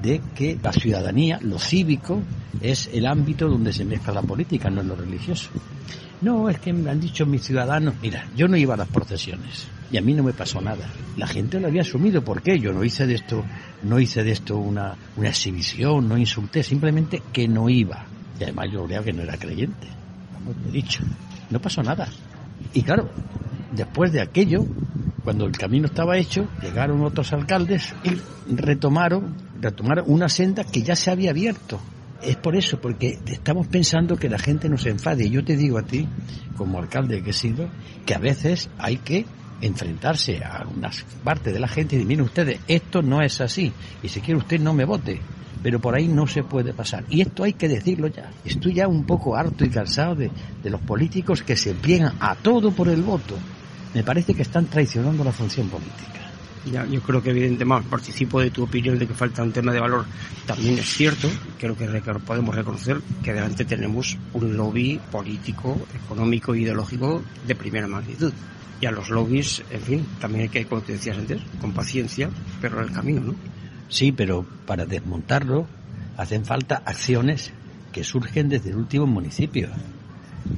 de 0.03 0.21
que 0.35 0.59
la 0.63 0.73
ciudadanía, 0.73 1.39
lo 1.43 1.59
cívico, 1.59 2.23
es 2.61 2.89
el 2.93 3.07
ámbito 3.07 3.49
donde 3.49 3.73
se 3.73 3.85
mezcla 3.85 4.13
la 4.13 4.23
política, 4.23 4.71
no 4.71 4.83
es 4.83 4.87
lo 4.87 4.97
religioso. 4.97 5.51
No, 6.21 6.49
es 6.49 6.59
que 6.61 6.73
me 6.73 6.91
han 6.91 7.01
dicho 7.01 7.27
mis 7.27 7.43
ciudadanos, 7.43 7.95
mira, 8.01 8.27
yo 8.35 8.49
no 8.49 8.57
iba 8.57 8.75
a 8.75 8.79
las 8.79 8.89
procesiones 8.89 9.69
y 9.91 9.99
a 9.99 10.03
mí 10.03 10.15
no 10.15 10.23
me 10.23 10.33
pasó 10.33 10.61
nada. 10.61 10.87
La 11.17 11.27
gente 11.27 11.61
lo 11.61 11.69
había 11.69 11.83
asumido, 11.83 12.23
¿por 12.23 12.43
qué? 12.43 12.59
Yo 12.59 12.73
no 12.73 12.85
hice 12.85 13.07
de 13.07 13.15
esto, 13.15 13.45
no 13.83 14.01
hice 14.01 14.25
de 14.25 14.33
esto 14.33 14.57
una, 14.57 14.95
una 15.17 15.29
exhibición, 15.29 16.09
no 16.09 16.17
insulté, 16.17 16.63
simplemente 16.63 17.23
que 17.33 17.47
no 17.49 17.69
iba. 17.69 18.07
Y 18.39 18.45
además 18.45 18.67
yo 18.73 18.85
creo 18.85 19.03
que 19.03 19.13
no 19.13 19.23
era 19.23 19.37
creyente, 19.37 19.89
como 20.35 20.55
he 20.69 20.73
dicho. 20.73 21.03
No 21.51 21.61
pasó 21.61 21.83
nada. 21.83 22.09
Y 22.73 22.83
claro, 22.83 23.09
después 23.73 24.13
de 24.13 24.21
aquello, 24.21 24.65
cuando 25.25 25.47
el 25.47 25.53
camino 25.53 25.87
estaba 25.87 26.17
hecho, 26.17 26.49
llegaron 26.63 27.03
otros 27.03 27.33
alcaldes 27.33 27.95
y 28.05 28.55
retomaron, 28.55 29.35
retomaron 29.61 30.05
una 30.09 30.29
senda 30.29 30.65
que 30.65 30.83
ya 30.83 30.97
se 30.97 31.11
había 31.11 31.31
abierto. 31.31 31.81
Es 32.23 32.37
por 32.37 32.57
eso, 32.57 32.81
porque 32.81 33.19
estamos 33.27 33.67
pensando 33.67 34.17
que 34.17 34.29
la 34.29 34.39
gente 34.39 34.69
nos 34.69 34.87
enfade. 34.87 35.27
Y 35.27 35.31
yo 35.31 35.45
te 35.45 35.57
digo 35.57 35.79
a 35.79 35.83
ti, 35.83 36.09
como 36.57 36.79
alcalde 36.79 37.23
que 37.23 37.31
he 37.31 37.35
sido, 37.35 37.69
que 38.05 38.15
a 38.15 38.19
veces 38.19 38.71
hay 38.79 38.97
que 38.99 39.27
enfrentarse 39.61 40.43
a 40.45 40.67
una 40.67 40.91
parte 41.25 41.53
de 41.53 41.61
la 41.61 41.69
gente 41.69 41.95
y 41.95 41.99
decir, 41.99 42.09
miren 42.09 42.25
ustedes, 42.25 42.61
esto 42.69 43.03
no 43.03 43.23
es 43.23 43.41
así. 43.41 43.73
Y 44.03 44.09
si 44.09 44.21
quiere 44.21 44.39
usted 44.39 44.61
no 44.61 44.75
me 44.75 44.85
vote 44.85 45.21
pero 45.67 45.81
por 45.81 45.97
ahí 45.97 46.07
no 46.07 46.29
se 46.29 46.45
puede 46.45 46.73
pasar. 46.73 47.03
Y 47.11 47.23
esto 47.23 47.43
hay 47.43 47.55
que 47.55 47.67
decirlo 47.67 48.07
ya. 48.07 48.31
Estoy 48.45 48.75
ya 48.75 48.87
un 48.87 49.03
poco 49.05 49.35
harto 49.35 49.65
y 49.65 49.69
cansado 49.69 50.15
de, 50.15 50.31
los 50.63 50.81
políticos 50.83 51.43
que 51.43 51.57
se 51.57 51.75
pliegan 51.75 52.15
a 52.21 52.37
todo 52.37 52.71
por 52.71 52.89
el 52.89 53.03
voto. 53.03 53.37
Me 53.93 54.05
parece 54.05 54.33
que 54.33 54.43
están 54.43 54.67
traicionando 54.67 55.25
la 55.25 55.33
función 55.33 55.69
política. 55.69 56.31
Ya, 56.71 56.87
yo 56.87 57.01
creo 57.01 57.21
que 57.21 57.31
evidentemente 57.31 57.89
participo 57.91 58.41
de 58.41 58.53
tu 58.53 58.63
opinión 58.63 58.97
de 58.97 59.09
que 59.09 59.15
falta 59.15 59.43
un 59.43 59.51
tema 59.51 59.73
de 59.73 59.81
valor. 59.81 60.05
También 60.47 60.79
es 60.79 60.87
cierto, 60.87 61.29
creo 61.59 61.77
que 61.77 61.85
podemos 62.25 62.55
reconocer 62.55 63.01
que 63.25 63.33
delante 63.33 63.65
tenemos 63.65 64.17
un 64.35 64.57
lobby 64.57 65.01
político, 65.11 65.85
económico 66.05 66.55
e 66.55 66.61
ideológico 66.61 67.25
de 67.45 67.57
primera 67.57 67.89
magnitud. 67.89 68.33
Y 68.81 68.87
a 68.87 68.93
los 68.93 69.11
lobbies, 69.11 69.65
en 69.69 69.81
fin, 69.81 70.07
también 70.21 70.43
hay 70.43 70.49
que, 70.49 70.65
como 70.65 70.81
antes, 70.81 71.43
con 71.61 71.73
paciencia, 71.73 72.31
pero 72.61 72.79
en 72.79 72.85
el 72.87 72.93
camino, 72.93 73.21
¿no? 73.21 73.56
Sí, 73.89 74.13
pero 74.13 74.45
para 74.67 74.87
desmontarlo 74.87 75.67
hacen 76.17 76.45
falta 76.45 76.83
acciones 76.85 77.53
que 77.93 78.05
surgen 78.05 78.49
desde 78.49 78.71
el 78.71 78.77
último 78.77 79.07
municipio. 79.07 79.69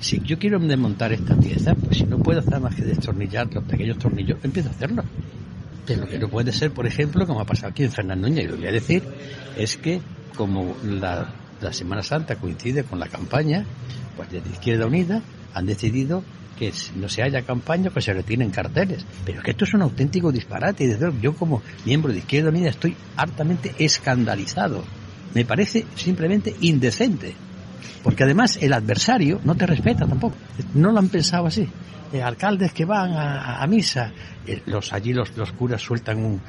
Si 0.00 0.20
yo 0.20 0.38
quiero 0.38 0.58
desmontar 0.58 1.12
esta 1.12 1.36
pieza, 1.36 1.74
pues 1.74 1.98
si 1.98 2.04
no 2.04 2.18
puedo 2.18 2.40
hacer 2.40 2.60
más 2.60 2.74
que 2.74 2.82
destornillar 2.82 3.52
los 3.52 3.64
pequeños 3.64 3.98
tornillos, 3.98 4.38
empiezo 4.42 4.68
a 4.68 4.72
hacerlo. 4.72 5.04
Pero 5.86 6.02
lo 6.02 6.08
que 6.08 6.18
no 6.18 6.28
puede 6.28 6.52
ser, 6.52 6.72
por 6.72 6.86
ejemplo, 6.86 7.26
como 7.26 7.40
ha 7.40 7.44
pasado 7.44 7.70
aquí 7.70 7.84
en 7.84 7.90
Fernandoña, 7.90 8.42
y 8.42 8.48
lo 8.48 8.56
voy 8.56 8.66
a 8.66 8.72
decir, 8.72 9.02
es 9.56 9.76
que 9.76 10.00
como 10.36 10.76
la, 10.84 11.32
la 11.60 11.72
Semana 11.72 12.02
Santa 12.02 12.36
coincide 12.36 12.84
con 12.84 13.00
la 13.00 13.08
campaña, 13.08 13.64
pues 14.16 14.30
desde 14.30 14.50
Izquierda 14.50 14.86
Unida 14.86 15.22
han 15.54 15.66
decidido 15.66 16.22
que 16.58 16.72
no 16.96 17.08
se 17.08 17.22
haya 17.22 17.42
campaña, 17.42 17.90
que 17.90 18.00
se 18.00 18.12
retiren 18.12 18.50
carteles. 18.50 19.04
Pero 19.24 19.42
que 19.42 19.52
esto 19.52 19.64
es 19.64 19.74
un 19.74 19.82
auténtico 19.82 20.32
disparate. 20.32 20.84
Y 20.84 20.86
desde 20.88 21.12
yo 21.20 21.34
como 21.34 21.62
miembro 21.84 22.12
de 22.12 22.18
Izquierda 22.18 22.50
Unida 22.50 22.70
estoy 22.70 22.96
hartamente 23.16 23.74
escandalizado. 23.78 24.84
Me 25.34 25.44
parece 25.44 25.86
simplemente 25.94 26.54
indecente. 26.60 27.34
Porque 28.02 28.24
además 28.24 28.58
el 28.60 28.72
adversario 28.72 29.40
no 29.44 29.54
te 29.54 29.66
respeta 29.66 30.06
tampoco. 30.06 30.36
No 30.74 30.90
lo 30.92 30.98
han 30.98 31.08
pensado 31.08 31.46
así. 31.46 31.68
Eh, 32.12 32.22
alcaldes 32.22 32.72
que 32.72 32.84
van 32.84 33.12
a, 33.12 33.66
misa, 33.66 34.12
eh, 34.46 34.62
los 34.66 34.94
allí 34.94 35.12
los, 35.12 35.36
los 35.36 35.52
curas 35.52 35.82
sueltan 35.82 36.24
un, 36.24 36.40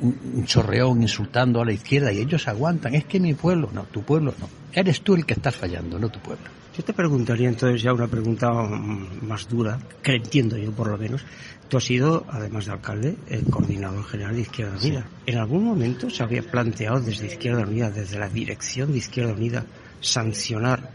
un 0.00 0.44
chorreón 0.44 1.02
insultando 1.02 1.60
a 1.60 1.64
la 1.64 1.72
izquierda 1.72 2.12
y 2.12 2.18
ellos 2.18 2.48
aguantan. 2.48 2.94
Es 2.94 3.04
que 3.04 3.20
mi 3.20 3.34
pueblo, 3.34 3.70
no, 3.72 3.84
tu 3.84 4.02
pueblo 4.02 4.34
no. 4.38 4.48
Eres 4.72 5.02
tú 5.02 5.14
el 5.14 5.24
que 5.24 5.34
estás 5.34 5.54
fallando, 5.54 5.98
no 5.98 6.08
tu 6.08 6.18
pueblo. 6.18 6.63
Yo 6.76 6.82
te 6.82 6.92
preguntaría 6.92 7.48
entonces 7.48 7.82
ya 7.82 7.92
una 7.92 8.08
pregunta 8.08 8.50
más 8.50 9.48
dura, 9.48 9.78
que 10.02 10.16
entiendo 10.16 10.56
yo 10.58 10.72
por 10.72 10.88
lo 10.88 10.98
menos. 10.98 11.24
Tú 11.68 11.76
has 11.76 11.84
sido, 11.84 12.26
además 12.28 12.66
de 12.66 12.72
alcalde, 12.72 13.16
el 13.28 13.44
coordinador 13.44 14.04
general 14.04 14.34
de 14.34 14.40
Izquierda 14.40 14.76
Unida. 14.76 15.06
¿En 15.24 15.38
algún 15.38 15.64
momento 15.64 16.10
se 16.10 16.24
había 16.24 16.42
planteado 16.42 17.00
desde 17.00 17.28
Izquierda 17.28 17.62
Unida, 17.62 17.90
desde 17.90 18.18
la 18.18 18.28
dirección 18.28 18.90
de 18.90 18.98
Izquierda 18.98 19.34
Unida, 19.34 19.64
sancionar 20.00 20.90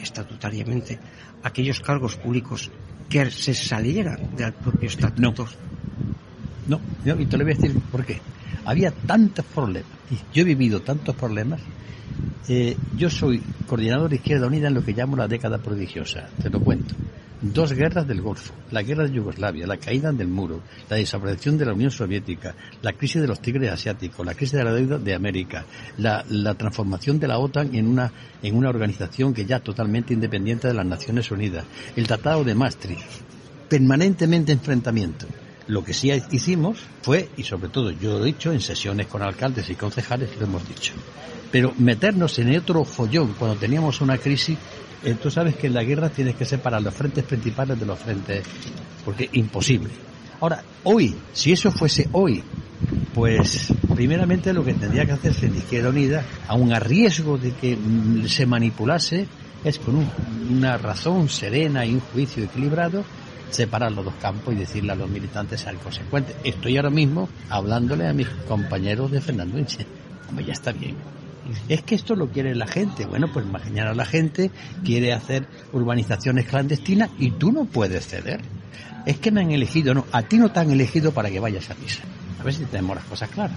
estatutariamente 0.00 1.00
aquellos 1.42 1.80
cargos 1.80 2.14
públicos 2.14 2.70
que 3.08 3.28
se 3.32 3.54
salieran 3.54 4.36
del 4.36 4.52
propio 4.52 4.88
estatuto? 4.88 5.48
No, 6.68 6.80
no, 7.04 7.20
y 7.20 7.26
te 7.26 7.36
lo 7.36 7.44
voy 7.44 7.54
a 7.54 7.56
decir 7.56 7.76
por 7.90 8.06
qué. 8.06 8.20
Había 8.64 8.92
tantos 8.92 9.44
problemas, 9.46 9.90
y 10.12 10.14
yo 10.32 10.42
he 10.42 10.44
vivido 10.44 10.80
tantos 10.80 11.16
problemas 11.16 11.60
eh, 12.48 12.76
yo 12.96 13.08
soy 13.08 13.42
coordinador 13.66 14.10
de 14.10 14.16
Izquierda 14.16 14.46
Unida 14.46 14.68
en 14.68 14.74
lo 14.74 14.84
que 14.84 14.92
llamo 14.92 15.16
la 15.16 15.28
década 15.28 15.58
prodigiosa, 15.58 16.28
te 16.42 16.50
lo 16.50 16.60
cuento. 16.60 16.94
Dos 17.40 17.72
guerras 17.72 18.06
del 18.06 18.22
Golfo, 18.22 18.54
la 18.70 18.82
guerra 18.82 19.04
de 19.04 19.12
Yugoslavia, 19.12 19.66
la 19.66 19.76
caída 19.76 20.12
del 20.12 20.28
muro, 20.28 20.60
la 20.88 20.96
desaparición 20.96 21.58
de 21.58 21.66
la 21.66 21.74
Unión 21.74 21.90
Soviética, 21.90 22.54
la 22.80 22.92
crisis 22.92 23.20
de 23.20 23.28
los 23.28 23.40
tigres 23.40 23.70
asiáticos, 23.70 24.24
la 24.24 24.34
crisis 24.34 24.58
de 24.58 24.64
la 24.64 24.72
deuda 24.72 24.98
de 24.98 25.14
América, 25.14 25.64
la, 25.98 26.24
la 26.30 26.54
transformación 26.54 27.18
de 27.18 27.28
la 27.28 27.38
OTAN 27.38 27.74
en 27.74 27.86
una, 27.86 28.10
en 28.42 28.56
una 28.56 28.70
organización 28.70 29.34
que 29.34 29.44
ya 29.44 29.60
totalmente 29.60 30.14
independiente 30.14 30.68
de 30.68 30.74
las 30.74 30.86
Naciones 30.86 31.30
Unidas, 31.30 31.66
el 31.96 32.06
Tratado 32.06 32.44
de 32.44 32.54
Maastricht, 32.54 33.04
permanentemente 33.68 34.52
enfrentamiento. 34.52 35.26
Lo 35.66 35.82
que 35.82 35.94
sí 35.94 36.10
hicimos 36.30 36.78
fue, 37.02 37.30
y 37.36 37.44
sobre 37.44 37.68
todo 37.70 37.90
yo 37.90 38.18
lo 38.18 38.24
he 38.24 38.26
dicho, 38.26 38.52
en 38.52 38.60
sesiones 38.60 39.06
con 39.06 39.22
alcaldes 39.22 39.70
y 39.70 39.74
concejales 39.74 40.30
lo 40.38 40.46
hemos 40.46 40.68
dicho, 40.68 40.92
pero 41.50 41.72
meternos 41.78 42.38
en 42.38 42.54
otro 42.56 42.84
follón 42.84 43.34
cuando 43.38 43.56
teníamos 43.56 44.00
una 44.00 44.18
crisis, 44.18 44.58
eh, 45.04 45.16
tú 45.20 45.30
sabes 45.30 45.56
que 45.56 45.68
en 45.68 45.74
la 45.74 45.84
guerra 45.84 46.10
tienes 46.10 46.34
que 46.34 46.44
separar 46.44 46.82
los 46.82 46.94
frentes 46.94 47.24
principales 47.24 47.78
de 47.78 47.86
los 47.86 47.98
frentes, 47.98 48.44
porque 49.04 49.28
imposible. 49.32 49.90
Ahora, 50.40 50.62
hoy, 50.82 51.14
si 51.32 51.52
eso 51.52 51.70
fuese 51.70 52.08
hoy, 52.12 52.42
pues 53.14 53.72
primeramente 53.94 54.52
lo 54.52 54.64
que 54.64 54.74
tendría 54.74 55.06
que 55.06 55.12
hacerse 55.12 55.46
en 55.46 55.56
Izquierda 55.56 55.90
Unida, 55.90 56.24
aun 56.48 56.72
a 56.72 56.80
riesgo 56.80 57.38
de 57.38 57.52
que 57.52 57.76
mm, 57.76 58.26
se 58.26 58.44
manipulase, 58.44 59.26
es 59.62 59.78
con 59.78 60.10
una 60.50 60.76
razón 60.76 61.28
serena 61.28 61.86
y 61.86 61.94
un 61.94 62.00
juicio 62.00 62.44
equilibrado, 62.44 63.04
separar 63.54 63.92
los 63.92 64.04
dos 64.04 64.14
campos 64.20 64.52
y 64.52 64.58
decirle 64.58 64.92
a 64.92 64.96
los 64.96 65.08
militantes 65.08 65.60
ser 65.60 65.76
consecuentes. 65.76 66.36
Estoy 66.42 66.76
ahora 66.76 66.90
mismo 66.90 67.28
hablándole 67.48 68.08
a 68.08 68.12
mis 68.12 68.28
compañeros 68.48 69.10
de 69.10 69.20
Fernando 69.20 69.58
Inche. 69.58 69.86
Como 70.26 70.40
ya 70.40 70.52
está 70.52 70.72
bien. 70.72 70.96
Es 71.68 71.82
que 71.82 71.94
esto 71.94 72.16
lo 72.16 72.28
quiere 72.28 72.54
la 72.54 72.66
gente. 72.66 73.06
Bueno, 73.06 73.28
pues 73.32 73.46
mañana 73.46 73.94
la 73.94 74.04
gente 74.04 74.50
quiere 74.84 75.12
hacer 75.12 75.46
urbanizaciones 75.72 76.46
clandestinas 76.46 77.10
y 77.18 77.30
tú 77.32 77.52
no 77.52 77.64
puedes 77.66 78.06
ceder. 78.06 78.40
Es 79.06 79.18
que 79.18 79.30
me 79.30 79.42
han 79.42 79.50
elegido, 79.52 79.94
no, 79.94 80.06
a 80.12 80.22
ti 80.22 80.38
no 80.38 80.50
te 80.50 80.60
han 80.60 80.70
elegido 80.70 81.12
para 81.12 81.30
que 81.30 81.38
vayas 81.38 81.70
a 81.70 81.74
misa. 81.74 82.02
A 82.40 82.42
ver 82.42 82.54
si 82.54 82.64
tenemos 82.64 82.96
las 82.96 83.04
cosas 83.04 83.28
claras. 83.28 83.56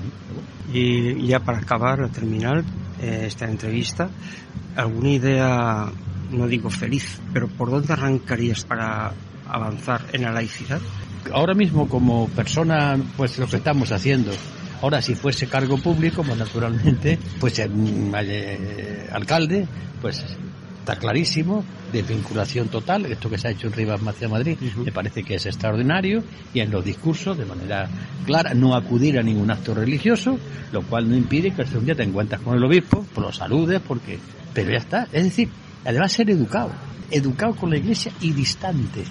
Y 0.71 1.25
ya 1.25 1.39
para 1.39 1.59
acabar, 1.59 2.09
terminar 2.09 2.63
eh, 3.01 3.23
esta 3.25 3.45
entrevista, 3.45 4.09
¿alguna 4.75 5.09
idea, 5.09 5.91
no 6.31 6.47
digo 6.47 6.69
feliz, 6.69 7.19
pero 7.33 7.47
por 7.47 7.71
dónde 7.71 7.93
arrancarías 7.93 8.65
para 8.65 9.13
avanzar 9.49 10.01
en 10.13 10.23
la 10.23 10.31
laicidad? 10.31 10.79
Ahora 11.33 11.53
mismo 11.53 11.89
como 11.89 12.29
persona, 12.29 12.97
pues 13.17 13.37
lo 13.37 13.47
que 13.47 13.57
estamos 13.57 13.91
haciendo, 13.91 14.31
Ahora, 14.81 15.01
si 15.01 15.15
fuese 15.15 15.47
cargo 15.47 15.77
público, 15.77 16.23
pues 16.23 16.37
naturalmente, 16.37 17.17
pues 17.39 17.57
el 17.59 17.71
mm, 17.71 18.13
eh, 18.19 19.09
alcalde, 19.11 19.67
pues 19.99 20.23
está 20.79 20.95
clarísimo, 20.97 21.65
de 21.91 22.01
vinculación 22.03 22.69
total, 22.69 23.05
esto 23.07 23.29
que 23.29 23.37
se 23.37 23.47
ha 23.47 23.51
hecho 23.51 23.67
en 23.67 23.73
Rivas 23.73 24.01
Macia 24.01 24.29
Madrid, 24.29 24.57
me 24.85 24.91
parece 24.91 25.23
que 25.23 25.35
es 25.35 25.45
extraordinario, 25.45 26.23
y 26.53 26.59
en 26.59 26.71
los 26.71 26.85
discursos, 26.85 27.37
de 27.37 27.45
manera 27.45 27.89
clara, 28.25 28.53
no 28.53 28.75
acudir 28.75 29.17
a 29.17 29.23
ningún 29.23 29.49
acto 29.49 29.73
religioso, 29.73 30.37
lo 30.71 30.83
cual 30.83 31.09
no 31.09 31.15
impide 31.15 31.51
que 31.51 31.63
un 31.77 31.85
día 31.85 31.95
te 31.95 32.03
encuentres 32.03 32.39
con 32.41 32.55
el 32.55 32.63
obispo, 32.63 33.05
pues 33.13 33.27
lo 33.27 33.33
saludes, 33.33 33.81
porque, 33.85 34.19
pero 34.53 34.71
ya 34.71 34.77
está, 34.77 35.07
es 35.11 35.23
decir, 35.23 35.49
además 35.83 36.11
ser 36.11 36.29
educado, 36.29 36.71
educado 37.09 37.55
con 37.55 37.71
la 37.71 37.77
iglesia 37.77 38.11
y 38.21 38.31
distante. 38.31 39.03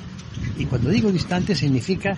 Y 0.58 0.64
cuando 0.64 0.90
digo 0.90 1.12
distante 1.12 1.54
significa 1.54 2.16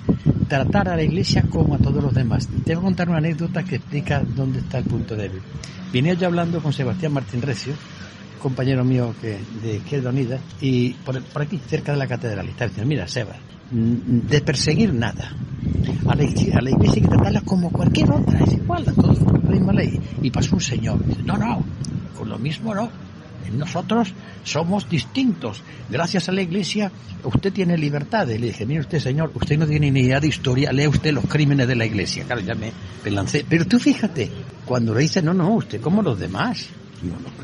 tratar 0.48 0.88
a 0.88 0.96
la 0.96 1.02
iglesia 1.02 1.42
como 1.48 1.74
a 1.74 1.78
todos 1.78 2.02
los 2.02 2.14
demás. 2.14 2.48
Te 2.64 2.74
voy 2.74 2.82
a 2.82 2.84
contar 2.84 3.08
una 3.08 3.18
anécdota 3.18 3.64
que 3.64 3.76
explica 3.76 4.22
dónde 4.22 4.60
está 4.60 4.78
el 4.78 4.84
punto 4.84 5.14
débil. 5.16 5.42
Vine 5.92 6.16
yo 6.16 6.26
hablando 6.26 6.62
con 6.62 6.72
Sebastián 6.72 7.12
Martín 7.12 7.42
Recio, 7.42 7.74
compañero 8.40 8.84
mío 8.84 9.14
que, 9.20 9.38
de 9.62 9.76
Izquierda 9.76 10.10
Unida, 10.10 10.38
y 10.60 10.90
por, 10.90 11.20
aquí, 11.40 11.60
cerca 11.66 11.92
de 11.92 11.98
la 11.98 12.06
catedral, 12.06 12.46
y 12.46 12.50
está 12.50 12.66
diciendo, 12.66 12.88
mira, 12.88 13.08
Seba, 13.08 13.36
de 13.70 14.40
perseguir 14.40 14.92
nada. 14.94 15.32
A 16.06 16.14
la, 16.14 16.22
iglesia 16.24 16.60
hay 16.60 17.02
que 17.02 17.08
tratarla 17.08 17.40
como 17.42 17.70
cualquier 17.70 18.10
otra, 18.10 18.38
es 18.40 18.54
igual, 18.54 18.84
todos 18.84 19.18
por 19.18 19.44
la 19.44 19.50
misma 19.50 19.72
ley. 19.72 20.00
Y 20.22 20.30
pasó 20.30 20.54
un 20.54 20.60
señor, 20.60 20.98
no, 21.24 21.36
no, 21.36 21.64
con 22.16 22.28
lo 22.28 22.38
mismo 22.38 22.74
no, 22.74 22.90
nosotros 23.52 24.12
somos 24.44 24.88
distintos. 24.88 25.62
Gracias 25.90 26.28
a 26.28 26.32
la 26.32 26.42
Iglesia 26.42 26.92
usted 27.24 27.52
tiene 27.52 27.76
libertad. 27.76 28.28
Y 28.28 28.38
le 28.38 28.48
dije, 28.48 28.66
mire 28.66 28.80
usted, 28.80 28.98
señor, 28.98 29.30
usted 29.34 29.58
no 29.58 29.66
tiene 29.66 29.90
ni 29.90 30.00
idea 30.00 30.20
de 30.20 30.28
historia, 30.28 30.72
lee 30.72 30.86
usted 30.86 31.12
los 31.12 31.26
crímenes 31.26 31.68
de 31.68 31.76
la 31.76 31.86
Iglesia. 31.86 32.24
Claro, 32.24 32.40
ya 32.40 32.54
me, 32.54 32.72
lancé. 33.10 33.44
Pero 33.48 33.66
tú 33.66 33.78
fíjate, 33.78 34.30
cuando 34.64 34.94
le 34.94 35.00
dice, 35.02 35.22
no, 35.22 35.34
no, 35.34 35.54
usted 35.54 35.80
como 35.80 36.02
los 36.02 36.18
demás. 36.18 36.68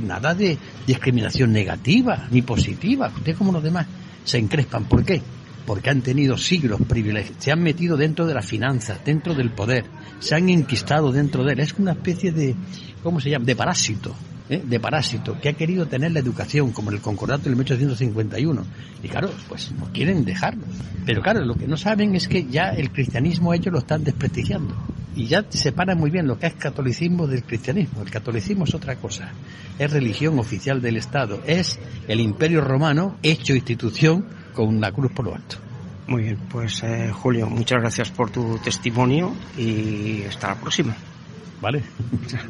nada 0.00 0.34
de 0.34 0.58
discriminación 0.86 1.52
negativa 1.52 2.26
ni 2.30 2.42
positiva. 2.42 3.12
Usted 3.14 3.36
como 3.36 3.52
los 3.52 3.62
demás 3.62 3.86
se 4.24 4.38
encrespan. 4.38 4.84
¿Por 4.84 5.04
qué? 5.04 5.22
Porque 5.66 5.88
han 5.88 6.02
tenido 6.02 6.36
siglos 6.36 6.80
privilegios, 6.86 7.36
se 7.38 7.50
han 7.50 7.62
metido 7.62 7.96
dentro 7.96 8.26
de 8.26 8.34
la 8.34 8.42
finanza, 8.42 8.98
dentro 9.02 9.34
del 9.34 9.50
poder, 9.50 9.86
se 10.18 10.34
han 10.34 10.50
enquistado 10.50 11.10
dentro 11.10 11.42
de 11.42 11.54
él. 11.54 11.60
Es 11.60 11.72
una 11.78 11.92
especie 11.92 12.32
de, 12.32 12.54
¿cómo 13.02 13.18
se 13.18 13.30
llama?, 13.30 13.46
de 13.46 13.56
parásito 13.56 14.14
¿eh? 14.48 14.62
de 14.64 14.80
parásito 14.80 15.38
que 15.40 15.50
ha 15.50 15.52
querido 15.54 15.86
tener 15.86 16.12
la 16.12 16.20
educación, 16.20 16.72
como 16.72 16.90
en 16.90 16.96
el 16.96 17.02
concordato 17.02 17.44
del 17.44 17.56
1851. 17.56 18.64
Y 19.02 19.08
claro, 19.08 19.30
pues 19.48 19.72
no 19.72 19.86
quieren 19.92 20.24
dejarlo. 20.24 20.64
Pero 21.04 21.22
claro, 21.22 21.44
lo 21.44 21.54
que 21.54 21.66
no 21.66 21.76
saben 21.76 22.14
es 22.14 22.28
que 22.28 22.46
ya 22.46 22.70
el 22.70 22.90
cristianismo 22.90 23.54
ellos 23.54 23.72
lo 23.72 23.78
están 23.78 24.04
desprestigiando. 24.04 24.74
Y 25.16 25.26
ya 25.26 25.44
separan 25.48 25.98
muy 25.98 26.10
bien 26.10 26.26
lo 26.26 26.38
que 26.38 26.46
es 26.46 26.54
catolicismo 26.54 27.26
del 27.26 27.44
cristianismo. 27.44 28.02
El 28.02 28.10
catolicismo 28.10 28.64
es 28.64 28.74
otra 28.74 28.96
cosa. 28.96 29.30
Es 29.78 29.92
religión 29.92 30.38
oficial 30.38 30.82
del 30.82 30.96
Estado. 30.96 31.40
Es 31.46 31.78
el 32.08 32.20
imperio 32.20 32.60
romano 32.60 33.16
hecho 33.22 33.54
institución 33.54 34.26
con 34.52 34.80
la 34.80 34.90
cruz 34.90 35.12
por 35.12 35.26
lo 35.26 35.34
alto. 35.34 35.56
Muy 36.06 36.24
bien, 36.24 36.38
pues 36.50 36.82
eh, 36.82 37.10
Julio, 37.12 37.46
muchas 37.46 37.80
gracias 37.80 38.10
por 38.10 38.30
tu 38.30 38.58
testimonio 38.58 39.34
y 39.56 40.22
hasta 40.24 40.48
la 40.48 40.56
próxima. 40.56 40.94
Vale. 41.62 41.82
muchas 42.20 42.42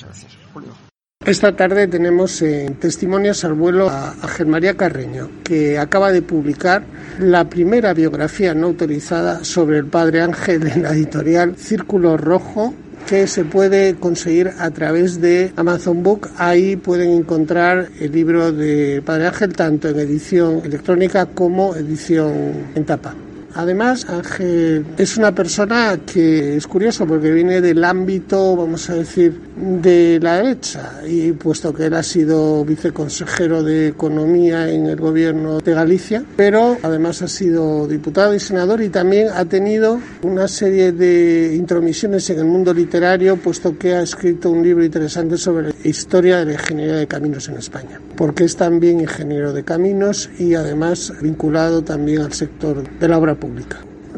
gracias, 0.00 0.32
Julio. 0.52 0.91
Esta 1.24 1.54
tarde 1.54 1.86
tenemos 1.86 2.42
en 2.42 2.74
testimonios 2.74 3.44
al 3.44 3.52
vuelo 3.52 3.88
a, 3.88 4.10
a 4.10 4.44
María 4.44 4.76
Carreño, 4.76 5.30
que 5.44 5.78
acaba 5.78 6.10
de 6.10 6.20
publicar 6.20 6.82
la 7.20 7.48
primera 7.48 7.94
biografía 7.94 8.54
no 8.54 8.66
autorizada 8.66 9.44
sobre 9.44 9.78
el 9.78 9.86
Padre 9.86 10.20
Ángel 10.20 10.66
en 10.66 10.82
la 10.82 10.90
editorial 10.90 11.54
Círculo 11.56 12.16
Rojo 12.16 12.74
que 13.06 13.28
se 13.28 13.44
puede 13.44 13.94
conseguir 13.94 14.50
a 14.58 14.70
través 14.70 15.20
de 15.20 15.52
Amazon 15.54 16.02
Book. 16.02 16.28
Ahí 16.38 16.74
pueden 16.74 17.10
encontrar 17.12 17.88
el 18.00 18.10
libro 18.10 18.50
de 18.50 19.00
Padre 19.04 19.28
Ángel 19.28 19.52
tanto 19.54 19.88
en 19.88 20.00
edición 20.00 20.62
electrónica 20.64 21.26
como 21.26 21.76
edición 21.76 22.32
en 22.74 22.84
tapa. 22.84 23.14
Además, 23.54 24.06
Ángel 24.08 24.86
es 24.96 25.16
una 25.16 25.34
persona 25.34 25.98
que 26.04 26.56
es 26.56 26.66
curioso 26.66 27.06
porque 27.06 27.30
viene 27.30 27.60
del 27.60 27.84
ámbito, 27.84 28.56
vamos 28.56 28.88
a 28.90 28.94
decir, 28.94 29.38
de 29.56 30.18
la 30.20 30.36
derecha. 30.36 31.00
Y 31.06 31.32
puesto 31.32 31.72
que 31.72 31.86
él 31.86 31.94
ha 31.94 32.02
sido 32.02 32.64
viceconsejero 32.64 33.62
de 33.62 33.88
Economía 33.88 34.70
en 34.70 34.86
el 34.86 34.96
gobierno 34.96 35.60
de 35.60 35.74
Galicia, 35.74 36.24
pero 36.36 36.78
además 36.82 37.22
ha 37.22 37.28
sido 37.28 37.86
diputado 37.86 38.34
y 38.34 38.40
senador 38.40 38.82
y 38.82 38.88
también 38.88 39.28
ha 39.34 39.44
tenido 39.44 40.00
una 40.22 40.48
serie 40.48 40.92
de 40.92 41.54
intromisiones 41.54 42.28
en 42.30 42.38
el 42.38 42.44
mundo 42.44 42.72
literario, 42.72 43.36
puesto 43.36 43.76
que 43.76 43.94
ha 43.94 44.02
escrito 44.02 44.50
un 44.50 44.62
libro 44.62 44.84
interesante 44.84 45.36
sobre 45.36 45.68
la 45.68 45.74
historia 45.84 46.38
de 46.38 46.46
la 46.46 46.52
ingeniería 46.54 46.96
de 46.96 47.06
caminos 47.06 47.48
en 47.48 47.56
España, 47.56 48.00
porque 48.16 48.44
es 48.44 48.56
también 48.56 49.00
ingeniero 49.00 49.52
de 49.52 49.64
caminos 49.64 50.30
y 50.38 50.54
además 50.54 51.12
vinculado 51.20 51.82
también 51.82 52.22
al 52.22 52.32
sector 52.32 52.82
de 52.98 53.08
la 53.08 53.18
obra 53.18 53.34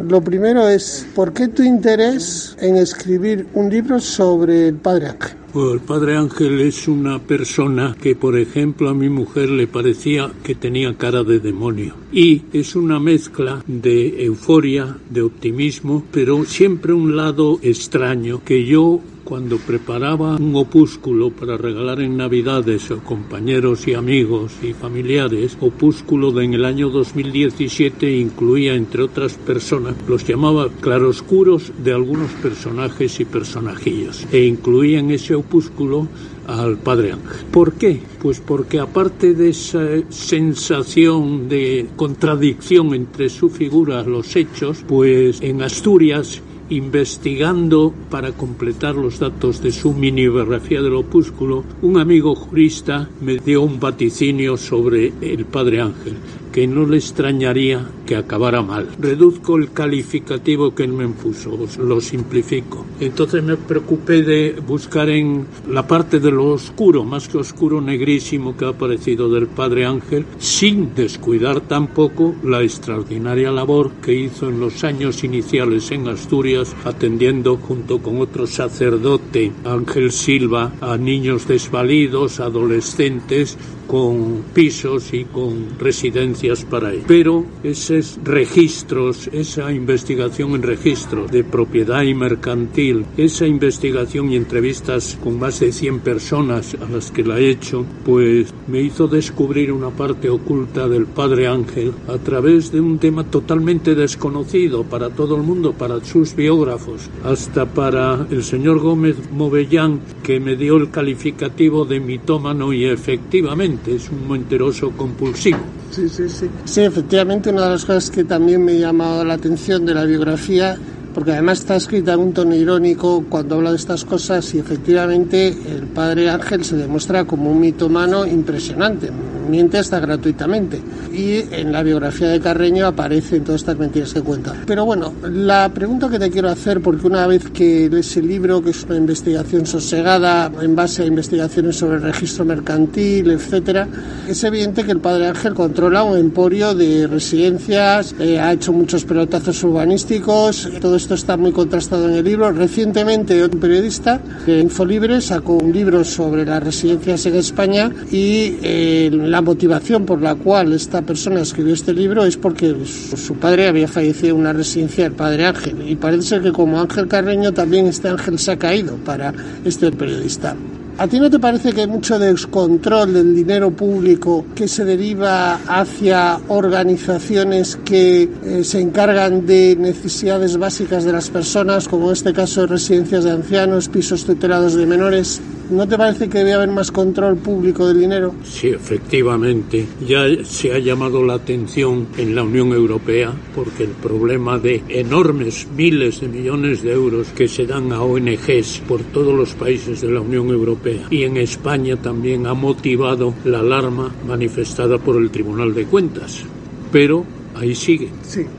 Lo 0.08 0.20
primero 0.20 0.68
es, 0.68 1.06
¿por 1.14 1.32
qué 1.32 1.48
tu 1.48 1.62
interés 1.62 2.56
en 2.60 2.76
escribir 2.76 3.46
un 3.54 3.70
libro 3.70 4.00
sobre 4.00 4.68
el 4.68 4.74
Padre 4.74 5.08
Ángel? 5.08 5.36
el 5.54 5.80
Padre 5.80 6.16
Ángel 6.16 6.60
es 6.60 6.88
una 6.88 7.20
persona 7.20 7.96
que, 8.00 8.16
por 8.16 8.36
ejemplo, 8.36 8.88
a 8.88 8.94
mi 8.94 9.08
mujer 9.08 9.50
le 9.50 9.68
parecía 9.68 10.32
que 10.42 10.56
tenía 10.56 10.96
cara 10.98 11.22
de 11.22 11.38
demonio. 11.38 11.94
Y 12.12 12.42
es 12.52 12.74
una 12.74 12.98
mezcla 12.98 13.62
de 13.66 14.24
euforia, 14.24 14.96
de 15.10 15.22
optimismo, 15.22 16.04
pero 16.10 16.44
siempre 16.44 16.92
un 16.92 17.16
lado 17.16 17.60
extraño 17.62 18.42
que 18.44 18.66
yo 18.66 19.00
cuando 19.24 19.58
preparaba 19.58 20.36
un 20.36 20.54
opúsculo 20.54 21.30
para 21.30 21.56
regalar 21.56 22.00
en 22.00 22.16
Navidades 22.16 22.90
a 22.90 22.96
compañeros 22.96 23.88
y 23.88 23.94
amigos 23.94 24.52
y 24.62 24.72
familiares, 24.72 25.56
opúsculo 25.60 26.30
de 26.30 26.44
en 26.44 26.54
el 26.54 26.64
año 26.64 26.90
2017 26.90 28.18
incluía, 28.18 28.74
entre 28.74 29.02
otras 29.02 29.34
personas, 29.34 29.94
los 30.06 30.26
llamaba 30.26 30.68
claroscuros 30.80 31.72
de 31.82 31.92
algunos 31.92 32.30
personajes 32.32 33.18
y 33.18 33.24
personajillos, 33.24 34.26
e 34.30 34.44
incluía 34.44 34.98
en 34.98 35.10
ese 35.10 35.34
opúsculo 35.34 36.06
al 36.46 36.76
Padre 36.76 37.12
Ángel. 37.12 37.46
¿Por 37.50 37.72
qué? 37.74 38.00
Pues 38.20 38.40
porque 38.40 38.78
aparte 38.78 39.32
de 39.32 39.48
esa 39.48 39.86
sensación 40.10 41.48
de 41.48 41.88
contradicción 41.96 42.94
entre 42.94 43.30
su 43.30 43.48
figura 43.48 44.02
los 44.02 44.36
hechos, 44.36 44.84
pues 44.86 45.40
en 45.40 45.62
Asturias 45.62 46.42
investigando 46.70 47.92
para 48.10 48.32
completar 48.32 48.94
los 48.94 49.18
datos 49.18 49.62
de 49.62 49.72
su 49.72 49.92
mini 49.92 50.28
biografía 50.28 50.80
del 50.82 50.94
opúsculo, 50.94 51.64
un 51.82 51.98
amigo 51.98 52.34
jurista 52.34 53.08
me 53.20 53.36
dio 53.36 53.62
un 53.62 53.78
vaticinio 53.78 54.56
sobre 54.56 55.12
el 55.20 55.44
Padre 55.44 55.80
Ángel 55.80 56.14
que 56.54 56.68
no 56.68 56.86
le 56.86 56.98
extrañaría 56.98 57.84
que 58.06 58.14
acabara 58.14 58.62
mal. 58.62 58.88
Reduzco 59.00 59.56
el 59.56 59.72
calificativo 59.72 60.72
que 60.72 60.84
él 60.84 60.92
me 60.92 61.02
impuso, 61.02 61.58
lo 61.80 62.00
simplifico. 62.00 62.86
Entonces 63.00 63.42
me 63.42 63.56
preocupé 63.56 64.22
de 64.22 64.62
buscar 64.64 65.08
en 65.08 65.48
la 65.68 65.84
parte 65.84 66.20
de 66.20 66.30
lo 66.30 66.50
oscuro, 66.50 67.02
más 67.02 67.26
que 67.26 67.38
oscuro 67.38 67.80
negrísimo 67.80 68.56
que 68.56 68.66
ha 68.66 68.68
aparecido 68.68 69.28
del 69.28 69.48
Padre 69.48 69.84
Ángel, 69.84 70.26
sin 70.38 70.94
descuidar 70.94 71.60
tampoco 71.62 72.36
la 72.44 72.62
extraordinaria 72.62 73.50
labor 73.50 73.90
que 74.00 74.14
hizo 74.14 74.48
en 74.48 74.60
los 74.60 74.84
años 74.84 75.24
iniciales 75.24 75.90
en 75.90 76.06
Asturias, 76.06 76.76
atendiendo 76.84 77.56
junto 77.56 77.98
con 77.98 78.20
otro 78.20 78.46
sacerdote, 78.46 79.50
Ángel 79.64 80.12
Silva, 80.12 80.70
a 80.80 80.96
niños 80.98 81.48
desvalidos, 81.48 82.38
adolescentes, 82.38 83.58
con 83.86 84.44
pisos 84.52 85.12
y 85.12 85.24
con 85.24 85.78
residencias 85.78 86.64
para 86.64 86.92
ellos. 86.92 87.04
Pero 87.06 87.44
esos 87.62 88.18
registros, 88.24 89.28
esa 89.32 89.72
investigación 89.72 90.54
en 90.54 90.62
registros 90.62 91.30
de 91.30 91.44
propiedad 91.44 92.02
y 92.02 92.14
mercantil, 92.14 93.04
esa 93.16 93.46
investigación 93.46 94.32
y 94.32 94.36
entrevistas 94.36 95.18
con 95.22 95.38
más 95.38 95.60
de 95.60 95.72
100 95.72 96.00
personas 96.00 96.74
a 96.74 96.90
las 96.90 97.10
que 97.10 97.24
la 97.24 97.38
he 97.38 97.50
hecho, 97.50 97.84
pues 98.04 98.52
me 98.66 98.80
hizo 98.80 99.08
descubrir 99.08 99.72
una 99.72 99.90
parte 99.90 100.28
oculta 100.28 100.88
del 100.88 101.06
Padre 101.06 101.46
Ángel 101.46 101.92
a 102.08 102.18
través 102.18 102.72
de 102.72 102.80
un 102.80 102.98
tema 102.98 103.24
totalmente 103.24 103.94
desconocido 103.94 104.84
para 104.84 105.10
todo 105.10 105.36
el 105.36 105.42
mundo, 105.42 105.72
para 105.72 106.04
sus 106.04 106.34
biógrafos, 106.34 107.10
hasta 107.24 107.66
para 107.66 108.26
el 108.30 108.42
señor 108.42 108.78
Gómez 108.80 109.16
Movellán, 109.32 110.00
que 110.22 110.40
me 110.40 110.56
dio 110.56 110.76
el 110.76 110.90
calificativo 110.90 111.84
de 111.84 112.00
mitómano 112.00 112.72
y 112.72 112.84
efectivamente 112.84 113.73
es 113.86 114.08
un 114.10 114.28
menteroso 114.28 114.90
compulsivo. 114.92 115.58
Sí, 115.90 116.08
sí, 116.08 116.28
sí. 116.28 116.46
Sí, 116.64 116.80
efectivamente, 116.80 117.50
una 117.50 117.64
de 117.64 117.70
las 117.70 117.84
cosas 117.84 118.10
que 118.10 118.24
también 118.24 118.64
me 118.64 118.72
ha 118.72 118.76
llamado 118.76 119.24
la 119.24 119.34
atención 119.34 119.86
de 119.86 119.94
la 119.94 120.04
biografía 120.04 120.76
porque 121.14 121.30
además 121.30 121.60
está 121.60 121.76
escrita 121.76 122.14
en 122.14 122.20
un 122.20 122.32
tono 122.32 122.56
irónico 122.56 123.24
cuando 123.28 123.54
habla 123.54 123.70
de 123.70 123.76
estas 123.76 124.04
cosas 124.04 124.52
y 124.54 124.58
efectivamente 124.58 125.48
el 125.48 125.86
padre 125.86 126.28
Ángel 126.28 126.64
se 126.64 126.76
demuestra 126.76 127.24
como 127.24 127.52
un 127.52 127.60
mitomano 127.60 128.26
impresionante, 128.26 129.10
miente 129.44 129.78
hasta 129.78 130.00
gratuitamente. 130.00 130.80
Y 131.12 131.44
en 131.52 131.72
la 131.72 131.82
biografía 131.82 132.28
de 132.28 132.40
Carreño 132.40 132.86
aparecen 132.86 133.44
todas 133.44 133.62
estas 133.62 133.78
mentiras 133.78 134.12
que 134.12 134.22
cuenta. 134.22 134.54
Pero 134.66 134.84
bueno, 134.84 135.12
la 135.22 135.68
pregunta 135.72 136.08
que 136.08 136.18
te 136.18 136.30
quiero 136.30 136.48
hacer, 136.48 136.80
porque 136.80 137.06
una 137.06 137.26
vez 137.26 137.50
que 137.50 137.88
lees 137.90 138.16
el 138.16 138.28
libro, 138.28 138.62
que 138.62 138.70
es 138.70 138.84
una 138.84 138.96
investigación 138.96 139.66
sosegada 139.66 140.50
en 140.60 140.74
base 140.74 141.02
a 141.02 141.06
investigaciones 141.06 141.76
sobre 141.76 141.96
el 141.96 142.02
registro 142.02 142.44
mercantil, 142.44 143.30
etcétera, 143.30 143.88
es 144.28 144.42
evidente 144.44 144.84
que 144.84 144.92
el 144.92 145.00
padre 145.00 145.28
Ángel 145.28 145.54
controla 145.54 146.02
un 146.02 146.18
emporio 146.18 146.74
de 146.74 147.06
residencias, 147.06 148.14
eh, 148.18 148.38
ha 148.40 148.52
hecho 148.52 148.72
muchos 148.72 149.04
pelotazos 149.04 149.62
urbanísticos, 149.64 150.68
todo 150.80 150.96
esto 150.96 151.14
está 151.14 151.36
muy 151.36 151.52
contrastado 151.52 152.08
en 152.08 152.14
el 152.14 152.24
libro. 152.24 152.50
Recientemente 152.52 153.42
un 153.44 153.60
periodista 153.60 154.20
de 154.46 154.60
Infolibre 154.60 155.20
sacó 155.20 155.54
un 155.54 155.72
libro 155.72 156.04
sobre 156.04 156.44
las 156.44 156.62
residencias 156.62 157.26
en 157.26 157.36
España 157.36 157.90
y 158.10 158.58
eh, 158.62 159.10
la 159.34 159.42
motivación 159.42 160.06
por 160.06 160.22
la 160.22 160.36
cual 160.36 160.72
esta 160.74 161.02
persona 161.02 161.40
escribió 161.40 161.74
este 161.74 161.92
libro 161.92 162.24
es 162.24 162.36
porque 162.36 162.72
su, 162.86 163.34
padre 163.34 163.66
había 163.66 163.88
fallecido 163.88 164.36
en 164.36 164.42
una 164.42 164.52
residencia 164.52 165.02
del 165.02 165.14
padre 165.14 165.44
Ángel 165.44 165.90
y 165.90 165.96
parece 165.96 166.40
que 166.40 166.52
como 166.52 166.80
Ángel 166.80 167.08
Carreño 167.08 167.52
también 167.52 167.88
este 167.88 168.06
ángel 168.06 168.38
se 168.38 168.52
ha 168.52 168.56
caído 168.56 168.94
para 168.98 169.34
este 169.64 169.90
periodista. 169.90 170.54
¿A 170.98 171.08
ti 171.08 171.18
no 171.18 171.28
te 171.28 171.40
parece 171.40 171.72
que 171.72 171.80
hay 171.80 171.88
mucho 171.88 172.16
descontrol 172.16 173.12
del 173.12 173.34
dinero 173.34 173.72
público 173.72 174.46
que 174.54 174.68
se 174.68 174.84
deriva 174.84 175.54
hacia 175.66 176.38
organizaciones 176.46 177.76
que 177.84 178.30
eh, 178.44 178.62
se 178.62 178.80
encargan 178.80 179.44
de 179.44 179.74
necesidades 179.74 180.56
básicas 180.56 181.02
de 181.02 181.10
las 181.10 181.28
personas, 181.30 181.88
como 181.88 182.06
en 182.06 182.12
este 182.12 182.32
caso 182.32 182.60
de 182.60 182.66
residencias 182.68 183.24
de 183.24 183.32
ancianos, 183.32 183.88
pisos 183.88 184.24
tutelados 184.24 184.74
de 184.74 184.86
menores? 184.86 185.40
¿No 185.74 185.88
te 185.88 185.98
parece 185.98 186.28
que 186.28 186.38
debe 186.38 186.52
haber 186.52 186.70
más 186.70 186.92
control 186.92 187.36
público 187.36 187.88
del 187.88 187.98
dinero? 187.98 188.32
Sí, 188.44 188.68
efectivamente. 188.68 189.84
Ya 190.06 190.24
se 190.44 190.72
ha 190.72 190.78
llamado 190.78 191.24
la 191.24 191.34
atención 191.34 192.06
en 192.16 192.36
la 192.36 192.44
Unión 192.44 192.72
Europea 192.72 193.32
porque 193.56 193.82
el 193.82 193.90
problema 193.90 194.60
de 194.60 194.84
enormes 194.88 195.66
miles 195.76 196.20
de 196.20 196.28
millones 196.28 196.84
de 196.84 196.92
euros 196.92 197.26
que 197.34 197.48
se 197.48 197.66
dan 197.66 197.92
a 197.92 198.02
ONGs 198.02 198.82
por 198.86 199.02
todos 199.02 199.34
los 199.34 199.54
países 199.54 200.00
de 200.00 200.12
la 200.12 200.20
Unión 200.20 200.48
Europea 200.50 201.08
y 201.10 201.24
en 201.24 201.38
España 201.38 201.96
también 201.96 202.46
ha 202.46 202.54
motivado 202.54 203.34
la 203.44 203.58
alarma 203.58 204.14
manifestada 204.28 204.98
por 204.98 205.16
el 205.16 205.30
Tribunal 205.30 205.74
de 205.74 205.86
Cuentas. 205.86 206.44
Pero 206.92 207.24
ahí 207.54 207.74
sigue. 207.74 208.10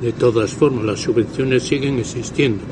De 0.01 0.11
todas 0.13 0.51
formas, 0.51 0.85
las 0.85 0.99
subvenciones 0.99 1.63
siguen 1.63 1.99
existiendo. 1.99 2.63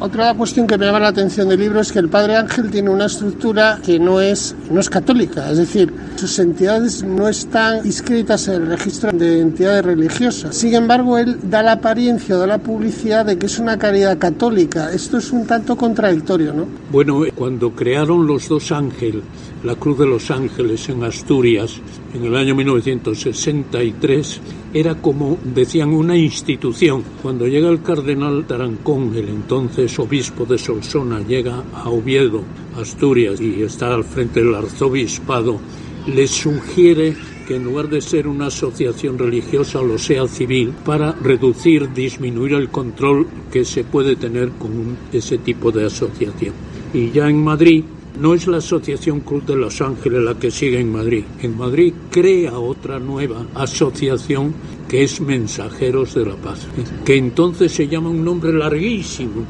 otra 0.00 0.34
cuestión 0.34 0.66
que 0.66 0.78
me 0.78 0.86
llama 0.86 1.00
la 1.00 1.08
atención 1.08 1.48
del 1.48 1.60
libro 1.60 1.80
es 1.80 1.92
que 1.92 1.98
el 1.98 2.08
Padre 2.08 2.36
Ángel 2.36 2.70
tiene 2.70 2.90
una 2.90 3.06
estructura 3.06 3.80
que 3.84 3.98
no 3.98 4.20
es, 4.20 4.54
no 4.70 4.80
es 4.80 4.88
católica, 4.88 5.50
es 5.50 5.58
decir, 5.58 5.92
sus 6.16 6.38
entidades 6.38 7.02
no 7.02 7.28
están 7.28 7.84
inscritas 7.84 8.48
en 8.48 8.54
el 8.62 8.66
registro 8.68 9.12
de 9.12 9.40
entidades 9.40 9.84
religiosas. 9.84 10.56
Sin 10.56 10.74
embargo, 10.74 11.18
él 11.18 11.38
da 11.42 11.62
la 11.62 11.72
apariencia, 11.72 12.36
da 12.36 12.46
la 12.46 12.58
publicidad 12.58 13.26
de 13.26 13.38
que 13.38 13.46
es 13.46 13.58
una 13.58 13.78
caridad 13.78 14.18
católica. 14.18 14.92
Esto 14.92 15.18
es 15.18 15.32
un 15.32 15.46
tanto 15.46 15.76
contradictorio, 15.76 16.52
¿no? 16.52 16.66
Bueno, 16.90 17.22
cuando 17.34 17.72
crearon 17.72 18.26
los 18.26 18.48
dos 18.48 18.72
ángeles, 18.72 19.22
la 19.64 19.74
Cruz 19.74 19.98
de 19.98 20.06
los 20.06 20.30
Ángeles 20.30 20.88
en 20.88 21.02
Asturias, 21.02 21.80
en 22.14 22.24
el 22.24 22.36
año 22.36 22.54
1963, 22.54 24.40
era 24.72 24.94
como, 24.96 25.38
decían, 25.42 25.90
una 25.90 26.16
institución. 26.16 27.02
Cuando 27.22 27.46
llega 27.46 27.68
el 27.68 27.82
cardenal 27.82 28.46
Tarancón, 28.46 29.14
el 29.16 29.28
entonces 29.28 29.98
obispo 29.98 30.44
de 30.44 30.58
Solsona, 30.58 31.20
llega 31.20 31.64
a 31.74 31.88
Oviedo, 31.88 32.42
Asturias, 32.76 33.40
y 33.40 33.62
está 33.62 33.94
al 33.94 34.04
frente 34.04 34.40
del 34.40 34.54
arzobispado, 34.54 35.58
le 36.06 36.26
sugiere 36.26 37.16
que 37.46 37.56
en 37.56 37.64
lugar 37.64 37.88
de 37.88 38.02
ser 38.02 38.28
una 38.28 38.46
asociación 38.46 39.18
religiosa 39.18 39.80
lo 39.80 39.98
sea 39.98 40.28
civil 40.28 40.72
para 40.84 41.12
reducir, 41.12 41.92
disminuir 41.94 42.52
el 42.52 42.68
control 42.68 43.26
que 43.50 43.64
se 43.64 43.84
puede 43.84 44.16
tener 44.16 44.50
con 44.50 44.96
ese 45.12 45.38
tipo 45.38 45.72
de 45.72 45.86
asociación. 45.86 46.52
Y 46.92 47.10
ya 47.10 47.28
en 47.28 47.42
Madrid 47.42 47.84
no 48.20 48.34
es 48.34 48.46
la 48.46 48.58
Asociación 48.58 49.20
Cruz 49.20 49.46
de 49.46 49.56
Los 49.56 49.80
Ángeles 49.80 50.22
la 50.22 50.38
que 50.38 50.50
sigue 50.50 50.80
en 50.80 50.92
Madrid. 50.92 51.24
En 51.42 51.56
Madrid 51.56 51.92
crea 52.10 52.58
otra 52.58 52.98
nueva 52.98 53.46
asociación 53.54 54.54
que 54.88 55.02
es 55.02 55.20
Mensajeros 55.20 56.14
de 56.14 56.26
la 56.26 56.36
Paz, 56.36 56.66
que 57.04 57.16
entonces 57.16 57.72
se 57.72 57.88
llama 57.88 58.10
un 58.10 58.24
nombre 58.24 58.52
larguísimo, 58.52 59.44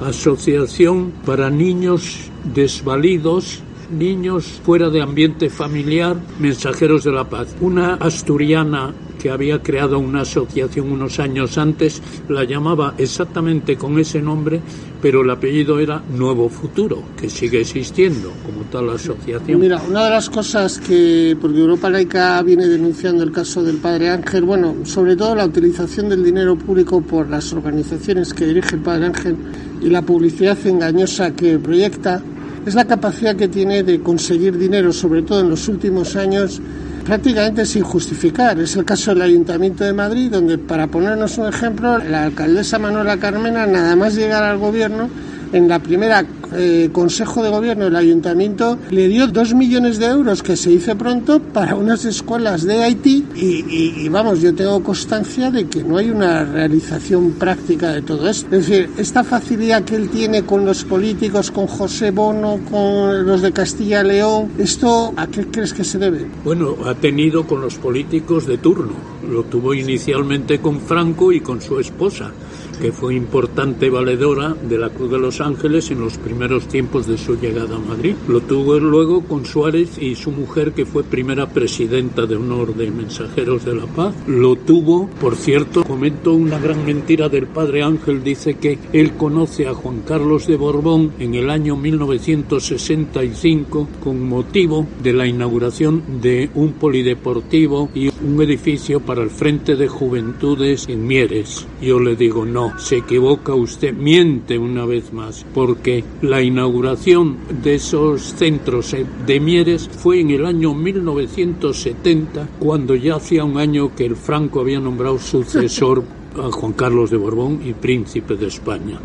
Asociación 0.00 1.12
para 1.24 1.50
Niños 1.50 2.30
Desvalidos 2.54 3.62
niños 3.90 4.60
fuera 4.64 4.90
de 4.90 5.00
ambiente 5.00 5.50
familiar, 5.50 6.16
mensajeros 6.38 7.04
de 7.04 7.12
la 7.12 7.24
paz. 7.24 7.54
Una 7.60 7.94
asturiana 7.94 8.92
que 9.18 9.30
había 9.30 9.62
creado 9.62 9.98
una 9.98 10.22
asociación 10.22 10.92
unos 10.92 11.18
años 11.18 11.58
antes, 11.58 12.00
la 12.28 12.44
llamaba 12.44 12.94
exactamente 12.98 13.76
con 13.76 13.98
ese 13.98 14.22
nombre, 14.22 14.60
pero 15.02 15.22
el 15.22 15.30
apellido 15.30 15.78
era 15.78 16.02
Nuevo 16.16 16.48
Futuro, 16.48 17.02
que 17.16 17.28
sigue 17.28 17.60
existiendo 17.60 18.32
como 18.44 18.62
tal 18.70 18.90
asociación. 18.90 19.60
Mira, 19.60 19.82
una 19.88 20.04
de 20.04 20.10
las 20.10 20.30
cosas 20.30 20.78
que, 20.78 21.36
porque 21.40 21.58
Europa 21.58 21.90
Laica 21.90 22.42
viene 22.42 22.66
denunciando 22.66 23.22
el 23.22 23.32
caso 23.32 23.62
del 23.62 23.76
padre 23.76 24.10
Ángel, 24.10 24.44
bueno, 24.44 24.76
sobre 24.84 25.16
todo 25.16 25.34
la 25.34 25.46
utilización 25.46 26.08
del 26.08 26.24
dinero 26.24 26.56
público 26.56 27.00
por 27.00 27.28
las 27.28 27.52
organizaciones 27.52 28.32
que 28.32 28.46
dirige 28.46 28.76
el 28.76 28.82
padre 28.82 29.06
Ángel 29.06 29.36
y 29.80 29.88
la 29.88 30.02
publicidad 30.02 30.58
engañosa 30.66 31.32
que 31.32 31.58
proyecta, 31.58 32.22
es 32.66 32.74
la 32.74 32.86
capacidad 32.86 33.36
que 33.36 33.48
tiene 33.48 33.82
de 33.82 34.00
conseguir 34.00 34.58
dinero, 34.58 34.92
sobre 34.92 35.22
todo 35.22 35.40
en 35.40 35.50
los 35.50 35.68
últimos 35.68 36.16
años, 36.16 36.60
prácticamente 37.08 37.64
sin 37.64 37.82
justificar. 37.82 38.58
Es 38.60 38.76
el 38.76 38.84
caso 38.84 39.14
del 39.14 39.22
Ayuntamiento 39.22 39.82
de 39.82 39.94
Madrid, 39.94 40.30
donde, 40.30 40.58
para 40.58 40.88
ponernos 40.88 41.38
un 41.38 41.46
ejemplo, 41.48 41.96
la 41.96 42.24
alcaldesa 42.24 42.78
Manuela 42.78 43.16
Carmena, 43.16 43.66
nada 43.66 43.96
más 43.96 44.14
llegar 44.14 44.42
al 44.42 44.58
gobierno, 44.58 45.08
en 45.54 45.68
la 45.68 45.78
primera 45.78 46.22
eh, 46.52 46.90
Consejo 46.92 47.42
de 47.42 47.50
Gobierno 47.50 47.84
del 47.84 47.96
Ayuntamiento 47.96 48.78
le 48.90 49.08
dio 49.08 49.26
dos 49.26 49.54
millones 49.54 49.98
de 49.98 50.06
euros 50.06 50.42
que 50.42 50.56
se 50.56 50.72
hizo 50.72 50.96
pronto 50.96 51.40
para 51.40 51.74
unas 51.74 52.04
escuelas 52.04 52.64
de 52.64 52.82
Haití 52.82 53.24
y, 53.34 54.04
y, 54.04 54.08
vamos, 54.08 54.40
yo 54.40 54.54
tengo 54.54 54.82
constancia 54.82 55.50
de 55.50 55.66
que 55.68 55.82
no 55.82 55.96
hay 55.96 56.10
una 56.10 56.44
realización 56.44 57.32
práctica 57.32 57.92
de 57.92 58.02
todo 58.02 58.28
esto. 58.28 58.54
Es 58.54 58.68
decir, 58.68 58.90
esta 58.96 59.24
facilidad 59.24 59.84
que 59.84 59.96
él 59.96 60.08
tiene 60.08 60.42
con 60.42 60.64
los 60.64 60.84
políticos, 60.84 61.50
con 61.50 61.66
José 61.66 62.10
Bono, 62.10 62.60
con 62.70 63.26
los 63.26 63.42
de 63.42 63.52
Castilla 63.52 64.02
y 64.02 64.06
León, 64.06 64.52
¿esto 64.58 65.12
a 65.16 65.26
qué 65.26 65.46
crees 65.46 65.72
que 65.72 65.84
se 65.84 65.98
debe? 65.98 66.26
Bueno, 66.44 66.76
ha 66.84 66.94
tenido 66.94 67.46
con 67.46 67.60
los 67.60 67.76
políticos 67.76 68.46
de 68.46 68.58
turno. 68.58 68.92
Lo 69.30 69.44
tuvo 69.44 69.74
inicialmente 69.74 70.60
con 70.60 70.80
Franco 70.80 71.32
y 71.32 71.40
con 71.40 71.60
su 71.60 71.78
esposa 71.78 72.32
que 72.78 72.92
fue 72.92 73.14
importante 73.14 73.90
valedora 73.90 74.54
de 74.54 74.78
la 74.78 74.90
Cruz 74.90 75.10
de 75.10 75.18
los 75.18 75.40
Ángeles 75.40 75.90
en 75.90 76.00
los 76.00 76.18
primeros 76.18 76.68
tiempos 76.68 77.06
de 77.06 77.18
su 77.18 77.36
llegada 77.36 77.76
a 77.76 77.78
Madrid. 77.78 78.14
Lo 78.28 78.40
tuvo 78.40 78.78
luego 78.78 79.22
con 79.22 79.44
Suárez 79.44 79.98
y 79.98 80.14
su 80.14 80.30
mujer, 80.30 80.72
que 80.72 80.86
fue 80.86 81.04
primera 81.04 81.48
presidenta 81.48 82.26
de 82.26 82.36
honor 82.36 82.74
de 82.74 82.90
Mensajeros 82.90 83.64
de 83.64 83.74
la 83.74 83.86
Paz. 83.86 84.14
Lo 84.26 84.56
tuvo, 84.56 85.08
por 85.20 85.36
cierto, 85.36 85.84
comentó 85.84 86.34
una 86.34 86.58
gran 86.58 86.84
mentira 86.84 87.28
del 87.28 87.46
padre 87.46 87.82
Ángel, 87.82 88.22
dice 88.22 88.54
que 88.54 88.78
él 88.92 89.14
conoce 89.14 89.66
a 89.66 89.74
Juan 89.74 90.02
Carlos 90.06 90.46
de 90.46 90.56
Borbón 90.56 91.12
en 91.18 91.34
el 91.34 91.50
año 91.50 91.76
1965 91.76 93.88
con 94.02 94.28
motivo 94.28 94.86
de 95.02 95.12
la 95.12 95.26
inauguración 95.26 96.20
de 96.20 96.50
un 96.54 96.72
polideportivo 96.72 97.90
y 97.94 98.08
un 98.08 98.42
edificio 98.42 99.00
para 99.00 99.22
el 99.22 99.30
Frente 99.30 99.76
de 99.76 99.88
Juventudes 99.88 100.86
en 100.88 101.06
Mieres. 101.06 101.66
Yo 101.80 102.00
le 102.00 102.16
digo, 102.16 102.44
no, 102.44 102.67
se 102.76 102.98
equivoca 102.98 103.54
usted, 103.54 103.94
miente 103.94 104.58
una 104.58 104.84
vez 104.84 105.12
más, 105.12 105.46
porque 105.54 106.04
la 106.22 106.42
inauguración 106.42 107.36
de 107.62 107.76
esos 107.76 108.34
centros 108.34 108.94
de 109.26 109.40
Mieres 109.40 109.88
fue 109.88 110.20
en 110.20 110.30
el 110.30 110.44
año 110.44 110.74
1970, 110.74 112.48
cuando 112.58 112.94
ya 112.94 113.16
hacía 113.16 113.44
un 113.44 113.58
año 113.58 113.94
que 113.94 114.06
el 114.06 114.16
Franco 114.16 114.60
había 114.60 114.80
nombrado 114.80 115.18
sucesor 115.18 116.04
a 116.36 116.50
Juan 116.52 116.72
Carlos 116.72 117.10
de 117.10 117.16
Borbón 117.16 117.60
y 117.64 117.72
príncipe 117.72 118.36
de 118.36 118.46
España. 118.46 119.00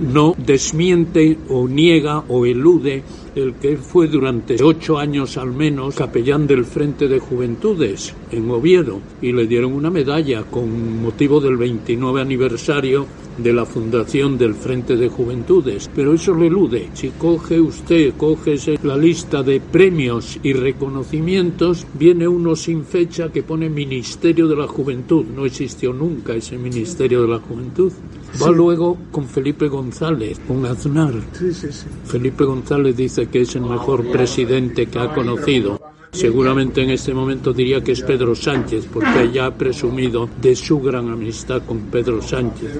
No 0.00 0.34
desmiente 0.38 1.38
o 1.48 1.68
niega 1.68 2.24
o 2.28 2.46
elude 2.46 3.02
el 3.34 3.54
que 3.54 3.76
fue 3.76 4.08
durante 4.08 4.62
ocho 4.62 4.98
años 4.98 5.36
al 5.36 5.52
menos 5.52 5.94
capellán 5.94 6.46
del 6.46 6.64
Frente 6.64 7.08
de 7.08 7.18
Juventudes 7.18 8.14
en 8.30 8.50
Oviedo 8.50 9.00
y 9.22 9.32
le 9.32 9.46
dieron 9.46 9.72
una 9.72 9.90
medalla 9.90 10.44
con 10.44 11.02
motivo 11.02 11.40
del 11.40 11.56
29 11.56 12.20
aniversario 12.20 13.06
de 13.42 13.52
la 13.52 13.64
fundación 13.64 14.36
del 14.36 14.54
Frente 14.54 14.96
de 14.96 15.08
Juventudes, 15.08 15.90
pero 15.94 16.14
eso 16.14 16.34
le 16.34 16.48
elude. 16.48 16.90
Si 16.92 17.10
coge 17.10 17.60
usted, 17.60 18.14
coge 18.16 18.56
la 18.82 18.96
lista 18.96 19.42
de 19.42 19.60
premios 19.60 20.38
y 20.42 20.52
reconocimientos, 20.52 21.86
viene 21.94 22.28
uno 22.28 22.56
sin 22.56 22.84
fecha 22.84 23.30
que 23.30 23.42
pone 23.42 23.70
Ministerio 23.70 24.46
de 24.48 24.56
la 24.56 24.66
Juventud. 24.66 25.24
No 25.24 25.46
existió 25.46 25.92
nunca 25.92 26.34
ese 26.34 26.58
Ministerio 26.58 27.22
de 27.22 27.28
la 27.28 27.38
Juventud. 27.38 27.92
Va 28.42 28.50
luego 28.50 28.96
con 29.10 29.26
Felipe 29.26 29.68
González, 29.68 30.40
con 30.46 30.64
Aznar. 30.64 31.14
Felipe 32.04 32.44
González 32.44 32.96
dice 32.96 33.26
que 33.26 33.42
es 33.42 33.54
el 33.56 33.62
mejor 33.62 34.10
presidente 34.10 34.86
que 34.86 34.98
ha 34.98 35.12
conocido. 35.12 35.80
Seguramente 36.12 36.82
en 36.82 36.90
este 36.90 37.14
momento 37.14 37.52
diría 37.52 37.82
que 37.82 37.92
es 37.92 38.02
Pedro 38.02 38.34
Sánchez, 38.34 38.86
porque 38.92 39.30
ya 39.32 39.46
ha 39.46 39.54
presumido 39.54 40.28
de 40.40 40.56
su 40.56 40.80
gran 40.80 41.08
amistad 41.08 41.62
con 41.66 41.82
Pedro 41.82 42.20
Sánchez. 42.20 42.78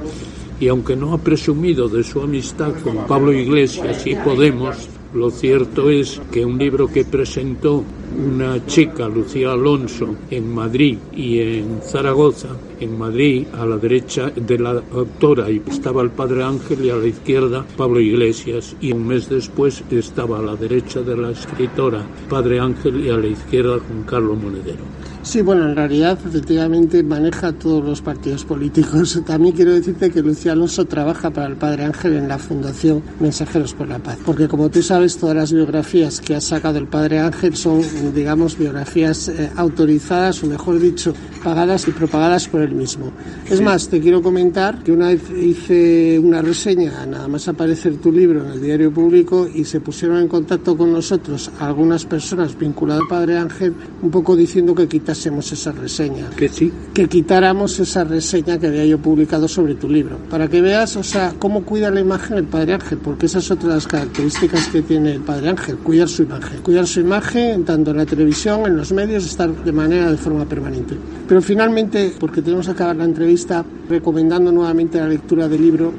Y 0.59 0.69
aunque 0.69 0.97
no 0.97 1.15
ha 1.15 1.19
presumido 1.19 1.89
de 1.89 2.05
su 2.05 2.21
amistad 2.21 2.73
con 2.83 3.07
Pablo 3.07 3.33
Iglesias 3.33 4.07
y 4.07 4.15
Podemos, 4.17 4.89
lo 5.15 5.31
cierto 5.31 5.91
es 5.91 6.21
que 6.31 6.45
un 6.45 6.59
libro 6.59 6.89
que 6.89 7.05
presentó 7.05 7.85
una 8.17 8.65
chica, 8.67 9.09
Lucía 9.09 9.53
Alonso, 9.53 10.15
en 10.31 10.53
Madrid 10.53 10.99
y 11.13 11.39
en 11.41 11.81
Zaragoza, 11.83 12.49
en 12.81 12.99
Madrid, 12.99 13.47
a 13.53 13.67
la 13.67 13.77
derecha 13.77 14.31
de 14.31 14.59
la 14.59 14.83
autora, 14.93 15.51
y 15.51 15.63
estaba 15.69 16.03
el 16.03 16.11
padre 16.11 16.43
Ángel 16.43 16.85
y 16.85 16.91
a 16.91 16.97
la 16.97 17.07
izquierda 17.07 17.67
Pablo 17.77 18.01
Iglesias, 18.01 18.77
y 18.81 18.93
un 18.93 19.07
mes 19.07 19.29
después 19.29 19.83
estaba 19.91 20.39
a 20.39 20.43
la 20.43 20.57
derecha 20.57 21.03
de 21.03 21.17
la 21.17 21.31
escritora 21.31 22.07
padre 22.29 22.61
Ángel 22.61 23.05
y 23.05 23.11
a 23.11 23.17
la 23.17 23.27
izquierda 23.27 23.79
Juan 23.79 24.05
Carlos 24.05 24.39
Monedero. 24.39 24.85
Sí, 25.23 25.43
bueno, 25.43 25.69
en 25.69 25.77
realidad 25.77 26.19
efectivamente 26.25 27.03
maneja 27.03 27.53
todos 27.53 27.85
los 27.85 28.01
partidos 28.01 28.47
políticos. 28.47 29.21
También 29.27 29.55
quiero 29.55 29.73
decirte 29.73 30.11
que 30.11 30.23
Lucía 30.23 30.53
Alonso 30.53 30.87
trabaja 30.87 31.31
para 31.31 31.47
el 31.47 31.57
Padre 31.57 31.85
Ángel 31.85 32.15
en 32.15 32.27
la 32.27 32.39
Fundación 32.39 33.03
Mensajeros 33.21 33.75
por 33.75 33.87
la 33.87 33.99
Paz, 33.99 34.19
porque 34.25 34.49
como 34.49 34.71
tú 34.71 34.83
sabes, 34.83 35.19
todas 35.19 35.37
las 35.37 35.53
biografías 35.53 36.21
que 36.21 36.35
ha 36.35 36.41
sacado 36.41 36.79
el 36.79 36.87
Padre 36.87 37.19
Ángel 37.19 37.55
son, 37.55 37.83
digamos, 38.15 38.57
biografías 38.57 39.29
eh, 39.29 39.51
autorizadas, 39.57 40.43
o 40.43 40.47
mejor 40.47 40.81
dicho, 40.81 41.13
pagadas 41.45 41.87
y 41.87 41.91
propagadas 41.91 42.49
por 42.49 42.63
él 42.63 42.75
mismo. 42.75 43.13
Es 43.49 43.61
más, 43.61 43.89
te 43.89 44.01
quiero 44.01 44.23
comentar 44.23 44.83
que 44.83 44.91
una 44.91 45.09
vez 45.09 45.23
hice 45.31 46.19
una 46.19 46.41
reseña, 46.41 47.05
nada 47.05 47.29
más 47.29 47.47
aparecer 47.47 47.97
tu 47.99 48.11
libro 48.11 48.43
en 48.47 48.53
el 48.53 48.61
diario 48.63 48.91
público, 48.91 49.47
y 49.53 49.65
se 49.65 49.81
pusieron 49.81 50.17
en 50.17 50.29
contacto 50.29 50.79
con 50.79 50.93
nosotros 50.93 51.51
algunas 51.61 52.07
personas 52.07 52.59
vinculadas 52.59 53.03
al 53.03 53.09
Padre 53.09 53.37
Ángel, 53.37 53.75
un 54.01 54.11
poco 54.11 54.35
diciendo 54.35 54.75
que 54.75 54.89
quitásemos 55.11 55.51
esa 55.51 55.73
reseña. 55.73 56.31
Que 56.37 56.49
sí. 56.49 56.73
Que 56.95 57.09
quitáramos 57.09 57.81
esa 57.81 58.05
reseña 58.05 58.59
que 58.59 58.69
había 58.69 58.87
yo 58.87 58.99
publicado 58.99 59.49
sobre 59.49 59.75
tu 59.75 59.89
libro. 59.89 60.19
Para 60.31 60.47
que 60.47 60.61
veas, 60.61 60.95
o 60.97 61.03
sea, 61.03 61.35
cómo 61.37 61.65
cuida 61.65 61.91
la 61.91 61.99
imagen 61.99 62.37
el 62.37 62.45
Padre 62.45 62.75
Ángel, 62.75 62.99
porque 62.99 63.27
esa 63.27 63.41
es 63.41 63.51
otra 63.51 63.71
de 63.71 63.75
las 63.75 63.89
características 63.89 64.69
que 64.69 64.83
tiene 64.83 65.15
el 65.15 65.21
Padre 65.23 65.49
Ángel, 65.49 65.79
cuidar 65.79 66.09
su 66.09 66.23
imagen. 66.23 66.61
Cuidar 66.63 66.87
su 66.87 67.01
imagen, 67.01 67.65
tanto 67.65 67.91
en 67.91 67.97
la 67.97 68.07
televisión, 68.07 68.67
en 68.67 68.77
los 68.77 68.93
medios, 68.93 69.25
estar 69.25 69.53
de 69.53 69.73
manera, 69.73 70.13
de 70.13 70.17
forma 70.17 70.45
permanente. 70.45 70.95
Pero 71.27 71.43
finalmente, 71.43 72.15
porque 72.17 72.41
tenemos 72.41 72.67
que 72.67 72.73
acabar 72.73 72.95
la 72.95 73.05
entrevista 73.05 73.65
recomendando 73.89 74.53
nuevamente 74.53 74.99
la 74.99 75.09
lectura 75.09 75.49
del 75.49 75.61
libro, 75.61 75.93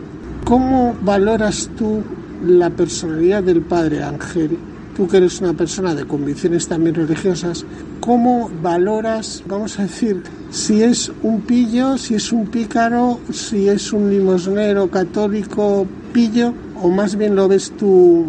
¿cómo 0.45 0.95
valoras 1.01 1.69
tú 1.77 2.01
la 2.45 2.69
personalidad 2.69 3.43
del 3.43 3.61
Padre 3.61 4.03
Ángel 4.03 4.57
tú 5.01 5.07
que 5.07 5.17
eres 5.17 5.41
una 5.41 5.53
persona 5.53 5.95
de 5.95 6.05
convicciones 6.05 6.67
también 6.67 6.93
religiosas, 6.93 7.65
¿cómo 7.99 8.51
valoras, 8.61 9.43
vamos 9.47 9.79
a 9.79 9.83
decir, 9.83 10.21
si 10.51 10.83
es 10.83 11.11
un 11.23 11.41
pillo, 11.41 11.97
si 11.97 12.13
es 12.13 12.31
un 12.31 12.45
pícaro, 12.45 13.19
si 13.33 13.67
es 13.67 13.93
un 13.93 14.11
limosnero 14.11 14.91
católico 14.91 15.87
pillo, 16.13 16.53
o 16.83 16.89
más 16.89 17.15
bien 17.15 17.35
lo 17.35 17.47
ves 17.47 17.73
tú 17.79 18.27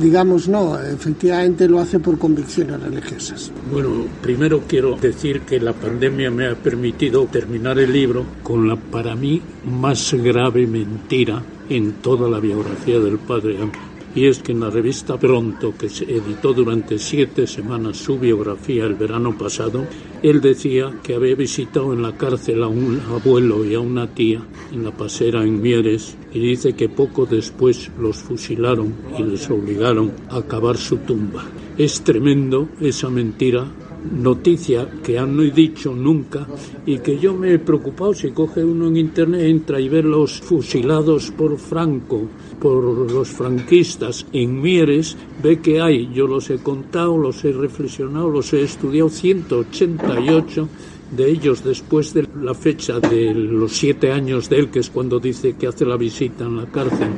digamos, 0.00 0.48
no, 0.48 0.78
efectivamente 0.78 1.68
lo 1.68 1.78
hace 1.78 2.00
por 2.00 2.18
convicciones 2.18 2.82
religiosas. 2.82 3.52
Bueno, 3.72 4.06
primero 4.20 4.62
quiero 4.66 4.96
decir 4.96 5.42
que 5.42 5.60
la 5.60 5.72
pandemia 5.72 6.32
me 6.32 6.48
ha 6.48 6.54
permitido 6.56 7.26
terminar 7.26 7.78
el 7.78 7.92
libro 7.92 8.26
con 8.42 8.68
la 8.68 8.74
para 8.74 9.14
mí 9.14 9.40
más 9.64 10.12
grave 10.14 10.66
mentira 10.66 11.42
en 11.70 11.92
toda 12.02 12.28
la 12.28 12.40
biografía 12.40 12.98
del 12.98 13.18
padre 13.18 13.58
Ángel 13.62 13.85
y 14.16 14.26
es 14.26 14.38
que 14.38 14.52
en 14.52 14.60
la 14.60 14.70
revista 14.70 15.18
Pronto, 15.18 15.74
que 15.78 15.90
se 15.90 16.04
editó 16.04 16.54
durante 16.54 16.98
siete 16.98 17.46
semanas 17.46 17.98
su 17.98 18.18
biografía 18.18 18.84
el 18.84 18.94
verano 18.94 19.36
pasado, 19.36 19.86
él 20.22 20.40
decía 20.40 20.90
que 21.02 21.14
había 21.14 21.34
visitado 21.34 21.92
en 21.92 22.00
la 22.00 22.16
cárcel 22.16 22.62
a 22.62 22.66
un 22.66 22.98
abuelo 23.10 23.62
y 23.64 23.74
a 23.74 23.80
una 23.80 24.08
tía 24.14 24.40
en 24.72 24.84
la 24.84 24.90
pasera 24.90 25.44
en 25.44 25.60
Mieres 25.60 26.16
y 26.32 26.40
dice 26.40 26.72
que 26.72 26.88
poco 26.88 27.26
después 27.26 27.90
los 28.00 28.16
fusilaron 28.16 28.94
y 29.18 29.22
les 29.22 29.50
obligaron 29.50 30.12
a 30.30 30.40
cavar 30.42 30.78
su 30.78 30.96
tumba. 30.96 31.44
Es 31.76 32.02
tremendo 32.02 32.70
esa 32.80 33.10
mentira 33.10 33.66
noticia 34.12 34.88
que 35.02 35.18
han 35.18 35.36
no 35.36 35.42
dicho 35.42 35.92
nunca 35.94 36.46
y 36.84 36.98
que 36.98 37.18
yo 37.18 37.34
me 37.34 37.54
he 37.54 37.58
preocupado 37.58 38.14
si 38.14 38.30
coge 38.30 38.64
uno 38.64 38.88
en 38.88 38.96
internet 38.96 39.42
entra 39.42 39.80
y 39.80 39.88
ve 39.88 40.02
los 40.02 40.40
fusilados 40.40 41.30
por 41.30 41.58
Franco 41.58 42.22
por 42.60 42.82
los 42.82 43.28
franquistas 43.28 44.26
en 44.32 44.60
Mieres 44.60 45.16
ve 45.42 45.58
que 45.60 45.80
hay 45.80 46.12
yo 46.12 46.26
los 46.26 46.50
he 46.50 46.58
contado 46.58 47.16
los 47.16 47.44
he 47.44 47.52
reflexionado 47.52 48.28
los 48.28 48.52
he 48.52 48.62
estudiado 48.62 49.08
188 49.08 50.68
De 51.10 51.30
ellos, 51.30 51.62
después 51.62 52.12
de 52.14 52.26
la 52.42 52.52
fecha 52.52 52.98
de 52.98 53.32
los 53.32 53.72
siete 53.72 54.10
años 54.10 54.48
de 54.48 54.58
él, 54.58 54.70
que 54.70 54.80
es 54.80 54.90
cuando 54.90 55.20
dice 55.20 55.54
que 55.54 55.68
hace 55.68 55.84
la 55.86 55.96
visita 55.96 56.44
en 56.44 56.56
la 56.56 56.66
cárcel, 56.66 57.10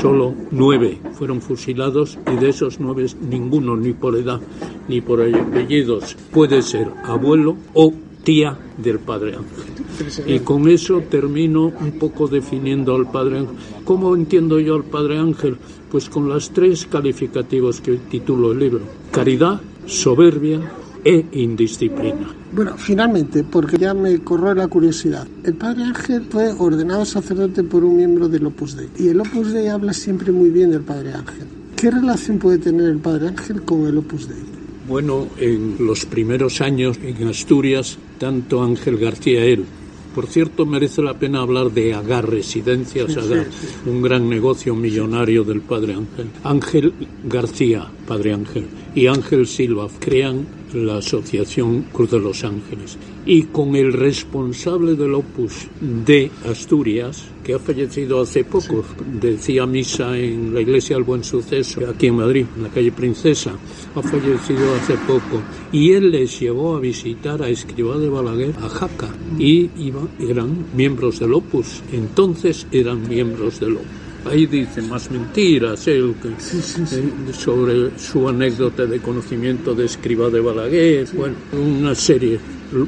solo 0.00 0.34
nueve 0.52 1.00
fueron 1.14 1.40
fusilados 1.40 2.18
y 2.32 2.36
de 2.36 2.50
esos 2.50 2.78
nueve 2.78 3.06
ninguno, 3.20 3.76
ni 3.76 3.92
por 3.92 4.16
edad 4.16 4.40
ni 4.88 5.00
por 5.00 5.22
apellidos, 5.22 6.16
puede 6.30 6.62
ser 6.62 6.88
abuelo 7.04 7.56
o 7.74 7.92
tía 8.22 8.56
del 8.78 8.98
Padre 9.00 9.36
Ángel. 9.36 10.26
Y 10.26 10.40
con 10.40 10.68
eso 10.68 11.00
termino 11.00 11.72
un 11.80 11.98
poco 11.98 12.28
definiendo 12.28 12.94
al 12.94 13.10
Padre 13.10 13.38
Ángel. 13.38 13.56
¿Cómo 13.84 14.14
entiendo 14.14 14.60
yo 14.60 14.76
al 14.76 14.84
Padre 14.84 15.18
Ángel? 15.18 15.56
Pues 15.90 16.08
con 16.08 16.28
las 16.28 16.50
tres 16.50 16.86
calificativos 16.86 17.80
que 17.80 17.96
titulo 17.96 18.52
el 18.52 18.60
libro. 18.60 18.80
Caridad, 19.10 19.60
soberbia 19.86 20.60
e 21.04 21.24
indisciplina. 21.32 22.34
Bueno, 22.52 22.76
finalmente, 22.76 23.44
porque 23.44 23.78
ya 23.78 23.94
me 23.94 24.18
corroe 24.18 24.54
la 24.54 24.68
curiosidad, 24.68 25.26
el 25.44 25.54
Padre 25.54 25.84
Ángel 25.84 26.26
fue 26.28 26.52
ordenado 26.52 27.04
sacerdote 27.04 27.64
por 27.64 27.84
un 27.84 27.96
miembro 27.96 28.28
del 28.28 28.46
Opus 28.46 28.76
Dei 28.76 28.88
y 28.98 29.08
el 29.08 29.20
Opus 29.20 29.52
Dei 29.52 29.68
habla 29.68 29.92
siempre 29.92 30.32
muy 30.32 30.50
bien 30.50 30.70
del 30.70 30.82
Padre 30.82 31.14
Ángel. 31.14 31.46
¿Qué 31.76 31.90
relación 31.90 32.38
puede 32.38 32.58
tener 32.58 32.88
el 32.88 32.98
Padre 32.98 33.28
Ángel 33.28 33.62
con 33.62 33.86
el 33.86 33.98
Opus 33.98 34.28
Dei? 34.28 34.38
Bueno, 34.86 35.28
en 35.38 35.76
los 35.78 36.04
primeros 36.04 36.60
años 36.60 36.98
en 37.02 37.28
Asturias, 37.28 37.98
tanto 38.18 38.62
Ángel 38.62 38.98
García 38.98 39.44
él. 39.44 39.64
Por 40.14 40.26
cierto, 40.26 40.66
merece 40.66 41.00
la 41.00 41.18
pena 41.18 41.40
hablar 41.40 41.70
de 41.70 41.94
Agar 41.94 42.28
Residencias, 42.28 43.16
Agar, 43.16 43.46
un 43.86 44.02
gran 44.02 44.28
negocio 44.28 44.74
millonario 44.74 45.42
del 45.42 45.62
padre 45.62 45.94
Ángel. 45.94 46.26
Ángel 46.44 46.92
García, 47.24 47.88
padre 48.06 48.34
Ángel, 48.34 48.66
y 48.94 49.06
Ángel 49.06 49.46
Silva 49.46 49.88
crean 50.00 50.46
la 50.74 50.98
Asociación 50.98 51.82
Cruz 51.92 52.10
de 52.10 52.20
los 52.20 52.44
Ángeles. 52.44 52.98
Y 53.24 53.44
con 53.44 53.76
el 53.76 53.92
responsable 53.92 54.94
del 54.94 55.14
Opus 55.14 55.68
de 55.80 56.30
Asturias, 56.48 57.24
que 57.44 57.54
ha 57.54 57.58
fallecido 57.58 58.20
hace 58.20 58.44
poco, 58.44 58.84
decía 59.20 59.66
misa 59.66 60.16
en 60.18 60.54
la 60.54 60.60
Iglesia 60.60 60.96
del 60.96 61.04
Buen 61.04 61.24
Suceso, 61.24 61.80
aquí 61.88 62.08
en 62.08 62.16
Madrid, 62.16 62.46
en 62.56 62.62
la 62.64 62.68
calle 62.68 62.92
Princesa, 62.92 63.52
ha 63.94 64.02
fallecido 64.02 64.74
hace 64.74 64.94
poco. 65.06 65.42
Y 65.72 65.92
él 65.92 66.10
les 66.10 66.38
llevó 66.40 66.76
a 66.76 66.80
visitar 66.80 67.42
a 67.42 67.48
Escribá 67.48 67.98
de 67.98 68.08
Balaguer, 68.08 68.54
a 68.60 68.68
Jaca, 68.68 69.08
y 69.38 69.70
eran 70.20 70.66
miembros 70.74 71.20
del 71.20 71.34
Opus. 71.34 71.82
Entonces 71.92 72.66
eran 72.72 73.08
miembros 73.08 73.60
del 73.60 73.76
Opus. 73.76 74.01
Ahí 74.24 74.46
dice 74.46 74.80
más 74.82 75.10
mentiras 75.10 75.86
él, 75.88 76.14
eh, 76.24 77.32
sobre 77.32 77.98
su 77.98 78.28
anécdota 78.28 78.86
de 78.86 79.00
conocimiento 79.00 79.74
de 79.74 79.86
escriba 79.86 80.30
de 80.30 80.40
Balaguer, 80.40 81.08
bueno, 81.14 81.34
una 81.52 81.94
serie 81.94 82.38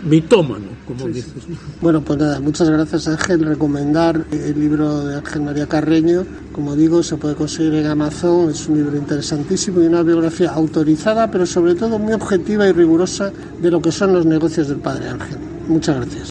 mitómano, 0.04 0.66
como 0.86 1.08
dices. 1.08 1.32
Bueno, 1.80 2.00
pues 2.02 2.18
nada, 2.18 2.40
muchas 2.40 2.70
gracias 2.70 3.08
Ángel. 3.08 3.44
Recomendar 3.44 4.24
el 4.30 4.58
libro 4.58 5.04
de 5.04 5.16
Ángel 5.16 5.42
María 5.42 5.66
Carreño, 5.66 6.24
como 6.52 6.76
digo, 6.76 7.02
se 7.02 7.16
puede 7.16 7.34
conseguir 7.34 7.74
en 7.74 7.86
Amazon, 7.86 8.50
es 8.50 8.68
un 8.68 8.76
libro 8.78 8.96
interesantísimo 8.96 9.82
y 9.82 9.86
una 9.86 10.02
biografía 10.02 10.50
autorizada, 10.50 11.30
pero 11.30 11.46
sobre 11.46 11.74
todo 11.74 11.98
muy 11.98 12.12
objetiva 12.12 12.66
y 12.68 12.72
rigurosa 12.72 13.32
de 13.60 13.70
lo 13.70 13.82
que 13.82 13.92
son 13.92 14.12
los 14.12 14.24
negocios 14.24 14.68
del 14.68 14.78
Padre 14.78 15.08
Ángel. 15.08 15.53
Muchas 15.68 15.96
gracias. 15.96 16.30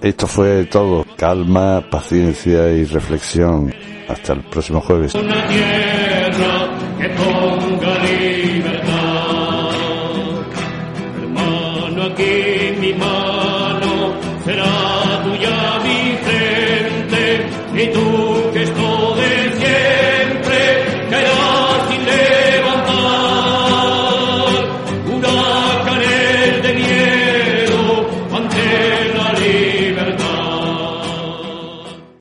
Esto 0.00 0.26
fue 0.26 0.64
todo. 0.64 1.04
Calma, 1.16 1.84
paciencia 1.90 2.72
y 2.72 2.84
reflexión. 2.84 3.72
Hasta 4.08 4.32
el 4.32 4.42
próximo 4.42 4.80
jueves. 4.80 5.12